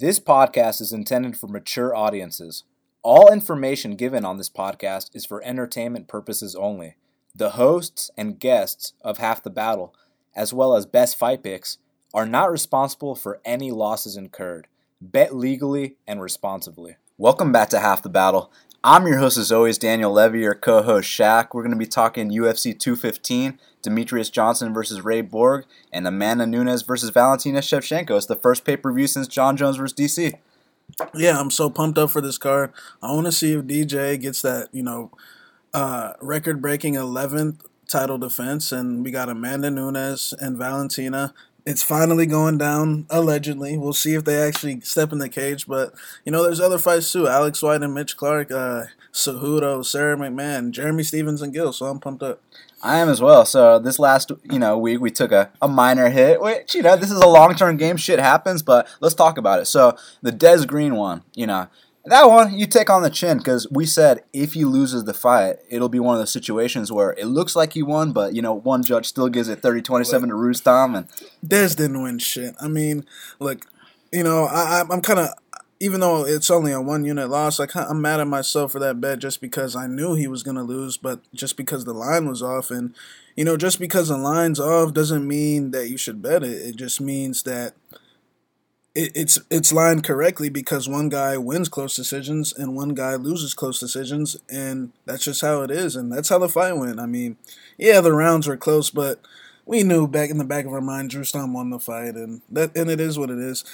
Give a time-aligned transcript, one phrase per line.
[0.00, 2.64] This podcast is intended for mature audiences.
[3.02, 6.96] All information given on this podcast is for entertainment purposes only.
[7.34, 9.94] The hosts and guests of Half the Battle,
[10.34, 11.76] as well as best fight picks,
[12.14, 14.68] are not responsible for any losses incurred.
[15.02, 16.96] Bet legally and responsibly.
[17.18, 18.50] Welcome back to Half the Battle.
[18.82, 21.48] I'm your host, as always, Daniel Levy, your co host, Shaq.
[21.52, 26.82] We're going to be talking UFC 215, Demetrious Johnson versus Ray Borg, and Amanda Nunes
[26.82, 28.16] versus Valentina Shevchenko.
[28.16, 30.34] It's the first pay per view since Jon Jones versus DC.
[31.14, 32.72] Yeah, I'm so pumped up for this card.
[33.02, 35.12] I want to see if DJ gets that, you know,
[35.72, 38.72] uh, record breaking 11th title defense.
[38.72, 41.32] And we got Amanda Nunes and Valentina
[41.66, 43.76] it's finally going down allegedly.
[43.76, 45.66] We'll see if they actually step in the cage.
[45.66, 45.94] But
[46.24, 47.28] you know, there's other fights too.
[47.28, 51.72] Alex White and Mitch Clarke, uh, Cejudo, Sara McMann, Jeremy Stephens and Gil.
[51.72, 52.42] So I'm pumped up.
[52.82, 53.44] I am as well.
[53.44, 56.96] So this last you know week we took a, a minor hit, which you know
[56.96, 57.96] this is a long term game.
[57.96, 59.66] Shit happens, but let's talk about it.
[59.66, 61.68] So the Des Green one, you know,
[62.06, 65.56] that one you take on the chin because we said if he loses the fight,
[65.68, 68.54] it'll be one of those situations where it looks like he won, but you know
[68.54, 71.06] one judge still gives it 30-27 to Rustam, and
[71.46, 72.54] Des didn't win shit.
[72.60, 73.04] I mean,
[73.38, 73.66] look,
[74.10, 75.28] you know, I, I'm kind of
[75.80, 79.18] even though it's only a one unit loss, I'm mad at myself for that bet
[79.18, 82.70] just because I knew he was gonna lose, but just because the line was off,
[82.70, 82.94] and
[83.36, 86.52] you know, just because the line's off doesn't mean that you should bet it.
[86.52, 87.74] It just means that
[88.94, 93.54] it, it's it's lined correctly because one guy wins close decisions and one guy loses
[93.54, 97.00] close decisions, and that's just how it is, and that's how the fight went.
[97.00, 97.36] I mean,
[97.78, 99.20] yeah, the rounds were close, but
[99.64, 102.76] we knew back in the back of our mind, Rustam won the fight, and that
[102.76, 103.64] and it is what it is.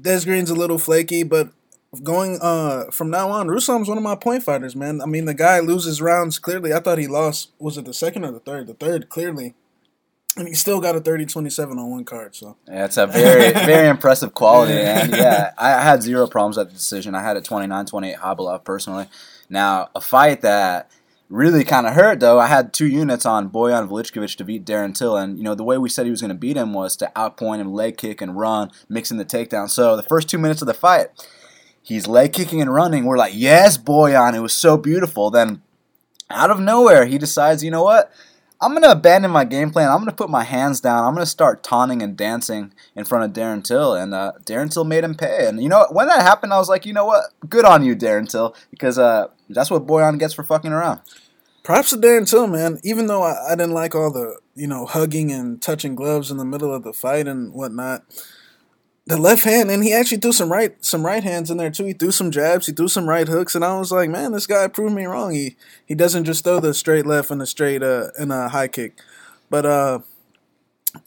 [0.00, 1.50] Des Green's a little flaky, but
[2.02, 5.00] going uh from now on, Rustam's one of my point fighters, man.
[5.00, 6.72] I mean, the guy loses rounds clearly.
[6.72, 7.50] I thought he lost.
[7.58, 8.66] Was it the second or the third?
[8.66, 9.54] The third, clearly
[10.36, 12.34] and he still got a 30-27 on one card.
[12.34, 14.74] So yeah, it's a very very impressive quality.
[14.74, 17.14] And yeah, I had zero problems at the decision.
[17.14, 19.06] I had a 29-28 Khabilov personally.
[19.48, 20.90] Now a fight that
[21.34, 22.38] really kind of hurt though.
[22.38, 25.64] I had two units on Bojan Velickovic to beat Darren Till, and you know the
[25.64, 28.20] way we said he was going to beat him was to outpoint him, leg kick
[28.20, 29.68] and run, mixing the takedown.
[29.68, 31.08] So the first two minutes of the fight,
[31.82, 33.04] he's leg kicking and running.
[33.04, 35.30] We're like, yes, Bojan, it was so beautiful.
[35.30, 35.62] Then
[36.30, 38.12] out of nowhere, he decides, you know what?
[38.60, 39.90] I'm going to abandon my game plan.
[39.90, 41.04] I'm going to put my hands down.
[41.04, 43.94] I'm going to start taunting and dancing in front of Darren Till.
[43.94, 45.46] And uh, Darren Till made him pay.
[45.46, 47.24] And you know, when that happened, I was like, you know what?
[47.46, 51.00] Good on you, Darren Till, because uh, that's what Bojan gets for fucking around.
[51.64, 52.78] Props to Darren Till, man.
[52.84, 56.36] Even though I, I didn't like all the, you know, hugging and touching gloves in
[56.36, 58.04] the middle of the fight and whatnot,
[59.06, 61.86] the left hand, and he actually threw some right some right hands in there too.
[61.86, 64.46] He threw some jabs, he threw some right hooks, and I was like, man, this
[64.46, 65.32] guy proved me wrong.
[65.32, 68.68] He he doesn't just throw the straight left and a straight uh and a high
[68.68, 68.98] kick,
[69.50, 70.00] but uh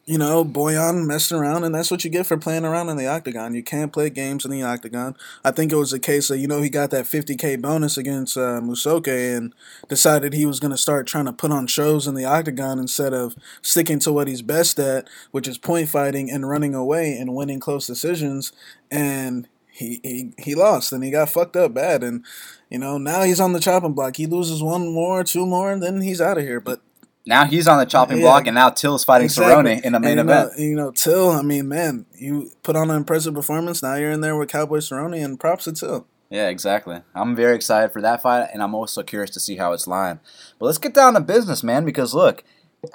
[0.05, 3.07] you know, Bojan messing around, and that's what you get for playing around in the
[3.07, 3.53] octagon.
[3.53, 5.15] You can't play games in the octagon.
[5.43, 8.37] I think it was a case of, you know, he got that 50K bonus against
[8.37, 9.53] uh, Musoke and
[9.89, 13.13] decided he was going to start trying to put on shows in the octagon instead
[13.13, 17.35] of sticking to what he's best at, which is point fighting and running away and
[17.35, 18.53] winning close decisions.
[18.89, 22.03] And he, he, he lost and he got fucked up bad.
[22.03, 22.25] And,
[22.69, 24.15] you know, now he's on the chopping block.
[24.15, 26.59] He loses one more, two more, and then he's out of here.
[26.59, 26.81] But
[27.27, 28.23] now he's on the chopping yeah.
[28.23, 29.75] block, and now Till's fighting exactly.
[29.75, 30.59] Cerrone in the main and, know, event.
[30.59, 31.29] You know, Till.
[31.29, 33.83] I mean, man, you put on an impressive performance.
[33.83, 36.07] Now you're in there with Cowboy Cerrone, and props to Till.
[36.29, 37.01] Yeah, exactly.
[37.13, 40.19] I'm very excited for that fight, and I'm also curious to see how it's lying.
[40.57, 41.85] But let's get down to business, man.
[41.85, 42.43] Because look,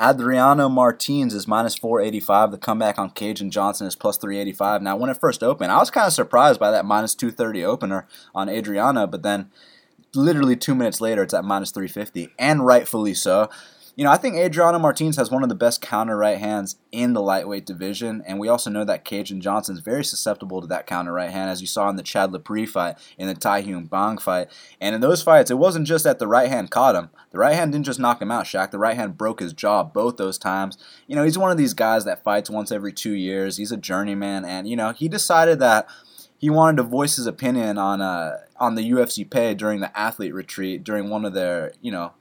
[0.00, 2.53] Adriano Martins is minus 485.
[2.53, 4.82] The comeback on Kajan Johnson is plus 385.
[4.82, 8.06] Now, when it first opened, I was kind of surprised by that minus 230 opener
[8.34, 9.50] on Adriano, but then
[10.15, 13.50] literally two minutes later, it's at minus 350, and rightfully so.
[13.94, 17.12] You know, I think Adriano Martins has one of the best counter right hands in
[17.12, 20.86] the lightweight division, and we also know that Kajan Johnson is very susceptible to that
[20.86, 23.91] counter right hand, as you saw in the Chad Laprise fight, in the Tae Hyun
[23.91, 24.48] Bang fight.
[24.80, 27.10] And in those fights, it wasn't just that the right hand caught him.
[27.32, 28.70] The right hand didn't just knock him out, Shaq.
[28.70, 30.78] The right hand broke his jaw both those times.
[31.06, 33.59] You know, he's one of these guys that fights once every two years.
[33.59, 35.86] He's a journeyman, and, you know, he decided that
[36.42, 40.34] he wanted to voice his opinion on uh, on the UFC pay during the athlete
[40.34, 42.15] retreat during one of their you know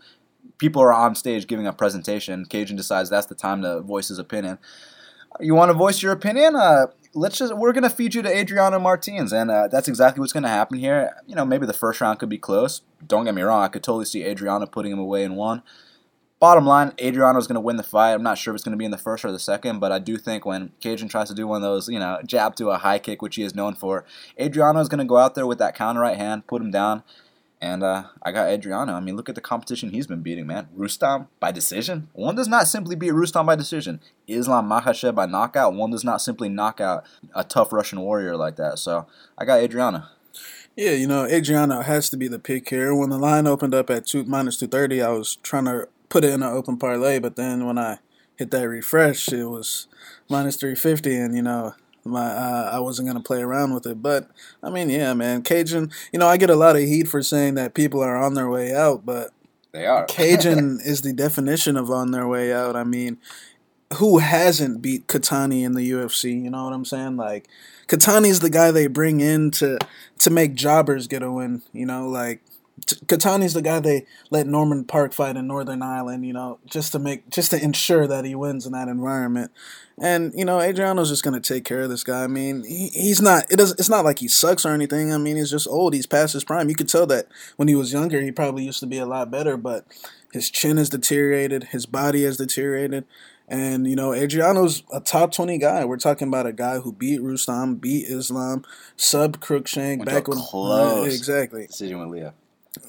[0.61, 2.45] people are on stage giving a presentation.
[2.45, 4.59] Kajan decides that's the time to voice his opinion.
[5.39, 6.55] You want to voice your opinion?
[6.55, 6.85] Uh,
[7.15, 10.49] let's just we're gonna feed you to Adriano Martins, and uh, that's exactly what's gonna
[10.49, 11.15] happen here.
[11.25, 12.81] You know, maybe the first round could be close.
[13.05, 15.63] Don't get me wrong; I could totally see Adriano putting him away in one.
[16.39, 18.13] Bottom line, Adriano's going to win the fight.
[18.13, 19.91] I'm not sure if it's going to be in the first or the second, but
[19.91, 22.71] I do think when Kajan tries to do one of those, you know, jab to
[22.71, 24.05] a high kick, which he is known for,
[24.39, 27.03] Adriano is going to go out there with that counter right hand, put him down,
[27.63, 28.93] And uh, I got Adriano.
[28.93, 30.67] I mean, look at the competition he's been beating, man.
[30.73, 32.07] Rustam by decision.
[32.13, 33.99] One does not simply beat Rustam by decision.
[34.27, 35.75] Islam Makhachev by knockout.
[35.75, 37.05] One does not simply knock out
[37.35, 38.79] a tough Russian warrior like that.
[38.79, 39.05] So
[39.37, 40.05] I got Adriano.
[40.75, 42.95] Yeah, you know, Adriano has to be the pick here.
[42.95, 46.23] When the line opened up at two minus two thirty, I was trying to put
[46.23, 47.99] it in an open parlay, but then when I
[48.37, 49.87] hit that refresh, it was
[50.29, 54.01] minus three fifty, and you know, my uh, I wasn't gonna play around with it.
[54.01, 54.29] But
[54.63, 55.93] I mean, yeah, man, Kajan.
[56.11, 58.49] You know, I get a lot of heat for saying that people are on their
[58.49, 59.31] way out, but
[59.71, 60.05] They are.
[60.07, 62.75] Kajan is the definition of on their way out.
[62.75, 63.17] I mean,
[63.95, 66.43] who hasn't beat Kotani in the UFC?
[66.43, 67.17] You know what I'm saying?
[67.17, 67.47] Like,
[67.87, 69.77] Kotani's the guy they bring in to
[70.19, 71.61] to make jobbers get a win.
[71.73, 72.41] You know, like
[73.05, 76.25] Kotani's the guy they let Norman Parke fight in Northern Ireland.
[76.25, 79.51] You know, just to make just to ensure that he wins in that environment.
[80.01, 82.23] And you know, Adriano's just gonna take care of this guy.
[82.23, 83.51] I mean, he, he's not.
[83.51, 83.71] It does.
[83.73, 85.13] It's not like he sucks or anything.
[85.13, 85.93] I mean, he's just old.
[85.93, 86.69] He's past his prime.
[86.69, 87.27] You could tell that
[87.57, 89.57] when he was younger, he probably used to be a lot better.
[89.57, 89.85] But
[90.33, 91.65] his chin has deteriorated.
[91.65, 93.05] His body has deteriorated.
[93.47, 95.83] And you know, Adriano's a top twenty guy.
[95.85, 98.63] We're talking about a guy who beat Rustam, beat Islam,
[98.95, 102.33] sub Cruickshank, Went back when close exactly Decision with Leo.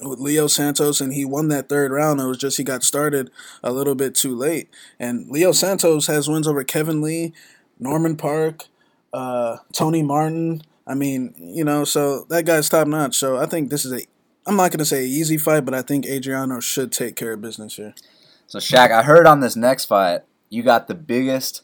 [0.01, 2.21] With Leo Santos, and he won that third round.
[2.21, 3.29] It was just he got started
[3.61, 4.69] a little bit too late.
[4.97, 7.33] And Leo Santos has wins over Kevin Lee,
[7.79, 8.67] Norman Parke,
[9.13, 10.61] uh, Tony Martin.
[10.87, 13.17] I mean, you know, so that guy's top notch.
[13.17, 14.05] So I think this is a.
[14.45, 17.75] I'm not gonna say easy fight, but I think Adriano should take care of business
[17.75, 17.93] here.
[18.47, 21.63] So Shaq, I heard on this next fight you got the biggest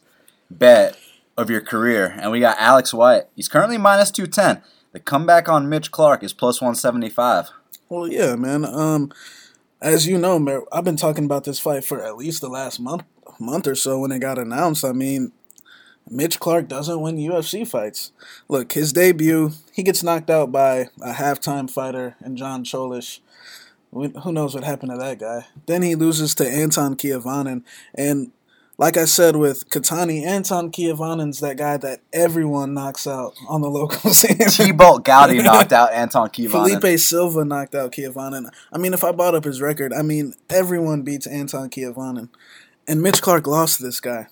[0.50, 0.96] bet
[1.36, 3.24] of your career, and we got Alex White.
[3.36, 4.62] He's currently minus two ten.
[4.92, 7.50] The comeback on Mitch Clark is plus one seventy five.
[7.90, 8.64] Well, yeah, man.
[8.64, 9.12] Um,
[9.82, 13.02] as you know, I've been talking about this fight for at least the last month,
[13.40, 14.84] month or so when it got announced.
[14.84, 15.32] I mean,
[16.08, 18.12] Mitch Clarke doesn't win UFC fights.
[18.48, 23.18] Look, his debut, he gets knocked out by a halftime fighter and John Cholish.
[23.92, 25.46] Who knows what happened to that guy?
[25.66, 28.30] Then he loses to Anton Kuivanen, and
[28.80, 33.68] like I said with Kotani, Anton Kuivanen's that guy that everyone knocks out on the
[33.68, 34.38] local scene.
[34.38, 36.80] T-Bolt Gouti knocked out Anton Kuivanen.
[36.80, 38.50] Felipe Silva knocked out Kuivanen.
[38.72, 42.30] I mean, if I bought up his record, I mean, everyone beats Anton Kuivanen.
[42.88, 44.28] And Mitch Clarke lost to this guy.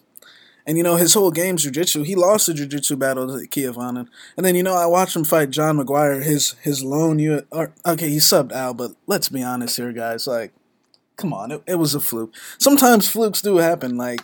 [0.67, 2.05] And, you know, his whole game's jiu-jitsu.
[2.05, 4.09] He lost the jiu-jitsu battle to Kuivanen.
[4.39, 7.19] And then, you know, I watched him fight John McGuire, his his lone...
[7.19, 10.27] U- or, okay, he subbed out, but let's be honest here, guys.
[10.27, 10.53] Like,
[11.17, 12.35] come on, it, it was a fluke.
[12.57, 14.23] Sometimes flukes do happen, like,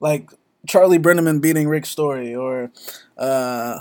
[0.00, 0.30] like
[0.66, 2.70] Charlie Brenneman beating Rick Story, or...
[3.16, 3.80] uh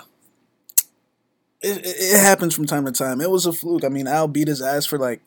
[1.66, 3.20] it, it happens from time to time.
[3.20, 3.84] It was a fluke.
[3.84, 5.22] I mean, Al beat his ass for like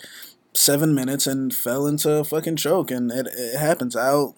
[0.54, 3.96] seven minutes and fell into a fucking choke, and it, it happens.
[3.96, 4.36] Al,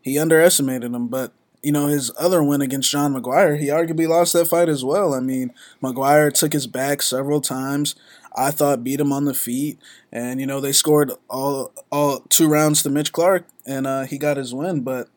[0.00, 1.32] he underestimated him, but
[1.62, 5.14] you know his other win against John McGuire, he arguably lost that fight as well.
[5.14, 5.52] I mean,
[5.82, 7.94] McGuire took his back several times.
[8.34, 9.78] I thought beat him on the feet,
[10.10, 14.18] and you know they scored all all two rounds to Mitch Clarke, and uh, he
[14.18, 14.80] got his win.
[14.80, 15.08] But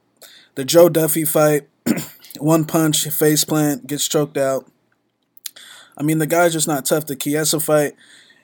[0.55, 1.67] the Joe Duffy fight,
[2.39, 4.69] one punch, face plant, gets choked out.
[5.97, 7.05] I mean, the guy's just not tough.
[7.05, 7.93] The Chiesa fight,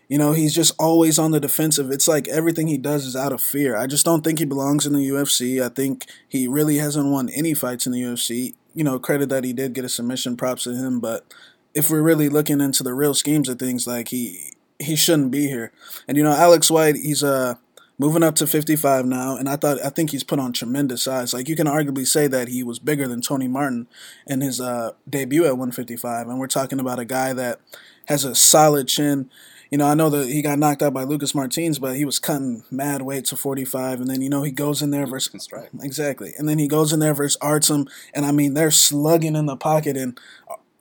[0.07, 1.91] you know, he's just always on the defensive.
[1.91, 3.75] It's like everything he does is out of fear.
[3.75, 5.63] I just don't think he belongs in the UFC.
[5.63, 8.53] I think he really hasn't won any fights in the UFC.
[8.75, 11.00] You know, credit that he did get a submission, props to him.
[11.00, 11.25] But
[11.73, 15.47] if we're really looking into the real schemes of things, like he he shouldn't be
[15.47, 15.71] here.
[16.07, 17.55] And you know, Alex White, he's uh
[18.00, 21.34] moving up to 55 now, and I thought I think he's put on tremendous size.
[21.34, 23.88] Like you can arguably say that he was bigger than Tony Martin
[24.25, 27.60] in his uh, debut at 155, and we're talking about a guy that
[28.07, 29.29] has a solid chin.
[29.70, 32.18] You know, I know that he got knocked out by Lucas Martins, but he was
[32.18, 35.48] cutting mad weight to 45, and then you know he goes in there versus
[35.84, 39.46] exactly, and then he goes in there versus Artem, and I mean they're slugging in
[39.46, 40.20] the pocket and.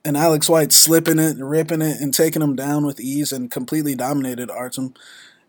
[0.05, 3.95] And Alex White slipping it, ripping it, and taking him down with ease, and completely
[3.95, 4.93] dominated Artem.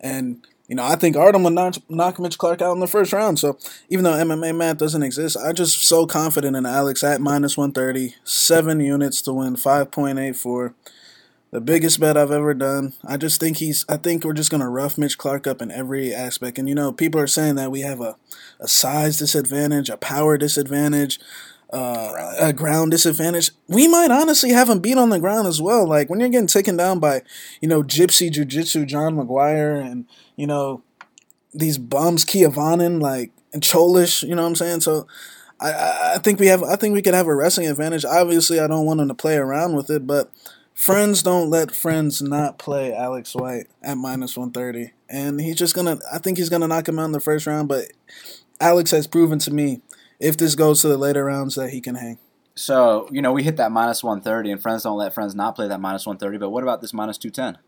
[0.00, 3.12] And you know, I think Artem would knock, knock Mitch Clarke out in the first
[3.12, 3.41] round.
[3.41, 3.59] So
[3.89, 8.15] even though MMA math doesn't exist, I'm just so confident in Alex at minus 130,
[8.23, 10.75] seven units to win, 5.84.
[11.50, 12.93] The biggest bet I've ever done.
[13.05, 15.73] I just think he's, I think we're just going to rough Mitch Clarke up in
[15.73, 16.57] every aspect.
[16.57, 18.15] And, you know, people are saying that we have a,
[18.61, 21.19] a size disadvantage, a power disadvantage,
[21.73, 23.50] uh, a ground disadvantage.
[23.69, 25.87] We might honestly have him beat on the ground as well.
[25.87, 27.23] Like when you're getting taken down by,
[27.61, 30.83] you know, Gypsy Jiu Jitsu, John McGuire, and you know
[31.55, 34.23] these bums, Kuivanen, like and Cholish.
[34.23, 34.81] You know what I'm saying?
[34.81, 35.07] So.
[35.62, 36.62] I- I, think we have.
[36.62, 38.07] I think we could have a wrestling advantage.
[38.07, 40.31] Obviously, I don't want him to play around with it, but
[40.73, 45.75] friends don't let friends not play Alex White at minus one thirty, and he's just
[45.75, 45.99] gonna.
[46.11, 47.69] I think he's gonna knock him out in the first round.
[47.69, 47.89] But
[48.59, 49.83] Alex has proven to me,
[50.21, 52.19] if this goes to the later rounds, that he can hang.
[52.55, 55.67] So, you know, we hit that minus 130, and friends don't let friends not play
[55.69, 56.39] that minus 130.
[56.39, 57.59] But what about this minus 210?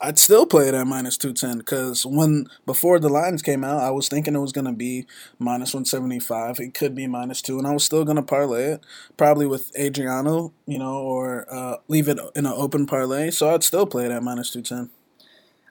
[0.00, 3.90] I'd still play it at minus 210 because when before the lines came out, I
[3.90, 5.06] was thinking it was going to be
[5.40, 6.60] minus 175.
[6.60, 8.86] It could be minus two, and I was still going to parlay it,
[9.16, 13.30] probably with Adriano, you know, or uh, leave it in an open parlay.
[13.30, 14.90] So I'd still play it at minus 210.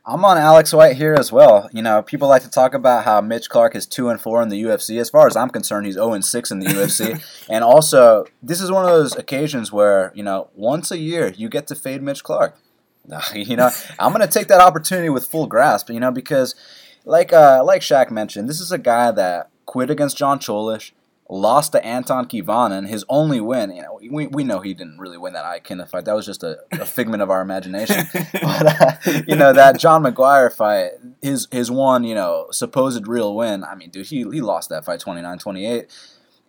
[0.10, 1.70] I'm on Alex White here as well.
[1.74, 4.48] You know, people like to talk about how Mitch Clarke is two and four in
[4.48, 5.02] the UFC.
[5.02, 7.22] As far as I'm concerned, he's zero and six in the UFC.
[7.50, 11.50] And also, this is one of those occasions where you know, once a year you
[11.50, 12.58] get to fade Mitch Clarke.
[13.34, 15.90] you know, I'm going to take that opportunity with full grasp.
[15.90, 16.56] You know, because
[17.04, 20.94] like uh, like Shaq mentioned, this is a guy that quit against John Cholish,
[21.30, 23.76] lost to Anton Kuivanen, his only win.
[23.76, 26.06] You know, we, we know he didn't really win that Iaquinta fight.
[26.06, 28.06] That was just a, a figment of our imagination.
[28.14, 30.92] but uh, you know that John McGuire fight,
[31.22, 33.64] his his one, you know, supposed real win.
[33.64, 35.88] I mean, dude, he he lost that fight 29-28.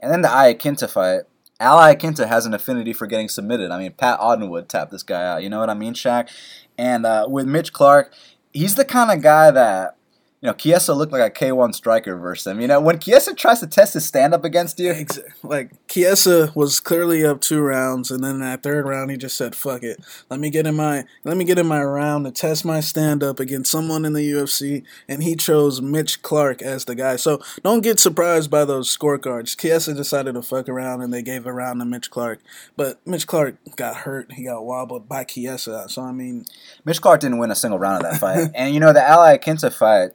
[0.01, 1.23] And then the Iaquinta fight.
[1.61, 3.73] Al Iaquinta has an affinity for getting submitted.
[3.73, 5.43] I mean, Pat Auden tapped this guy out.
[5.43, 6.31] You know what I mean, Shaq?
[6.77, 8.15] And uh, with Mitch Clarke,
[8.53, 9.98] he's the kind of guy that
[10.41, 12.61] you know, Chiesa looked like a K1 striker versus him.
[12.61, 14.95] You know, when Chiesa tries to test his stand up against you.
[15.43, 19.57] Like, Chiesa was clearly up two rounds, and then that third round, he just said,
[19.57, 19.99] fuck it.
[20.31, 23.23] Let me get in my let me get in my round to test my stand
[23.23, 27.17] up against someone in the UFC, and he chose Mitch Clarke as the guy.
[27.17, 29.59] So don't get surprised by those scorecards.
[29.59, 32.41] Chiesa decided to fuck around, and they gave a round to Mitch Clarke.
[32.77, 34.33] But Mitch Clarke got hurt.
[34.33, 35.89] He got wobbled by Chiesa.
[35.89, 36.45] So, I mean.
[36.85, 38.51] Mitch Clarke didn't win a single round of that fight.
[38.55, 40.13] and, you know, the Al Iaquinta fight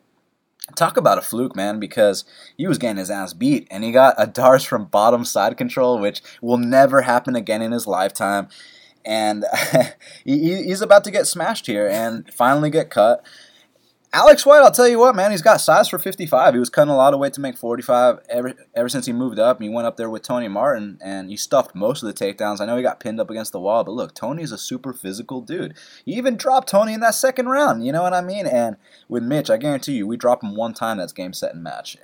[0.75, 2.23] Talk about a fluke, man, because
[2.57, 5.99] he was getting his ass beat and he got a D'Arce from bottom side control,
[5.99, 8.47] which will never happen again in his lifetime.
[9.03, 9.43] And
[10.23, 13.25] he's about to get smashed here and finally get cut.
[14.15, 16.53] Alex White, I'll tell you what, man, he's got size for 55.
[16.53, 19.39] He was cutting a lot of weight to make 45 ever ever since he moved
[19.39, 19.59] up.
[19.59, 22.61] He went up there with Tony Martin and he stuffed most of the takedowns.
[22.61, 25.41] I know he got pinned up against the wall, but look, Tony's a super physical
[25.41, 25.73] dude.
[26.05, 27.87] He even dropped Tony in that second round.
[27.87, 28.45] You know what I mean?
[28.45, 28.75] And
[29.09, 30.97] with Mitch, I guarantee you, we drop him one time.
[30.97, 31.97] That's game, set, and match.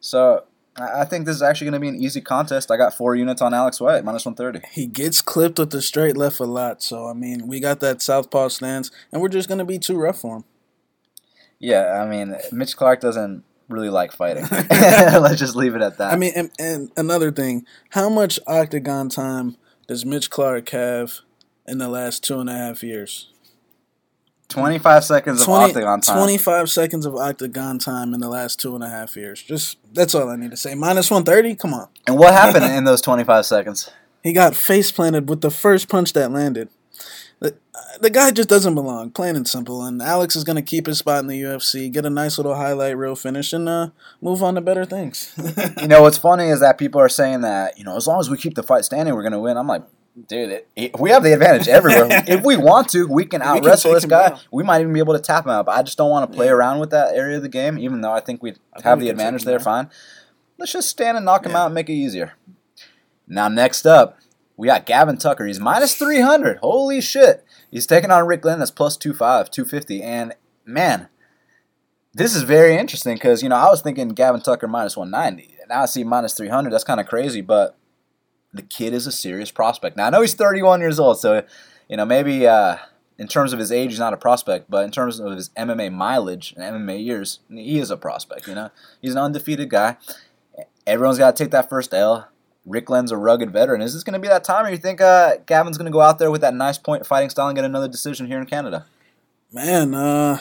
[0.00, 0.44] So
[0.78, 2.70] I think this is actually going to be an easy contest.
[2.70, 4.66] I got four units on Alex White, minus 130.
[4.72, 6.82] He gets clipped with the straight left a lot.
[6.82, 9.98] So, I mean, we got that southpaw stance, and we're just going to be too
[9.98, 10.44] rough for him.
[11.64, 14.44] Yeah, I mean, Mitch Clarke doesn't really like fighting.
[14.70, 16.12] Let's just leave it at that.
[16.12, 19.56] I mean, and, and another thing, how much octagon time
[19.88, 21.20] does Mitch Clarke have
[21.66, 23.30] in the last two and a half years?
[24.50, 26.16] 25 seconds of 20, octagon time.
[26.18, 29.42] 25 seconds of octagon time in the last two and a half years.
[29.42, 30.74] Just that's all I need to say.
[30.74, 31.56] Minus 130?
[31.56, 31.88] Come on.
[32.06, 33.90] And what happened in those 25 seconds?
[34.22, 36.68] He got face planted with the first punch that landed
[37.40, 37.56] the,
[38.00, 39.84] the guy just doesn't belong, plain and simple.
[39.84, 42.54] And Alex is going to keep his spot in the UFC, get a nice little
[42.54, 45.34] highlight reel finish, and uh, move on to better things.
[45.80, 48.30] you know, what's funny is that people are saying that, you know, as long as
[48.30, 49.56] we keep the fight standing, we're going to win.
[49.56, 49.82] I'm like,
[50.28, 52.08] dude, it, it, we have the advantage everywhere.
[52.26, 54.38] if we want to, we can out wrestle this guy.
[54.52, 55.66] We might even be able to tap him out.
[55.66, 56.52] But I just don't want to play yeah.
[56.52, 59.44] around with that area of the game, even though I think we have the advantage
[59.44, 59.60] there.
[59.60, 59.90] Fine.
[60.56, 61.50] Let's just stand and knock yeah.
[61.50, 62.34] him out and make it easier.
[63.26, 64.18] Now, next up,
[64.56, 65.46] we got Gavin Tucker.
[65.46, 66.58] He's minus 300.
[66.58, 67.44] Holy shit.
[67.70, 68.58] He's taking on Rick Glenn.
[68.58, 70.02] That's plus 25, 250.
[70.02, 70.34] And
[70.64, 71.08] man,
[72.12, 75.56] this is very interesting because, you know, I was thinking Gavin Tucker minus 190.
[75.68, 76.72] Now I see minus 300.
[76.72, 77.76] That's kind of crazy, but
[78.52, 79.96] the kid is a serious prospect.
[79.96, 81.42] Now I know he's 31 years old, so,
[81.88, 82.76] you know, maybe uh,
[83.18, 85.92] in terms of his age, he's not a prospect, but in terms of his MMA
[85.92, 88.70] mileage and MMA years, he is a prospect, you know?
[89.00, 89.96] He's an undefeated guy.
[90.86, 92.28] Everyone's got to take that first L.
[92.66, 93.82] Rick Glenn's a rugged veteran.
[93.82, 96.00] Is this going to be that time, or you think uh, Gavin's going to go
[96.00, 98.86] out there with that nice point fighting style and get another decision here in Canada?
[99.52, 100.40] Man, uh,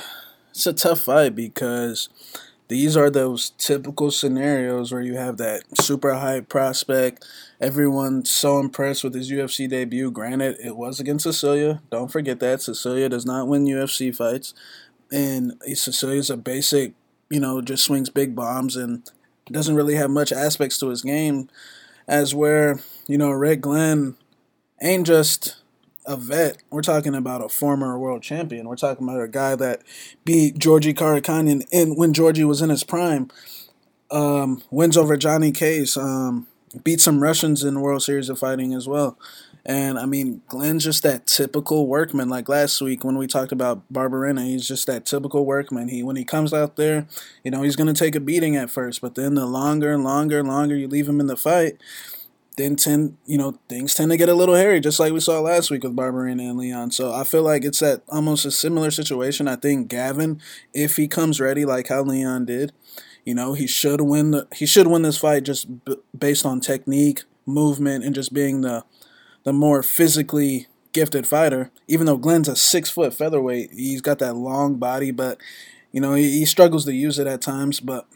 [0.51, 2.09] it's a tough fight because
[2.69, 7.25] these are those typical scenarios where you have that super high prospect.
[7.59, 10.09] Everyone's so impressed with his UFC debut.
[10.09, 11.81] Granted, it was against Sicilia.
[11.91, 12.61] Don't forget that.
[12.61, 14.53] Sicilia does not win UFC fights.
[15.11, 16.93] And Sicilia's a basic,
[17.29, 19.07] you know, just swings big bombs and
[19.51, 21.49] doesn't really have much aspects to his game
[22.07, 24.15] as where, you know, Rick Glenn
[24.81, 25.57] ain't just
[26.05, 26.57] a vet.
[26.69, 28.67] We're talking about a former world champion.
[28.67, 29.81] We're talking about a guy that
[30.25, 33.29] beat Georgi Karakhanyan in when Georgi was in his prime.
[34.11, 35.97] Um, wins over Johnny Case.
[35.97, 36.47] Um,
[36.83, 39.17] beat some Russians in World Series of Fighting as well.
[39.65, 42.27] And I mean, Glenn's just that typical workman.
[42.27, 45.87] Like last week when we talked about Barberena, he's just that typical workman.
[45.87, 47.07] He when he comes out there,
[47.43, 50.39] you know, he's gonna take a beating at first, but then the longer and longer
[50.39, 51.77] and longer you leave him in the fight,
[52.57, 55.39] then tend you know things tend to get a little hairy, just like we saw
[55.39, 56.91] last week with Barberena and Leon.
[56.91, 59.47] So I feel like it's that almost a similar situation.
[59.47, 60.41] I think Gavin,
[60.73, 62.73] if he comes ready like how Leon did,
[63.25, 66.59] you know, he should win the he should win this fight just b- based on
[66.59, 68.83] technique, movement, and just being the
[69.43, 71.71] the more physically gifted fighter.
[71.87, 75.39] Even though Glenn's a six foot featherweight, he's got that long body, but
[75.91, 77.79] you know he, he struggles to use it at times.
[77.79, 78.07] But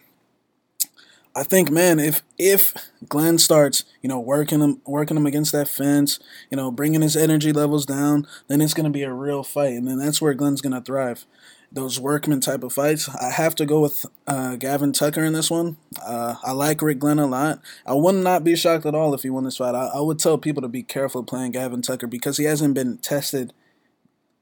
[1.36, 2.74] I think, man, if if
[3.08, 6.20] Glenn starts, you know, working him working him against that fence,
[6.50, 9.88] you know, bringing his energy levels down, then it's gonna be a real fight, and
[9.88, 11.26] then that's where Glenn's gonna thrive.
[11.72, 13.10] Those workman type of fights.
[13.10, 15.78] I have to go with uh, Gavin Tucker in this one.
[16.02, 17.60] Uh, I like Rick Glenn a lot.
[17.86, 19.76] I would not be shocked at all if he won this fight.
[19.76, 22.98] I, I would tell people to be careful playing Gavin Tucker because he hasn't been
[23.00, 23.54] tested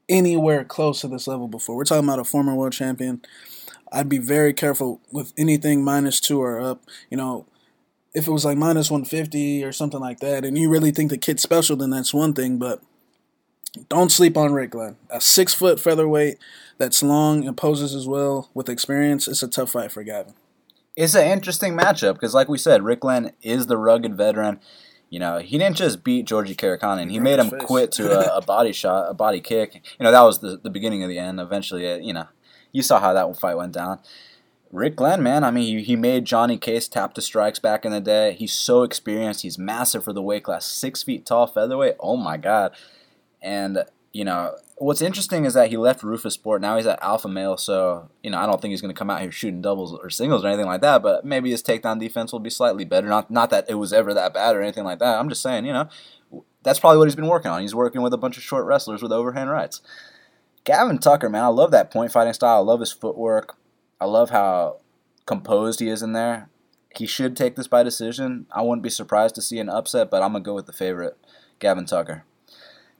[0.08, 1.76] anywhere close to this level before.
[1.76, 3.22] We're talking about a former world champion.
[3.92, 6.84] I'd be very careful with anything minus two or up.
[7.10, 7.46] You know,
[8.14, 11.18] if it was like minus 150 or something like that, and you really think the
[11.18, 12.58] kid's special, then that's one thing.
[12.58, 12.82] But
[13.88, 14.96] don't sleep on Rick Glenn.
[15.10, 16.38] A six foot featherweight
[16.78, 19.28] that's long and poses as well with experience.
[19.28, 20.34] It's a tough fight for Gavin.
[20.96, 24.60] It's an interesting matchup because, like we said, Rick Glenn is the rugged veteran.
[25.10, 27.10] You know, he didn't just beat Georgi Karakhanyan.
[27.10, 29.74] He made him quit to a, a, body shot, a body kick.
[29.74, 31.38] You know, that was the, the beginning of the end.
[31.38, 32.26] Eventually, it, you know,
[32.72, 34.00] you saw how that fight went down.
[34.72, 37.92] Rick Glenn, man, I mean, he, he made Johnny Case tap to strikes back in
[37.92, 38.32] the day.
[38.32, 39.42] He's so experienced.
[39.42, 40.66] He's massive for the weight class.
[40.66, 41.96] Six feet tall, featherweight.
[42.00, 42.72] Oh, my God.
[43.42, 46.60] And, you know, what's interesting is that he left Roufusport.
[46.60, 47.56] Now he's at Alpha Male.
[47.56, 50.10] So, you know, I don't think he's going to come out here shooting doubles or
[50.10, 51.02] singles or anything like that.
[51.02, 53.08] But maybe his takedown defense will be slightly better.
[53.08, 55.18] Not, not that it was ever that bad or anything like that.
[55.18, 55.88] I'm just saying, you know,
[56.62, 57.62] that's probably what he's been working on.
[57.62, 59.82] He's working with a bunch of short wrestlers with overhand rights.
[60.64, 62.56] Gavin Tucker, man, I love that point fighting style.
[62.56, 63.56] I love his footwork.
[64.00, 64.78] I love how
[65.24, 66.48] composed he is in there.
[66.96, 68.46] He should take this by decision.
[68.50, 70.72] I wouldn't be surprised to see an upset, but I'm going to go with the
[70.72, 71.16] favorite,
[71.60, 72.24] Gavin Tucker.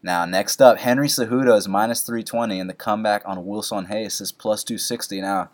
[0.03, 4.31] Now, next up, Henry Cejudo is minus 320, and the comeback on Wilson Reis is
[4.31, 5.21] plus 260.
[5.21, 5.51] Now,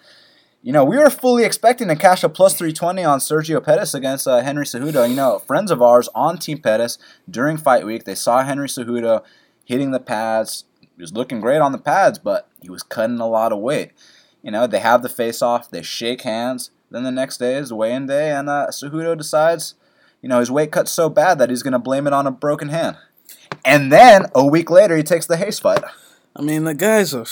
[0.62, 4.28] you know, we were fully expecting to cash a plus 320 on Sergio Pettis against
[4.28, 5.08] uh, Henry Cejudo.
[5.08, 9.24] You know, friends of ours on Team Pettis during fight week, they saw Henry Cejudo
[9.64, 10.64] hitting the pads,
[10.96, 13.92] he was looking great on the pads, but he was cutting a lot of weight.
[14.42, 16.70] You know, they have the face off, they shake hands.
[16.90, 19.74] Then the next day is weigh-in day, and uh, Cejudo decides,
[20.20, 22.30] you know, his weight cut's so bad that he's going to blame it on a
[22.30, 22.98] broken hand.
[23.64, 25.84] And then a week later, he takes the Reis fight.
[26.34, 27.26] I mean, the guy's a,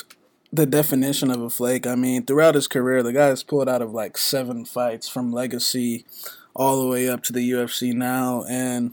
[0.52, 1.86] the definition of a flake.
[1.86, 6.04] I mean, throughout his career, the guy's pulled out of like seven fights from Legacy
[6.54, 8.92] all the way up to the UFC now, and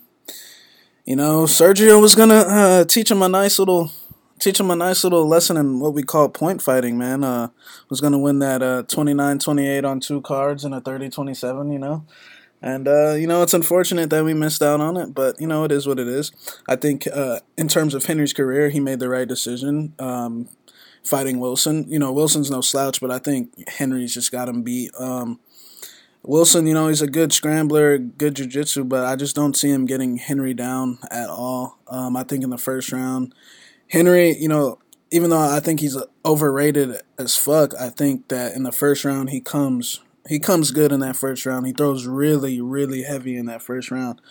[1.06, 3.92] you know, Sergio was gonna uh, teach him a nice little
[4.40, 7.24] teach him a nice little lesson in what we call point fighting, man.
[7.24, 7.50] Uh,
[7.90, 12.06] was going to win that uh, 29-28 on two cards and a 30-27, you know.
[12.62, 15.64] And, uh, you know, it's unfortunate that we missed out on it, but, you know,
[15.64, 16.32] it is what it is.
[16.68, 20.50] I think uh, in terms of Henry's career, he made the right decision um,
[21.04, 21.86] fighting Wilson.
[21.88, 24.92] You know, Wilson's no slouch, but I think Henry's just got him beat.
[24.98, 25.40] Um,
[26.24, 29.86] Wilson, you know, he's a good scrambler, good jiu-jitsu, but I just don't see him
[29.86, 31.78] getting Henry down at all.
[31.88, 33.34] Um, I think in the first round,
[33.90, 34.80] Henry, you know,
[35.12, 39.30] even though I think he's overrated as fuck, I think that in the first round
[39.30, 41.66] he comes he comes good in that first round.
[41.66, 44.22] He throws really really heavy in that first round.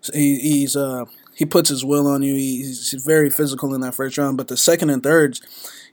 [0.00, 1.06] So he, he's uh
[1.38, 2.34] he puts his will on you.
[2.34, 5.40] He's very physical in that first round, but the second and thirds,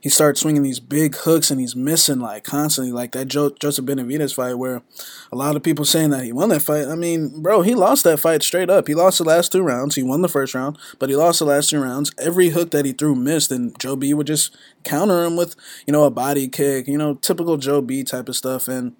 [0.00, 3.84] he starts swinging these big hooks and he's missing like constantly, like that jo- Joseph
[3.84, 4.82] Benavidez fight where
[5.30, 6.88] a lot of people saying that he won that fight.
[6.88, 8.88] I mean, bro, he lost that fight straight up.
[8.88, 9.94] He lost the last two rounds.
[9.94, 12.10] He won the first round, but he lost the last two rounds.
[12.18, 15.54] Every hook that he threw missed, and Joe B would just counter him with
[15.86, 18.66] you know a body kick, you know, typical Joe B type of stuff.
[18.66, 18.96] And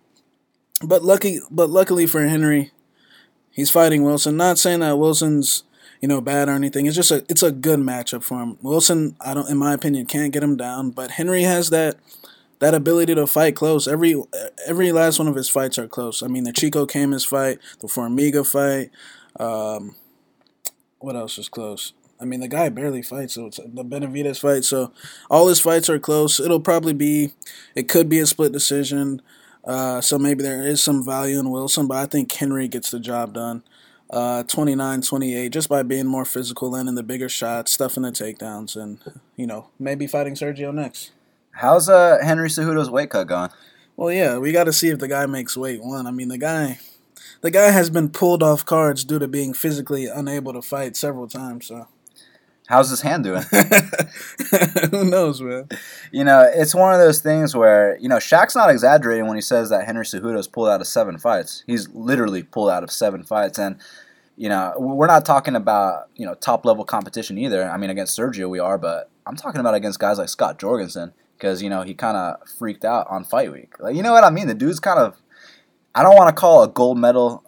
[0.85, 2.73] but lucky, but luckily for Henry,
[3.51, 4.37] he's fighting Wilson.
[4.37, 5.65] Not saying that Wilson's
[6.01, 6.87] you know, bad or anything.
[6.87, 8.59] It's just a it's a good matchup for him.
[8.62, 11.97] Wilson, I don't, in my opinion, can't get him down, but Henry has that
[12.59, 13.89] that ability to fight close.
[13.89, 14.23] Every
[14.67, 16.23] every last one of his fights are close.
[16.23, 18.91] I mean, the Chico Camus fight, the Formiga fight.
[19.39, 19.97] Um,
[20.99, 21.93] what else is close?
[22.19, 24.65] I mean, the guy barely fights, so it's the Benavidez fight.
[24.65, 24.91] So
[25.31, 26.41] all his fights are close.
[26.41, 27.33] It'll probably be,
[27.75, 29.21] it could be a split decision.
[29.66, 33.00] Uh, so maybe there is some value in Wilson, but I think Henry gets the
[33.00, 33.64] job done
[34.11, 38.12] uh, 29 28 just by being more physical and in the bigger shots, stuffing the
[38.12, 38.98] takedowns, and,
[39.37, 41.12] you know, maybe fighting Sergio next.
[41.50, 43.50] How's uh, Henry Cejudo's weight cut going?
[43.96, 45.83] Well, yeah, we got to see if the guy makes weight.
[45.83, 46.79] One, I mean, the guy,
[47.40, 51.26] the guy has been pulled off cards due to being physically unable to fight several
[51.26, 51.66] times.
[51.66, 51.88] So,
[52.66, 53.42] how's his hand doing?
[54.90, 55.68] Who knows, man?
[56.12, 59.42] You know, it's one of those things where you know Shaq's not exaggerating when he
[59.42, 61.64] says that Henry Cejudo's pulled out of seven fights.
[61.66, 63.76] He's literally pulled out of seven fights, and
[64.37, 67.68] you know, we're not talking about you know top level competition either.
[67.68, 71.12] I mean, against Sergio we are, but I'm talking about against guys like Scott Jorgensen
[71.37, 73.79] because you know he kind of freaked out on fight week.
[73.81, 74.46] Like you know what I mean?
[74.46, 75.16] The dude's kind of
[75.94, 77.42] I don't want to call a gold medal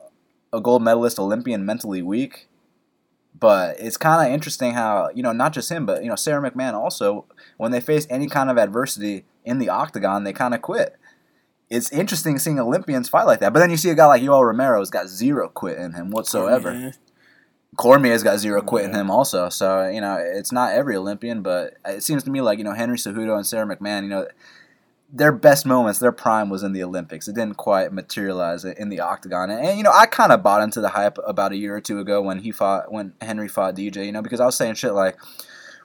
[0.52, 2.47] a gold medalist Olympian mentally weak,
[3.38, 6.50] But it's kind of interesting how you know not just him, but you know Sarah
[6.50, 10.62] McMann also when they face any kind of adversity in the octagon, they kind of
[10.62, 10.96] quit.
[11.70, 13.52] It's interesting seeing Olympians fight like that.
[13.52, 16.10] But then you see a guy like Yoel Romero who's got zero quit in him
[16.10, 16.72] whatsoever.
[16.72, 16.92] Yeah.
[17.76, 19.48] Cormier's got zero quit in him also.
[19.48, 22.72] So, you know, it's not every Olympian, but it seems to me like, you know,
[22.72, 24.26] Henry Cejudo and Sarah McMann, you know,
[25.10, 27.28] their best moments, their prime was in the Olympics.
[27.28, 29.50] It didn't quite materialize in the octagon.
[29.50, 31.80] And, and you know, I kind of bought into the hype about a year or
[31.80, 34.74] two ago when he fought, when Henry fought DJ, you know, because I was saying
[34.74, 35.16] shit like,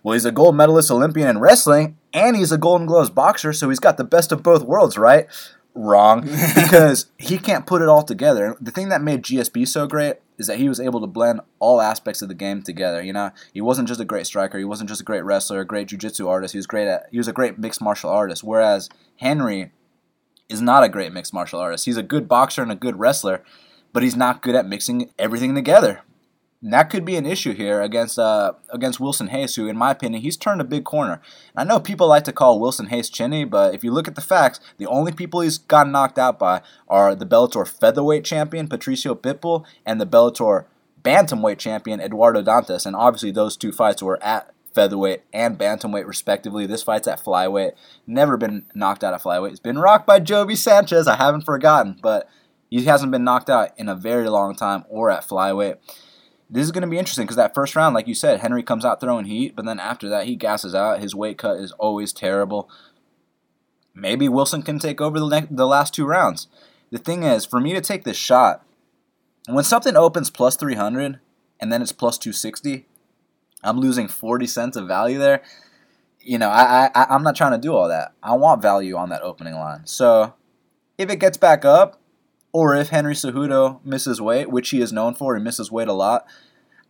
[0.04, 3.70] well, he's a gold medalist Olympian in wrestling, and he's a Golden Gloves boxer, so
[3.70, 5.28] he's got the best of both worlds, right?
[5.74, 6.22] Wrong,
[6.56, 8.58] because he can't put it all together.
[8.60, 11.82] The thing that made GSP so great is that he was able to blend all
[11.82, 13.02] aspects of the game together.
[13.02, 15.66] You know, he wasn't just a great striker, he wasn't just a great wrestler, a
[15.66, 16.54] great jiu-jitsu artist.
[16.54, 18.44] He was great at he was a great mixed martial artist.
[18.44, 19.72] Whereas Henry
[20.50, 21.86] is not a great mixed martial artist.
[21.86, 23.44] He's a good boxer and a good wrestler,
[23.92, 26.02] but he's not good at mixing everything together.
[26.64, 29.92] And that could be an issue here against uh, against Wilson Reis, who, in my
[29.92, 31.22] opinion, he's turned a big corner.
[31.58, 34.22] I know people like to call Wilson Reis chinny, but if you look at the
[34.22, 39.14] facts, the only people he's gotten knocked out by are the Bellator featherweight champion Patricio
[39.14, 40.64] Pitbull and the Bellator
[41.04, 42.86] bantamweight champion Eduardo Dantas.
[42.86, 46.66] And obviously, those two fights were at featherweight and bantamweight respectively.
[46.66, 47.74] This fight's at flyweight.
[48.08, 49.50] Never been knocked out at flyweight.
[49.50, 51.10] He's been rocked by Joby Sanchez.
[51.10, 52.30] I haven't forgotten, but
[52.70, 55.80] he hasn't been knocked out in a very long time or at flyweight
[56.54, 58.86] this is going to be interesting because that first round, like you said, Henry comes
[58.86, 61.00] out throwing heat, but then after that, he gasses out.
[61.02, 62.70] His weight cut is always terrible.
[63.96, 66.48] Maybe Wilson can take over the, ne- the last two rounds.
[66.92, 68.64] The thing is, for me to take this shot,
[69.48, 71.20] when something opens plus 300
[71.60, 72.86] and then it's plus 260,
[73.64, 75.42] I'm losing 40 cents of value there.
[76.20, 78.14] You know, I, I, I'm not trying to do all that.
[78.22, 79.88] I want value on that opening line.
[79.88, 80.36] So
[81.00, 82.00] if it gets back up,
[82.54, 85.94] or if Henry Cejudo misses weight, which he is known for, he misses weight a
[85.94, 86.26] lot,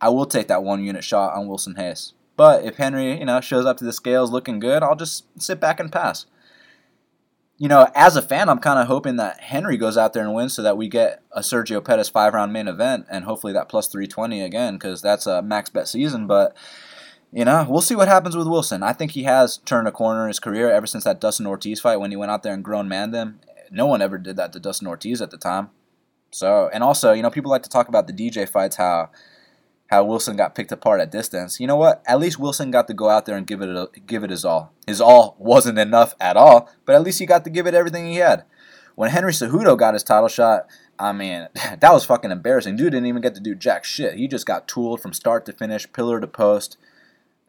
[0.00, 2.12] I will take that one unit shot on Wilson Reis.
[2.36, 5.60] But if Henry, you know, shows up to the scales looking good, I'll just sit
[5.60, 6.26] back and pass.
[7.56, 10.34] You know, as a fan, I'm kind of hoping that Henry goes out there and
[10.34, 13.68] wins so that we get a Sergio Pettis five round main event and hopefully that
[13.68, 16.26] plus 320 again because that's a max bet season.
[16.26, 16.56] But,
[17.32, 18.82] you know, we'll see what happens with Wilson.
[18.82, 21.80] I think he has turned a corner in his career ever since that Dustin Ortiz
[21.80, 23.38] fight when he went out there and grown man him
[23.74, 25.70] no one ever did that to Dustin Ortiz at the time.
[26.30, 29.10] So, and also, you know, people like to talk about the DJ fights, how
[29.88, 31.60] how Wilson got picked apart at distance.
[31.60, 32.02] You know what?
[32.06, 34.44] At least Wilson got to go out there and give it a, give it his
[34.44, 34.72] all.
[34.86, 38.06] His all wasn't enough at all, but at least he got to give it everything
[38.06, 38.44] he had.
[38.94, 40.66] When Henry Cejudo got his title shot,
[40.98, 42.76] I mean, that was fucking embarrassing.
[42.76, 44.14] Dude didn't even get to do jack shit.
[44.14, 46.76] He just got tooled from start to finish, pillar to post.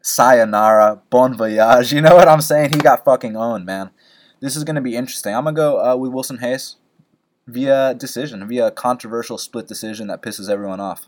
[0.02, 1.92] Sayonara, bon voyage.
[1.92, 2.74] You know what I'm saying?
[2.74, 3.90] He got fucking owned, man.
[4.46, 5.34] This is going to be interesting.
[5.34, 6.76] I'm going to go uh, with Wilson Reis
[7.48, 11.08] via decision, via a controversial split decision that pisses everyone off.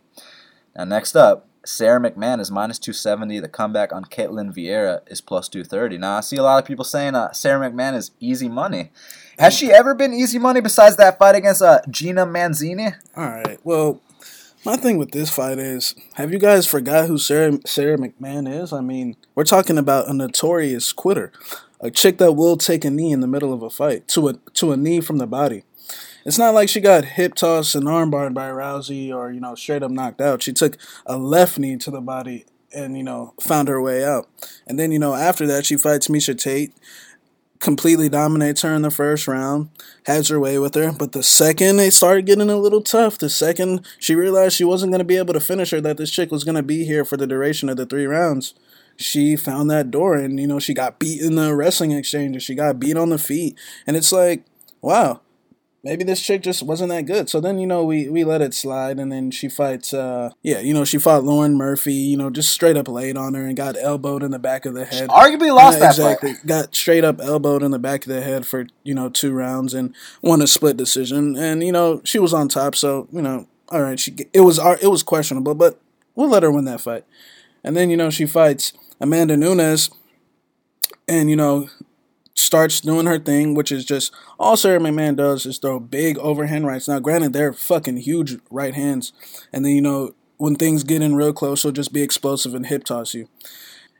[0.75, 3.39] Now, next up, Sarah McMann is minus 270.
[3.39, 5.99] The comeback on Ketlen Vieira is plus 230.
[5.99, 8.91] Now, I see a lot of people saying uh, Sarah McMann is easy money.
[9.37, 12.95] Has she ever been easy money besides that fight against uh, Gina Manzini?
[13.15, 13.59] All right.
[13.63, 14.01] Well,
[14.65, 18.73] my thing with this fight is, have you guys forgot who Sarah Sarah McMann is?
[18.73, 21.31] I mean, we're talking about a notorious quitter
[21.79, 24.33] a chick that will take a knee in the middle of a fight to a
[24.53, 25.63] to a knee from the body.
[26.25, 29.83] It's not like she got hip tossed and armbarred by Rousey or you know straight
[29.83, 30.43] up knocked out.
[30.43, 34.27] She took a left knee to the body and you know found her way out.
[34.65, 36.73] And then you know after that she fights Miesha Tate,
[37.59, 39.69] completely dominates her in the first round,
[40.05, 40.91] has her way with her.
[40.91, 44.91] But the second it started getting a little tough, the second she realized she wasn't
[44.91, 47.05] going to be able to finish her, that this chick was going to be here
[47.05, 48.53] for the duration of the three rounds
[48.97, 52.43] she found that door and you know she got beat in the wrestling exchange and
[52.43, 53.57] she got beat on the feet.
[53.85, 54.43] And it's like
[54.81, 55.21] wow
[55.87, 57.29] maybe this chick just wasn't that good.
[57.29, 60.59] So then you know we we let it slide and then she fights uh yeah
[60.59, 63.55] you know she fought lauren murphy you know just straight up laid on her and
[63.55, 65.09] got elbowed in the back of the head.
[65.09, 66.45] arguably lost yeah, that fight.
[66.45, 69.73] got straight up elbowed in the back of the head for you know two rounds
[69.73, 71.35] and won a split decision.
[71.35, 72.75] And you know she was on top.
[72.75, 75.79] So you know all right she it was it was questionable but
[76.15, 77.05] we'll let her win that fight.
[77.63, 79.89] And then you know she fights Amanda Nunes,
[81.07, 81.69] and you know,
[82.33, 86.65] starts doing her thing, which is just all Sarah McMann does is throw big overhand
[86.67, 86.87] rights.
[86.87, 89.13] Now, granted, they're fucking huge right hands,
[89.51, 92.67] and then you know when things get in real close, she'll just be explosive and
[92.67, 93.27] hip toss you.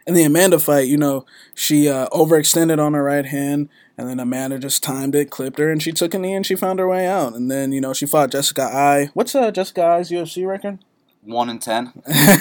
[0.05, 4.19] In the Amanda fight, you know, she uh, overextended on her right hand, and then
[4.19, 6.87] Amanda just timed it, clipped her, and she took a knee and she found her
[6.87, 7.33] way out.
[7.33, 9.09] And then, you know, she fought Jessica Eye.
[9.13, 10.79] What's uh, Jessica Eye's UFC record?
[11.23, 11.91] One in ten.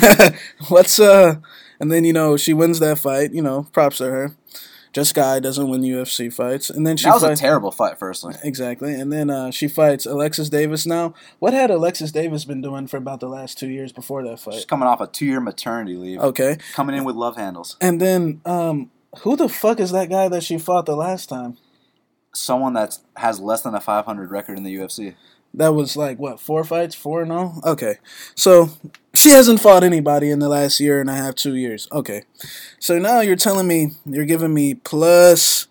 [0.68, 1.36] What's uh
[1.80, 4.34] and then, you know, she wins that fight, you know, props to her.
[4.92, 7.98] Jessica Guy doesn't win UFC fights, and then she that was fights a terrible fight.
[7.98, 10.86] Firstly, exactly, and then uh, she fights Alexis Davis.
[10.86, 14.40] Now, what had Alexis Davis been doing for about the last two years before that
[14.40, 14.54] fight?
[14.54, 17.76] she's coming off a two-year maternity leave, Okay, coming in with love handles.
[17.82, 21.58] and then um, who the fuck is that guy that she fought the last time?
[22.32, 25.14] Someone that has less than a 500 record in the UFC.
[25.52, 27.60] That was like what four fights, four and all.
[27.66, 27.96] Okay,
[28.34, 28.70] so
[29.26, 31.88] she hasn't fought anybody in the last year and a half, two years.
[31.90, 32.22] Okay,
[32.78, 35.66] so now you're telling me you're giving me plus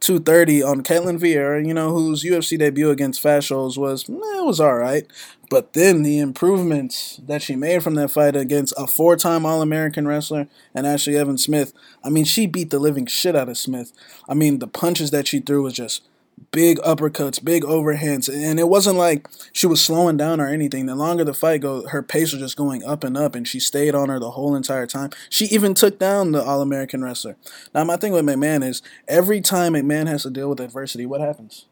[0.00, 4.46] two thirty on Ketlen Vieira, you know, whose UFC debut against Faszholz was eh, it
[4.46, 5.06] was all right,
[5.50, 10.48] but then the improvements that she made from that fight against a four-time All-American wrestler
[10.74, 11.74] and Ashley Evans Smith.
[12.02, 13.92] I mean, she beat the living shit out of Smith.
[14.26, 16.08] I mean, the punches that she threw was just
[16.50, 20.86] big uppercuts, big overhands, and it wasn't like she was slowing down or anything.
[20.86, 23.60] The longer the fight go, her pace was just going up and up, and she
[23.60, 25.10] stayed on her the whole entire time.
[25.30, 27.36] She even took down the All American wrestler.
[27.74, 31.20] Now, my thing with McMann is every time McMann has to deal with adversity, what
[31.20, 31.66] happens?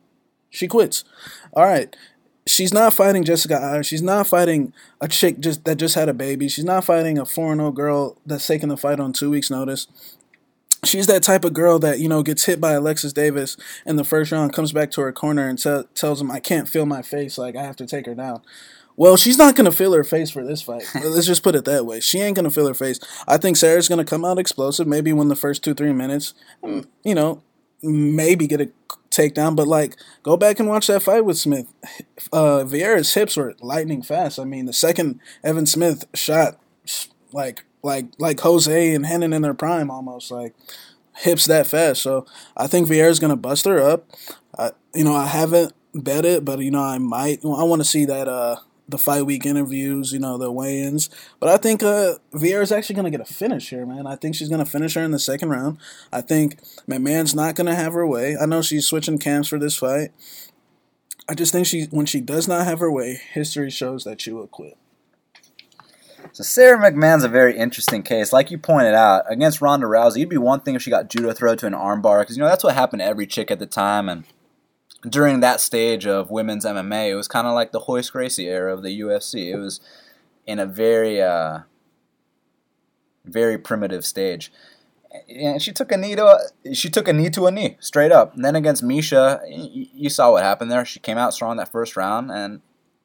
[0.50, 1.04] She quits.
[1.52, 1.94] All right.
[2.48, 3.82] She's not fighting Jessica Eye.
[3.82, 6.48] She's not fighting a chick just that just had a baby.
[6.48, 9.88] She's not fighting a 4 0 girl that's taking the fight on two weeks' notice
[10.86, 14.04] she's that type of girl that you know gets hit by Alexis Davis in the
[14.04, 17.02] first round, comes back to her corner and te- tells him, "I can't feel my
[17.02, 17.38] face.
[17.38, 18.42] Like I have to take her down."
[18.98, 20.84] Well, she's not gonna feel her face for this fight.
[20.94, 22.00] Let's just put it that way.
[22.00, 22.98] She ain't gonna feel her face.
[23.28, 24.86] I think Sarah's gonna come out explosive.
[24.86, 26.34] Maybe win the first two three minutes.
[26.62, 27.42] You know,
[27.82, 28.70] maybe get a
[29.10, 29.54] takedown.
[29.56, 31.66] But like, go back and watch that fight with Smith.
[32.32, 34.38] Uh, Vieira's hips were lightning fast.
[34.38, 36.58] I mean, the second Evan Smith shot,
[37.32, 40.54] like like like Jose and Hennon in their prime almost like
[41.16, 42.02] hips that fast.
[42.02, 44.10] So I think Vieira's gonna bust her up.
[44.58, 47.44] I, you know, I haven't bet it, but you know, I might.
[47.44, 48.56] I want to see that uh
[48.88, 51.10] the fight week interviews, you know, the weigh-ins.
[51.40, 54.06] But I think uh Vieira's actually gonna get a finish here, man.
[54.06, 55.78] I think she's gonna finish her in the second round.
[56.12, 58.36] I think McMann's not gonna have her way.
[58.36, 60.10] I know she's switching camps for this fight.
[61.28, 64.32] I just think she when she does not have her way, history shows that she
[64.32, 64.76] will quit.
[66.32, 68.32] So Sarah McMann's a very interesting case.
[68.32, 71.32] Like you pointed out, against Ronda Rousey, it'd be one thing if she got judo
[71.32, 73.66] throw to an armbar, because you know that's what happened to every chick at the
[73.66, 74.08] time.
[74.08, 74.24] And
[75.08, 78.72] during that stage of women's MMA, it was kind of like the Royce Gracie era
[78.72, 79.52] of the UFC.
[79.52, 79.80] It was
[80.46, 81.60] in a very, uh,
[83.24, 84.52] very primitive stage.
[85.28, 88.12] And she took a knee to a, she took a knee to a knee straight
[88.12, 88.34] up.
[88.34, 90.84] And then against Miesha, y- you saw what happened there.
[90.84, 92.60] She came out strong that first round, and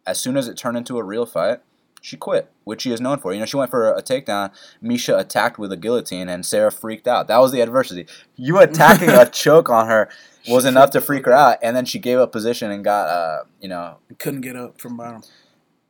[0.06, 1.60] as soon as it turned into a real fight,
[2.02, 3.32] she quit, which she is known for.
[3.32, 4.52] You know, she went for a takedown.
[4.84, 7.28] Miesha attacked with a guillotine, and Sarah freaked out.
[7.28, 8.08] That was the adversity.
[8.36, 10.10] You attacking a choke on her
[10.50, 13.44] was enough to freak her out, and then she gave up position and got, uh,
[13.62, 15.22] you know, Couldn't get up from bottom.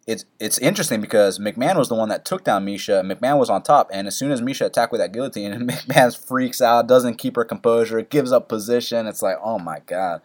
[0.05, 3.09] it's it's interesting because McMann was the one that took down Miesha.
[3.09, 6.61] McMann was on top, and as soon as Miesha attacked with that guillotine, McMann freaks
[6.61, 9.07] out, doesn't keep her composure, gives up position.
[9.07, 10.21] It's like, oh my god.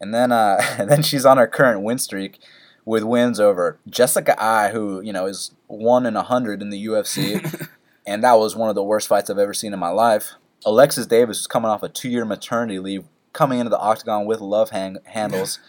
[0.00, 2.38] And then, uh, and then she's on her current win streak
[2.84, 6.86] with wins over Jessica Eye, who you know is one in a hundred in the
[6.86, 7.68] UFC,
[8.06, 10.32] and that was one of the worst fights I've ever seen in my life.
[10.66, 14.70] Alexis Davis was coming off a two-year maternity leave, coming into the octagon with love
[14.70, 15.58] hang- handles.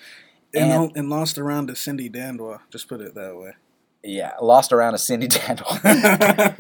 [0.54, 2.60] And, And- and lost around to Cindy Dandois.
[2.72, 3.56] Just put it that way.
[4.06, 6.56] Yeah, lost around to Cindy Dandle.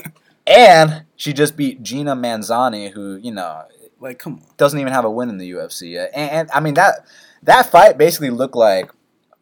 [0.46, 3.64] and she just beat Gina Manzani, who, you know,
[4.02, 4.44] like, come on.
[4.58, 6.12] doesn't even have a win in the UFC yet.
[6.14, 7.06] And, and I mean that
[7.44, 8.92] that fight basically looked like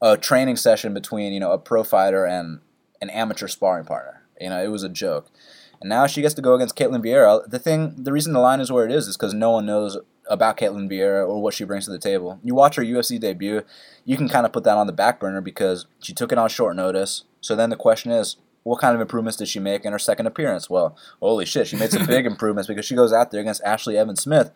[0.04, 2.60] a training session between, you know, a pro fighter and
[3.02, 4.22] an amateur sparring partner.
[4.40, 5.32] You know, it was a joke.
[5.80, 7.50] And now she gets to go against Ketlen Vieira.
[7.50, 9.98] The thing, the reason the line is where it is, is because no one knows
[10.30, 12.38] about Ketlen Vieira or what she brings to the table.
[12.44, 13.64] You watch her UFC debut,
[14.04, 16.50] you can kind of put that on the back burner because she took it on
[16.50, 17.24] short notice.
[17.40, 20.28] So then the question is, what kind of improvements did she make in her second
[20.28, 20.70] appearance?
[20.70, 23.98] Well, holy shit, she made some big improvements because she goes out there against Ashley
[23.98, 24.52] Evans Smith.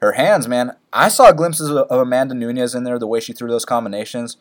[0.00, 3.32] Her hands, man, I saw glimpses of of Amanda Nunes in there, the way she
[3.32, 4.36] threw those combinations.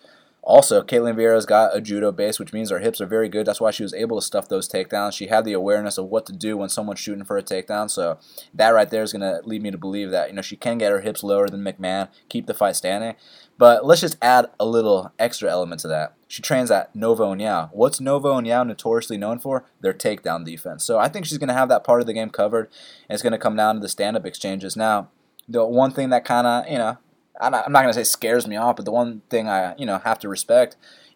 [0.49, 3.45] Also, Ketlen Vieira's got a judo base, which means her hips are very good.
[3.45, 5.13] That's why she was able to stuff those takedowns.
[5.13, 7.87] She had the awareness of what to do when someone's shooting for a takedown.
[7.87, 8.17] So
[8.55, 10.79] that right there is going to lead me to believe that you know she can
[10.79, 13.13] get her hips lower than McMann, keep the fight standing.
[13.59, 16.15] But let's just add a little extra element to that.
[16.27, 17.69] She trains at Nova Uniao.
[17.71, 19.65] What's Nova Uniao notoriously known for?
[19.81, 20.83] Their takedown defense.
[20.83, 22.71] So I think she's going to have that part of the game covered,
[23.07, 24.75] and it's going to come down to the stand-up exchanges.
[24.75, 25.09] Now,
[25.47, 26.97] the one thing that kind of you know
[27.39, 29.99] I'm not, going to say scares me off, but the one thing I you know
[29.99, 30.75] have to respect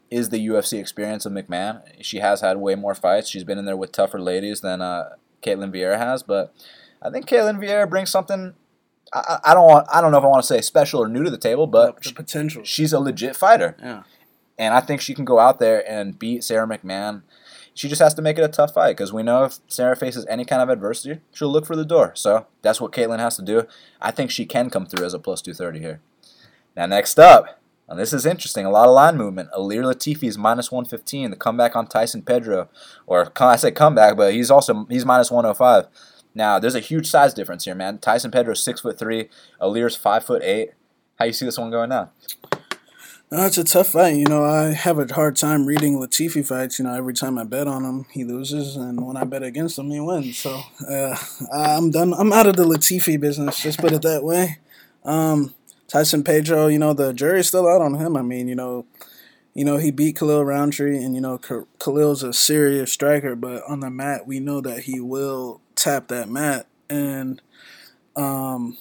[0.10, 1.82] is the UFC experience of McMann.
[2.02, 3.30] She has had way more fights.
[3.30, 5.10] She's been in there with tougher ladies than uh,
[5.42, 6.54] Ketlen Vieira has, but
[7.02, 8.54] I think Ketlen Vieira brings something.
[9.14, 9.88] I, I don't want.
[9.94, 12.02] I don't know if I want to say special or new to the table, but
[12.04, 12.64] the potential.
[12.64, 14.04] she's a legit fighter, Yeah.
[14.58, 17.24] and I think she can go out there and beat Sarah McMann.
[17.76, 20.28] She just has to make it a tough fight because we know if Sarah faces
[20.30, 22.12] any kind of adversity, she'll look for the door.
[22.16, 23.64] So that's what Ketlen has to do.
[24.00, 26.00] I think she can come through as a plus 230 here.
[26.76, 28.66] Now, next up, and this is interesting.
[28.66, 29.50] A lot of line movement.
[29.52, 31.32] Ilir Latifi is minus 115.
[31.32, 32.70] The comeback on Tyson Pedro,
[33.06, 35.88] or I say comeback, but he's also he's minus 105.
[36.36, 38.00] Now, there's a huge size difference here, man.
[38.00, 39.30] Tyson Pedro's six foot three.
[39.62, 40.72] Ilir's five foot eight.
[41.20, 42.12] How you see this one going now?
[43.32, 44.16] Uh, it's a tough fight.
[44.16, 46.80] You know, I have a hard time reading Latifi fights.
[46.80, 49.78] You know, every time I bet on him, he loses, and when I bet against
[49.78, 50.38] him, he wins.
[50.38, 51.16] So uh,
[51.52, 52.14] I'm done.
[52.14, 53.60] I'm out of the Latifi business.
[53.60, 54.60] Just put it that way.
[55.04, 55.54] Um,
[55.88, 58.18] Tyson Pedro, you know, the jury's still out on him.
[58.18, 58.86] I mean, you know,
[59.54, 63.82] you know, he beat Khalil Rountree, and you know, Khalil's a serious striker, but on
[63.82, 67.42] the mat, we know that he will tap that mat, and
[68.16, 68.78] um,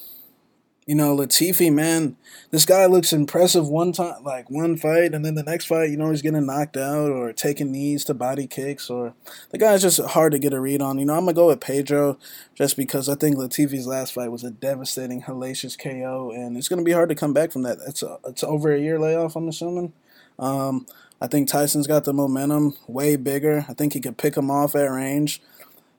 [0.87, 2.16] you know, Latifi, man,
[2.51, 5.97] this guy looks impressive one time, like one fight, and then the next fight, you
[5.97, 9.14] know, he's getting knocked out or taking knees to body kicks, or
[9.51, 10.99] the guy's just hard to get a read on.
[10.99, 12.18] You know, I'm gonna go with Pedro
[12.55, 16.83] just because I think Latifi's last fight was a devastating, hellacious KO, and it's gonna
[16.83, 17.79] be hard to come back from that.
[17.87, 19.92] It's a, it's over a year layoff, I'm assuming.
[20.38, 20.87] Um,
[21.21, 23.64] I think Tyson's got the momentum way bigger.
[23.68, 25.40] I think he could pick him off at range.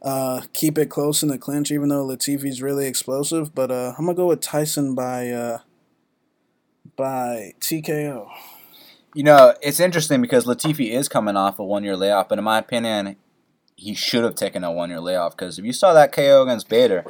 [0.04, 3.56] Uh, keep it close in the clinch, even though Latifi's really explosive.
[3.56, 5.60] But uh, I'm gonna go with Tyson by uh,
[6.96, 8.28] by TKO.
[9.16, 12.44] You know, it's interesting because Latifi is coming off a one year layoff, but in
[12.44, 13.16] my opinion,
[13.76, 16.68] he should have taken a one year layoff because if you saw that KO against
[16.68, 17.06] Bader,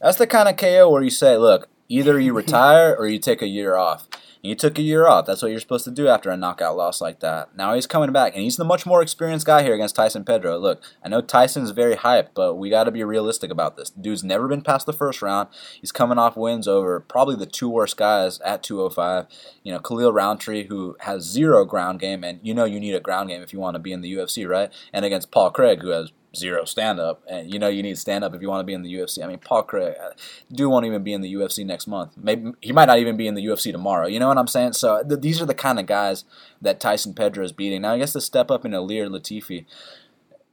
[0.00, 3.42] that's the kind of KO where you say, look, either you retire or you take
[3.42, 4.08] a year off.
[4.42, 5.26] He took a year off.
[5.26, 7.54] That's what you're supposed to do after a knockout loss like that.
[7.56, 10.58] Now he's coming back, and he's the much more experienced guy here against Tyson Pedro.
[10.58, 13.90] Look, I know Tyson's very hyped, but we got to be realistic about this.
[13.90, 15.48] dude's never been past the first round.
[15.80, 19.26] He's coming off wins over probably the two worst guys at 205.
[19.62, 23.00] You know, Khalil Rountree, who has zero ground game, and you know you need a
[23.00, 24.72] ground game if you want to be in the UFC, right?
[24.92, 28.24] And against Paul Craig, who has zero stand up, and you know you need stand
[28.24, 29.22] up if you want to be in the UFC.
[29.22, 30.10] I mean, Paul Craig, uh,
[30.52, 32.16] do won't even be in the UFC next month.
[32.16, 34.06] Maybe he might not even be in the UFC tomorrow.
[34.06, 34.74] You know what I'm saying?
[34.74, 36.24] So th- these are the kind of guys
[36.60, 37.82] that Tyson Pedro is beating.
[37.82, 39.64] Now I guess the step up in Ilir Latifi,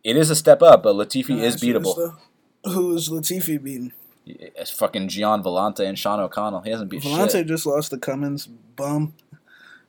[0.03, 2.17] it is a step up, but Latifi is beatable.
[2.65, 3.93] Who is Latifi beating?
[4.25, 6.61] It's fucking Gian Villante and Sean O'Connell.
[6.61, 7.47] He hasn't beat Villante shit.
[7.47, 9.13] just lost to Cummins, bum,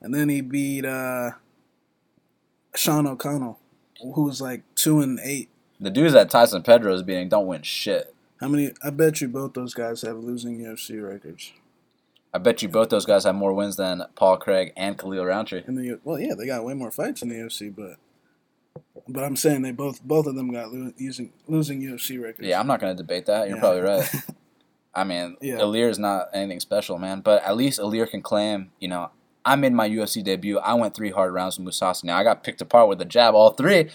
[0.00, 1.32] and then he beat uh,
[2.74, 3.58] Sean O'Connell,
[4.00, 5.48] who was like two and eight.
[5.80, 8.14] The dudes that Tyson Pedro is beating don't win shit.
[8.40, 8.72] How many?
[8.82, 11.52] I bet you both those guys have losing UFC records.
[12.32, 15.62] I bet you both those guys have more wins than Paul Craig and Khalil Rountree.
[15.66, 17.96] In the well, yeah, they got way more fights in the UFC, but
[19.08, 22.46] but I'm saying they both both of them got lo- using losing UFC records.
[22.46, 23.48] Yeah, I'm not going to debate that.
[23.48, 23.62] You're yeah.
[23.62, 24.14] probably right.
[24.94, 25.58] I mean, yeah.
[25.58, 27.20] Ilir is not anything special, man.
[27.20, 29.10] But at least Ilir can claim, you know,
[29.44, 30.58] I made my UFC debut.
[30.58, 32.04] I went three hard rounds with Mousasi.
[32.04, 33.90] Now I got picked apart with a jab, all three.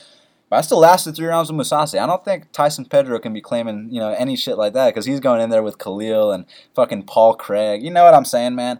[0.54, 1.98] But I still lasted three rounds with Mousasi.
[1.98, 5.08] I don't think Tyson Pedro can be claiming, you know, any shit like that because
[5.08, 7.82] he's going in there with Khalil and fucking Paul Craig.
[7.82, 8.80] You know what I'm saying, man?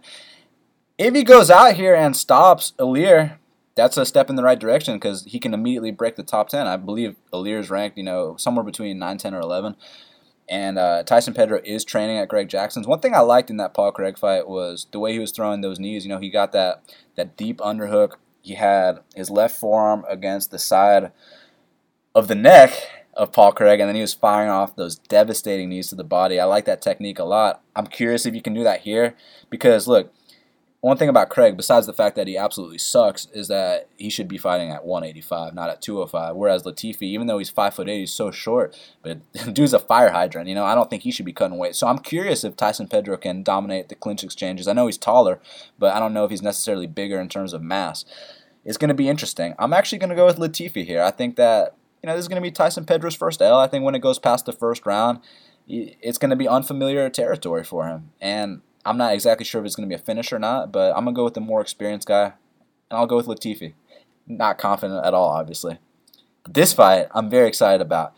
[0.98, 3.38] If he goes out here and stops Ilir,
[3.74, 6.64] that's a step in the right direction because he can immediately break the top 10.
[6.68, 9.74] I believe is ranked, you know, somewhere between 9, 10, or 11.
[10.48, 12.86] And uh, Tyson Pedro is training at Greg Jackson's.
[12.86, 15.60] One thing I liked in that Paul Craig fight was the way he was throwing
[15.60, 16.04] those knees.
[16.04, 16.84] You know, he got that
[17.16, 18.12] that deep underhook.
[18.42, 21.10] He had his left forearm against the side
[22.14, 22.72] of the neck
[23.14, 26.40] of Paul Craig, and then he was firing off those devastating knees to the body.
[26.40, 27.62] I like that technique a lot.
[27.76, 29.14] I'm curious if you can do that here
[29.50, 30.12] because look,
[30.84, 34.28] one thing about Craig, besides the fact that he absolutely sucks, is that he should
[34.28, 36.36] be fighting at 185, not at 205.
[36.36, 39.20] Whereas Latifi, even though he's five foot eight, he's so short, but
[39.54, 40.46] dude's a fire hydrant.
[40.46, 41.74] You know, I don't think he should be cutting weight.
[41.74, 44.68] So I'm curious if Tyson Pedro can dominate the clinch exchanges.
[44.68, 45.40] I know he's taller,
[45.78, 48.04] but I don't know if he's necessarily bigger in terms of mass.
[48.62, 49.54] It's going to be interesting.
[49.58, 51.02] I'm actually going to go with Latifi here.
[51.02, 53.58] I think that you know, this is going to be Tyson Pedro's first L.
[53.58, 55.20] I think when it goes past the first round,
[55.66, 58.10] it's going to be unfamiliar territory for him.
[58.20, 60.94] And I'm not exactly sure if it's going to be a finish or not, but
[60.94, 62.34] I'm going to go with the more experienced guy,
[62.90, 63.72] and I'll go with Latifi.
[64.26, 65.78] Not confident at all, obviously.
[66.46, 68.12] This fight, I'm very excited about.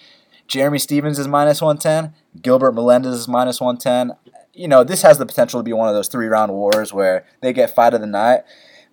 [0.48, 2.12] Jeremy Stephens is minus 110.
[2.42, 4.16] Gilbert Melendez is minus 110.
[4.52, 7.24] You know, this has the potential to be one of those three round wars where
[7.40, 8.40] they get fight of the night.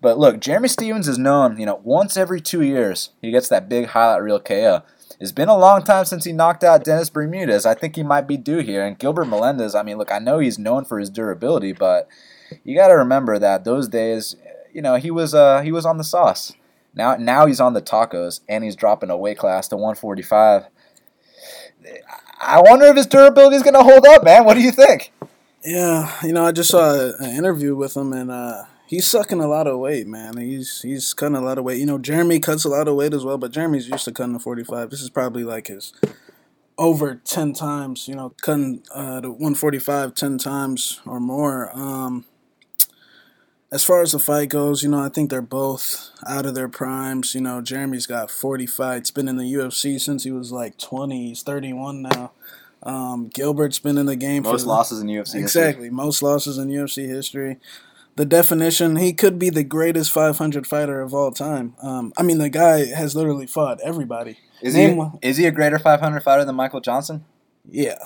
[0.04, 3.70] But look, Jeremy Stephens is known, you know, once every two years, he gets that
[3.70, 4.84] big highlight reel KO.
[5.18, 7.66] It's been a long time since he knocked out Dennis Bermudez.
[7.66, 8.86] I think he might be due here.
[8.86, 12.10] And Gilbert Melendez, I mean, look, I know he's known for his durability, but
[12.66, 14.36] you got to remember that those days,
[14.74, 16.52] you know, he was uh, he was on the sauce.
[16.94, 20.66] Now now he's on the tacos and he's dropping a weight class to 145.
[22.42, 24.44] I wonder if his durability is going to hold up, man.
[24.44, 25.14] What do you think?
[25.64, 28.64] Yeah, you know, I just saw an interview with him and uh,
[28.94, 30.38] he's sucking a lot of weight, man.
[30.38, 31.80] He's he's cutting a lot of weight.
[31.80, 34.34] You know, Jeremy cuts a lot of weight as well, but Jeremy's used to cutting
[34.34, 34.90] the 45.
[34.90, 35.94] This is probably like his
[36.78, 41.76] over 10 times, you know, cutting uh, the 145 10 times or more.
[41.76, 42.26] Um,
[43.72, 46.70] as far as the fight goes, you know, I think they're both out of their
[46.70, 47.34] primes.
[47.34, 51.30] You know, Jeremy's got 40 fights, been in the UFC since he was like 20.
[51.30, 52.32] He's 31 now.
[52.84, 55.36] Um, Gilbert's been in the game for most for losses in UFC.
[55.36, 55.90] exactly History.
[55.90, 57.58] most losses in UFC history.
[58.16, 61.76] The definition, he could be the greatest 500 fighter of all time.
[61.82, 64.38] Um, I mean, the guy has literally fought everybody.
[64.62, 67.26] Is Name he one- is he a greater 500 fighter than Michael Johnson?
[67.70, 67.98] Yeah,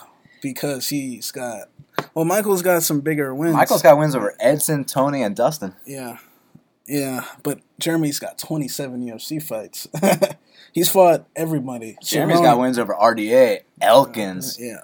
[0.41, 1.69] because he's got.
[2.13, 3.53] Well, Michael's got some bigger wins.
[3.55, 5.73] Michael's got wins over Edson, Tony, and Dustin.
[5.85, 6.19] Yeah.
[6.87, 9.89] Yeah, but Jeremy's got 27 UFC fights.
[10.71, 11.97] He's fought everybody.
[12.01, 14.57] Jeremy's Cerrone- got wins over RDA, Elkins.
[14.57, 14.83] Yeah.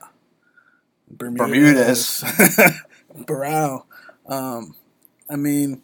[1.10, 2.24] Bermudez.
[3.18, 3.84] Barao.
[4.28, 4.76] Um,
[5.34, 5.82] I mean,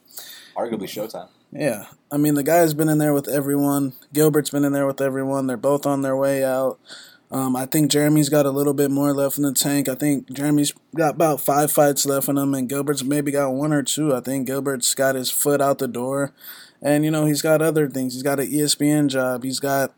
[0.55, 1.27] Arguably Showtime.
[1.51, 1.85] yeah.
[2.11, 3.93] I mean, the guy's been in there with everyone.
[4.13, 5.47] Gilbert's been in there with everyone.
[5.47, 6.79] They're both on their way out.
[7.31, 9.87] Um, I think Jeremy's got a little bit more left in the tank.
[9.87, 13.73] I think Jeremy's got about five fights left in him, and Gilbert's maybe got one
[13.73, 14.15] or two.
[14.15, 16.33] I think Gilbert's got his foot out the door,
[16.81, 18.13] and you know he's got other things.
[18.13, 19.43] He's got an ESPN job.
[19.43, 19.93] He's got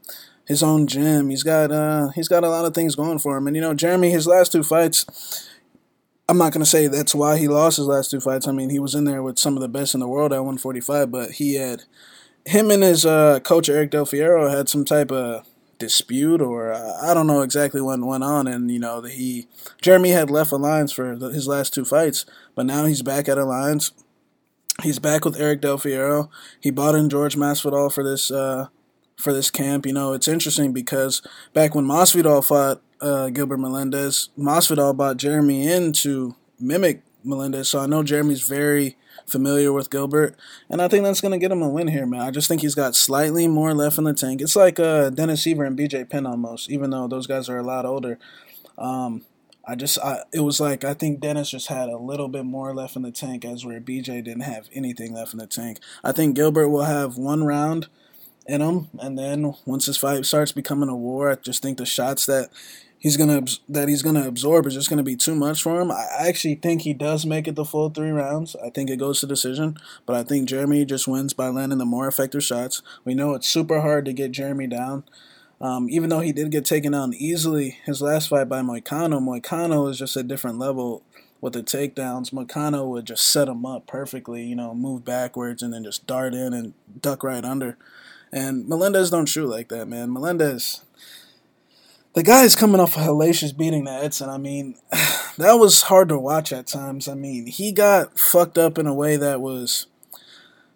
[0.45, 1.29] his own gym.
[1.29, 3.47] He's got uh, he's got a lot of things going for him.
[3.47, 5.49] And you know Jeremy, his last two fights.
[6.31, 8.47] I'm not gonna say that's why he lost his last two fights.
[8.47, 10.37] I mean, he was in there with some of the best in the world at
[10.37, 11.83] 145, but he had
[12.45, 15.45] him and his uh, coach Eric Del Fierro had some type of
[15.77, 18.47] dispute, or uh, I don't know exactly what went on.
[18.47, 19.49] And you know, he
[19.81, 22.25] Jeremy had left Alliance for the, his last two fights,
[22.55, 23.91] but now he's back at Alliance.
[24.83, 26.29] He's back with Eric Del Fierro.
[26.61, 28.67] He bought in George Masvidal for this uh,
[29.21, 29.85] for this camp.
[29.85, 31.21] You know, it's interesting because
[31.53, 37.69] back when Masvidal fought uh, Gilbert Melendez, Masvidal bought Jeremy in to mimic Melendez.
[37.69, 40.35] So I know Jeremy's very familiar with Gilbert,
[40.69, 42.21] and I think that's gonna get him a win here, man.
[42.21, 44.41] I just think he's got slightly more left in the tank.
[44.41, 47.63] It's like uh, Dennis Siver and BJ Penn almost, even though those guys are a
[47.63, 48.19] lot older.
[48.77, 49.25] Um,
[49.67, 52.73] I just, I, it was like I think Dennis just had a little bit more
[52.73, 55.79] left in the tank, as where BJ didn't have anything left in the tank.
[56.03, 57.87] I think Gilbert will have one round
[58.47, 61.85] in him, and then once his fight starts becoming a war, I just think the
[61.85, 62.49] shots that
[63.01, 65.91] he's gonna that he's gonna absorb is just gonna be too much for him.
[65.91, 68.55] I I actually think he does make it the full three rounds.
[68.63, 71.85] I think it goes to decision, but I think Jeremy just wins by landing the
[71.85, 72.81] more effective shots.
[73.03, 75.03] We know it's super hard to get Jeremy down.
[75.59, 79.89] Um, even though he did get taken down easily his last fight by Moicano, Moicano
[79.89, 81.03] is just a different level
[81.39, 82.31] with the takedowns.
[82.31, 86.33] Moicano would just set him up perfectly, you know, move backwards and then just dart
[86.33, 87.77] in and duck right under.
[88.31, 90.13] And Melendez don't shoot like that, man.
[90.13, 90.85] Melendez,
[92.13, 94.29] the guy's coming off a hellacious beating to Edson.
[94.29, 94.75] I mean,
[95.37, 97.07] that was hard to watch at times.
[97.07, 99.87] I mean, he got fucked up in a way that was,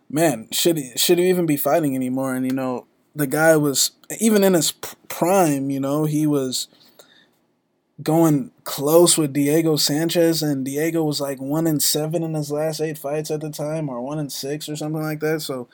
[0.09, 2.35] man, should he should he even be fighting anymore?
[2.35, 5.69] And you know, the guy was even in his prime.
[5.69, 6.67] You know, he was
[8.03, 12.81] going close with Diego Sanchez, and Diego was like one in seven in his last
[12.81, 15.41] eight fights at the time, or one in six or something like that.
[15.41, 15.67] So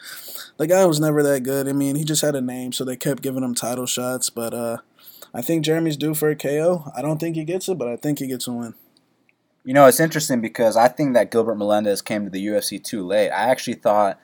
[0.58, 1.68] the guy was never that good.
[1.68, 4.30] I mean, he just had a name, so they kept giving him title shots.
[4.30, 4.78] But uh,
[5.34, 6.92] I think Jeremy's due for a KO.
[6.96, 8.76] I don't think he gets it, but I think he gets a win.
[9.64, 13.06] You know, it's interesting because I think that Gilbert Melendez came to the UFC too
[13.06, 13.30] late.
[13.30, 14.20] I actually thought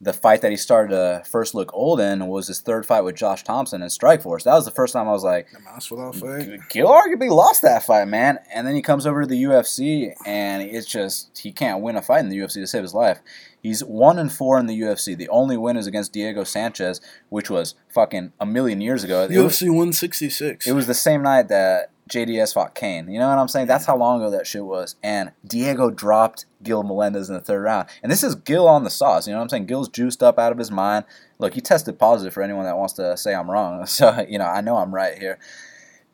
[0.00, 3.14] the fight that he started to first look old in was his third fight with
[3.16, 4.44] Josh Thomson in Strikeforce.
[4.44, 6.60] That was the first time I was like, The Masvidal fight.
[6.68, 8.38] Gil arguably lost that fight, man.
[8.54, 12.02] And then he comes over to the UFC, and it's just he can't win a
[12.02, 13.20] fight in the UFC to save his life.
[13.62, 15.16] He's one and four in the UFC.
[15.16, 19.26] The only win is against Diego Sanchez, which was fucking a million years ago.
[19.26, 20.66] UFC 166.
[20.66, 23.08] it was the same night that JDS fought Cain.
[23.08, 23.66] You know what I'm saying?
[23.66, 24.96] That's how long ago that shit was.
[25.02, 27.88] And Diego dropped Gil Melendez in the third round.
[28.02, 29.26] And this is Gil on the sauce.
[29.26, 29.66] You know what I'm saying?
[29.66, 31.04] Gil's juiced up out of his mind.
[31.38, 33.84] Look, he tested positive for anyone that wants to say I'm wrong.
[33.96, 35.38] So, you know, I know I'm right here.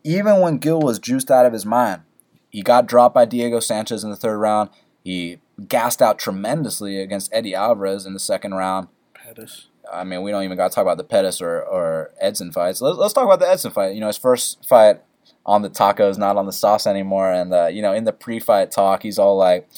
[0.04, 2.02] Even when Gil was juiced out of his mind,
[2.50, 4.70] he got dropped by Diego Sanchez in the third round.
[5.04, 5.38] He
[5.68, 8.88] gassed out tremendously against Eddie Alvarez in the second round.
[9.14, 9.68] Pettis.
[9.92, 12.80] I mean, we don't even got to talk about the Pettis or, or Edson fights.
[12.80, 13.94] Let's, let's talk about the Edson fight.
[13.94, 15.00] You know, his first fight
[15.44, 17.32] on the tacos, not on the sauce anymore.
[17.32, 19.68] And, uh, you know, in the pre fight talk, he's all like,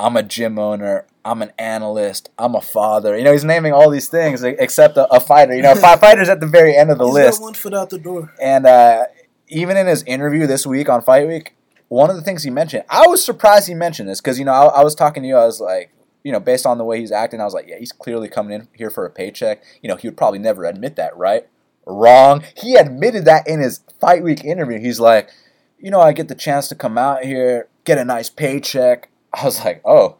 [0.00, 1.06] I'm a gym owner.
[1.24, 2.30] I'm an analyst.
[2.38, 3.16] I'm a father.
[3.18, 5.54] You know, he's naming all these things except a, a fighter.
[5.54, 7.42] You know, five fighters at the very end of the He's list.
[7.42, 8.32] one foot out the door.
[8.40, 9.06] And uh,
[9.48, 11.54] even in his interview this week on Fight Week,
[11.88, 14.52] one of the things he mentioned, I was surprised he mentioned this because, you know,
[14.52, 15.90] I, I was talking to you, I was like,
[16.22, 18.52] you know, based on the way he's acting, I was like, yeah, he's clearly coming
[18.52, 19.62] in here for a paycheck.
[19.82, 21.46] You know, he would probably never admit that, right?
[21.88, 22.44] Wrong.
[22.56, 24.78] He admitted that in his Fight Week interview.
[24.78, 25.30] He's like,
[25.78, 29.08] you know, I get the chance to come out here, get a nice paycheck.
[29.32, 30.18] I was like, oh,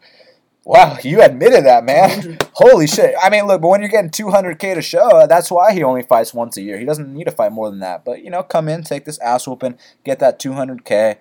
[0.69, 2.37] Wow, you admitted that, man.
[2.53, 3.15] Holy shit.
[3.19, 6.31] I mean, look, but when you're getting 200K to show, that's why he only fights
[6.31, 6.77] once a year.
[6.77, 8.05] He doesn't need to fight more than that.
[8.05, 11.15] But, you know, come in, take this ass whooping, get that 200K.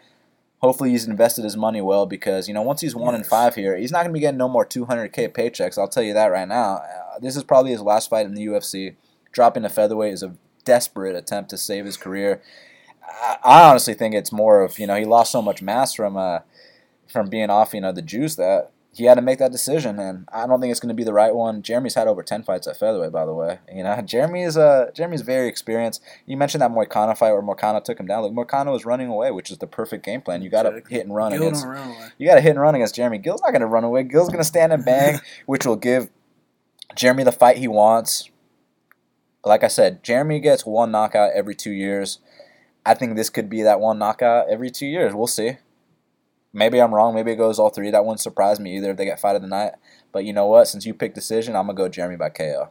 [0.59, 3.75] Hopefully he's invested his money well because, you know, once he's 1 and 5 here,
[3.75, 5.79] he's not going to be getting no more 200K paychecks.
[5.79, 6.83] I'll tell you that right now.
[6.83, 8.97] Uh, this is probably his last fight in the UFC.
[9.33, 12.43] Dropping to featherweight is a desperate attempt to save his career.
[13.03, 16.17] I, I honestly think it's more of, you know, he lost so much mass from
[16.17, 16.41] uh,
[17.11, 20.29] from being off, you know, the juice that he had to make that decision, and
[20.33, 21.63] I don't think it's going to be the right one.
[21.63, 23.61] Jeremy's had over ten fights at featherweight, by the way.
[23.73, 26.03] You know, Jeremy is uh, Jeremy's very experienced.
[26.27, 28.25] You mentioned that Moicano fight where Moicano took him down.
[28.25, 30.43] Like Moicano was running away, which is the perfect game plan.
[30.43, 31.65] You got to hit and run Gil against.
[32.19, 33.19] You got to hit and run against Jeremy.
[33.19, 34.03] Gil's not going to run away.
[34.03, 36.09] Gil's going to stand and bang, which will give
[36.97, 38.31] Jeremy the fight he wants.
[39.45, 42.19] Like I said, Jeremy gets one knockout every two years.
[42.85, 45.15] I think this could be that one knockout every two years.
[45.15, 45.59] We'll see.
[46.53, 47.15] Maybe I'm wrong.
[47.15, 47.91] Maybe it goes all three.
[47.91, 49.73] That wouldn't surprise me either if they get fight of the night.
[50.13, 50.69] But you know what?
[50.69, 52.71] Since you picked decision, I'm gonna go Jeremy by KO.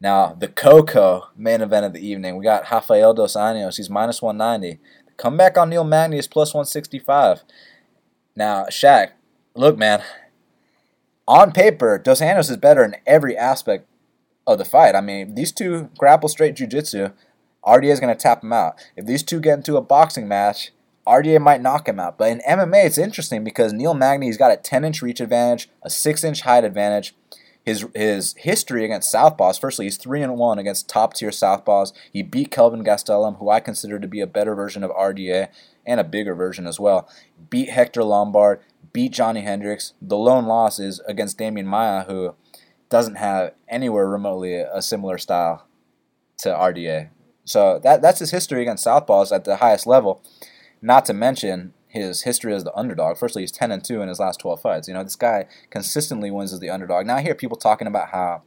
[0.00, 2.36] Now the Coco main event of the evening.
[2.36, 3.76] We got Rafael dos Anjos.
[3.76, 4.80] He's minus 190.
[5.06, 7.42] The comeback on Neil Magny is plus 165.
[8.34, 9.10] Now Shaq,
[9.54, 10.02] look man.
[11.28, 13.86] On paper, Dos Anjos is better in every aspect
[14.48, 14.96] of the fight.
[14.96, 17.10] I mean, these two grapple straight jiu-jitsu.
[17.64, 18.80] RDA is going to tap him out.
[18.96, 20.72] If these two get into a boxing match,
[21.06, 22.16] RDA might knock him out.
[22.16, 25.90] But in MMA, it's interesting because Neil Magny's got a 10 inch reach advantage, a
[25.90, 27.14] 6 inch height advantage.
[27.62, 31.92] His, his history against Southpaws, firstly, he's 3 and 1 against top tier Southpaws.
[32.10, 35.48] He beat Kelvin Gastelum, who I consider to be a better version of RDA
[35.84, 37.06] and a bigger version as well.
[37.50, 38.60] Beat Hector Lombard,
[38.94, 39.92] beat Johnny Hendricks.
[40.00, 42.34] The lone loss is against Demian Maia, who
[42.90, 45.66] doesn't have anywhere remotely a similar style
[46.38, 47.10] to RDA.
[47.44, 50.22] So that that's his history against Southpaws at the highest level.
[50.80, 53.16] Not to mention his history as the underdog.
[53.16, 54.88] Firstly, he's 10 and 2 in his last 12 fights.
[54.88, 57.06] You know, this guy consistently wins as the underdog.
[57.06, 58.42] Now I hear people talking about how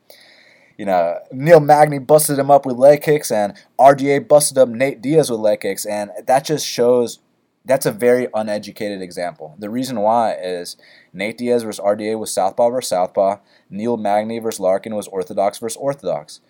[0.77, 4.99] you know, Neil Magny busted him up with leg kicks and RDA busted up Nate
[4.99, 7.19] Diaz with leg kicks and that just shows
[7.63, 9.55] that's a very uneducated example.
[9.59, 10.77] The reason why is
[11.13, 13.37] Nate Diaz versus RDA was southpaw versus southpaw.
[13.69, 16.41] Neil Magny versus Larkin was orthodox versus orthodox.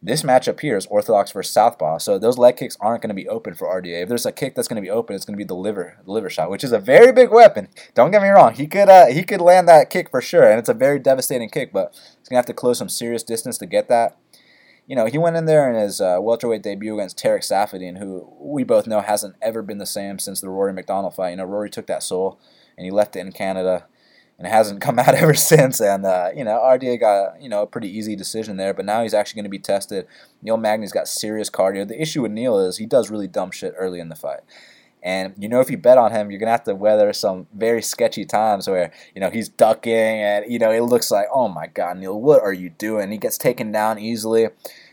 [0.00, 3.28] This matchup here is orthodox versus southpaw, so those leg kicks aren't going to be
[3.28, 4.02] open for RDA.
[4.02, 5.98] If there's a kick that's going to be open, it's going to be the liver,
[6.04, 7.66] the liver shot, which is a very big weapon.
[7.94, 10.60] Don't get me wrong; he could uh, he could land that kick for sure, and
[10.60, 11.72] it's a very devastating kick.
[11.72, 14.16] But he's going to have to close some serious distance to get that.
[14.88, 18.26] You know, he went in there in his uh, welterweight debut against Tarek Saffiedine, who
[18.40, 21.30] we both know hasn't ever been the same since the Rory MacDonald fight.
[21.30, 22.40] You know, Rory took that soul
[22.76, 23.84] and he left it in Canada
[24.38, 25.80] and it hasn't come out ever since.
[25.80, 29.02] And uh, you know, RDA got you know a pretty easy decision there, but now
[29.02, 30.06] he's actually going to be tested.
[30.40, 31.86] Neil Magny's got serious cardio.
[31.86, 34.40] The issue with Neil is he does really dumb shit early in the fight.
[35.02, 37.82] And you know, if you bet on him, you're gonna have to weather some very
[37.82, 41.66] sketchy times where you know he's ducking, and you know it looks like, oh my
[41.66, 43.10] god, Neil, what are you doing?
[43.10, 44.48] He gets taken down easily.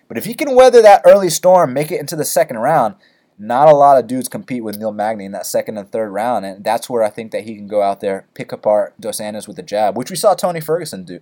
[0.08, 2.96] But if he can weather that early storm, make it into the second round,
[3.38, 6.46] not a lot of dudes compete with Neil Magny in that second and third round,
[6.46, 9.48] and that's where I think that he can go out there, pick apart Dos Anjos
[9.48, 11.20] with a jab, which we saw Tony Ferguson do.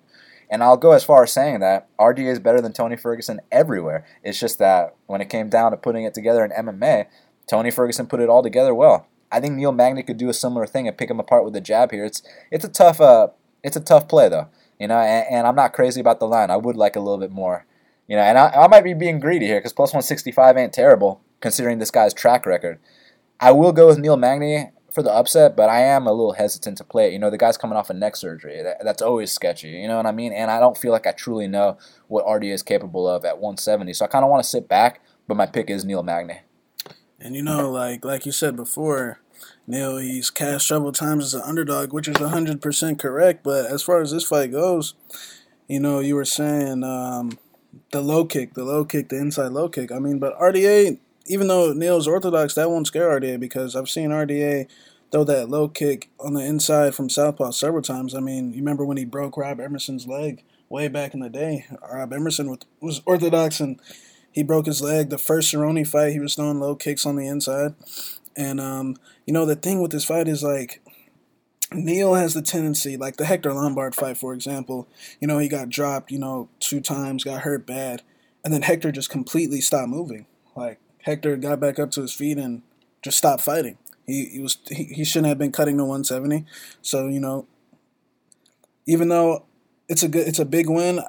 [0.49, 4.05] And I'll go as far as saying that RDA is better than Tony Ferguson everywhere.
[4.23, 7.07] It's just that when it came down to putting it together in MMA,
[7.47, 9.07] Tony Ferguson put it all together well.
[9.31, 11.61] I think Neil Magny could do a similar thing and pick him apart with a
[11.61, 12.05] jab here.
[12.05, 12.21] It's
[12.51, 13.29] it's a tough uh
[13.63, 14.47] it's a tough play though,
[14.79, 14.99] you know.
[14.99, 16.51] And, and I'm not crazy about the line.
[16.51, 17.65] I would like a little bit more,
[18.07, 18.21] you know.
[18.21, 21.91] And I, I might be being greedy here because plus 165 ain't terrible considering this
[21.91, 22.79] guy's track record.
[23.39, 26.77] I will go with Neil Magny for the upset, but I am a little hesitant
[26.77, 27.13] to play it.
[27.13, 28.61] You know, the guy's coming off a of neck surgery.
[28.61, 29.69] That, that's always sketchy.
[29.69, 30.31] You know what I mean?
[30.31, 31.77] And I don't feel like I truly know
[32.07, 33.91] what RDA is capable of at 170.
[33.93, 36.41] So I kind of want to sit back, but my pick is Neil Magny.
[37.23, 39.19] And you know, like like you said before,
[39.65, 43.43] Neil, he's cashed several times as an underdog, which is 100% correct.
[43.43, 44.93] But as far as this fight goes,
[45.67, 47.39] you know, you were saying um,
[47.91, 49.91] the low kick, the low kick, the inside low kick.
[49.91, 54.09] I mean, but RDA even though Neil's orthodox, that won't scare RDA because I've seen
[54.09, 54.67] RDA
[55.11, 58.15] throw that low kick on the inside from southpaw several times.
[58.15, 61.65] I mean, you remember when he broke Rob Emerson's leg way back in the day?
[61.91, 63.79] Rob Emerson was orthodox and
[64.33, 65.09] he broke his leg.
[65.09, 67.75] The first Cerrone fight, he was throwing low kicks on the inside.
[68.35, 70.81] And, um, you know, the thing with this fight is like,
[71.71, 74.87] Neil has the tendency, like the Hector Lombard fight, for example,
[75.19, 78.03] you know, he got dropped, you know, two times, got hurt bad,
[78.43, 80.25] and then Hector just completely stopped moving.
[80.55, 82.61] Like, Hector got back up to his feet and
[83.01, 83.77] just stopped fighting.
[84.05, 86.45] He, he was he, he shouldn't have been cutting to 170.
[86.81, 87.47] So you know,
[88.85, 89.45] even though
[89.87, 91.01] it's a good it's a big win,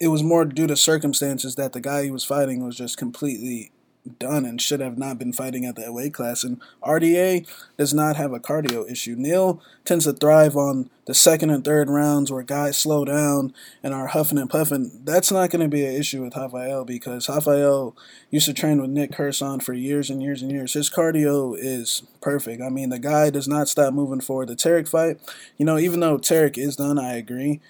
[0.00, 3.70] it was more due to circumstances that the guy he was fighting was just completely
[4.18, 6.42] done and should have not been fighting at that weight class.
[6.42, 7.46] And RDA
[7.76, 9.14] does not have a cardio issue.
[9.16, 13.92] Neil tends to thrive on the second and third rounds where guys slow down and
[13.92, 15.02] are huffing and puffing.
[15.04, 17.94] That's not going to be an issue with Rafael because Rafael
[18.30, 20.72] used to train with Nick Curson for years and years and years.
[20.72, 22.62] His cardio is perfect.
[22.62, 24.48] I mean, the guy does not stop moving forward.
[24.48, 25.20] The Tarek fight,
[25.58, 27.60] you know, even though Tarek is done, I agree.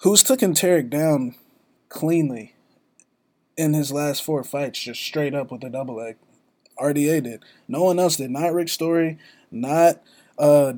[0.00, 1.36] Who's taking Tarek down
[1.94, 2.52] cleanly
[3.56, 6.16] in his last four fights, just straight up with a double leg.
[6.76, 7.44] RDA did.
[7.68, 8.32] No one else did.
[8.32, 9.16] Not Rick Story,
[9.52, 10.02] not
[10.36, 10.72] uh,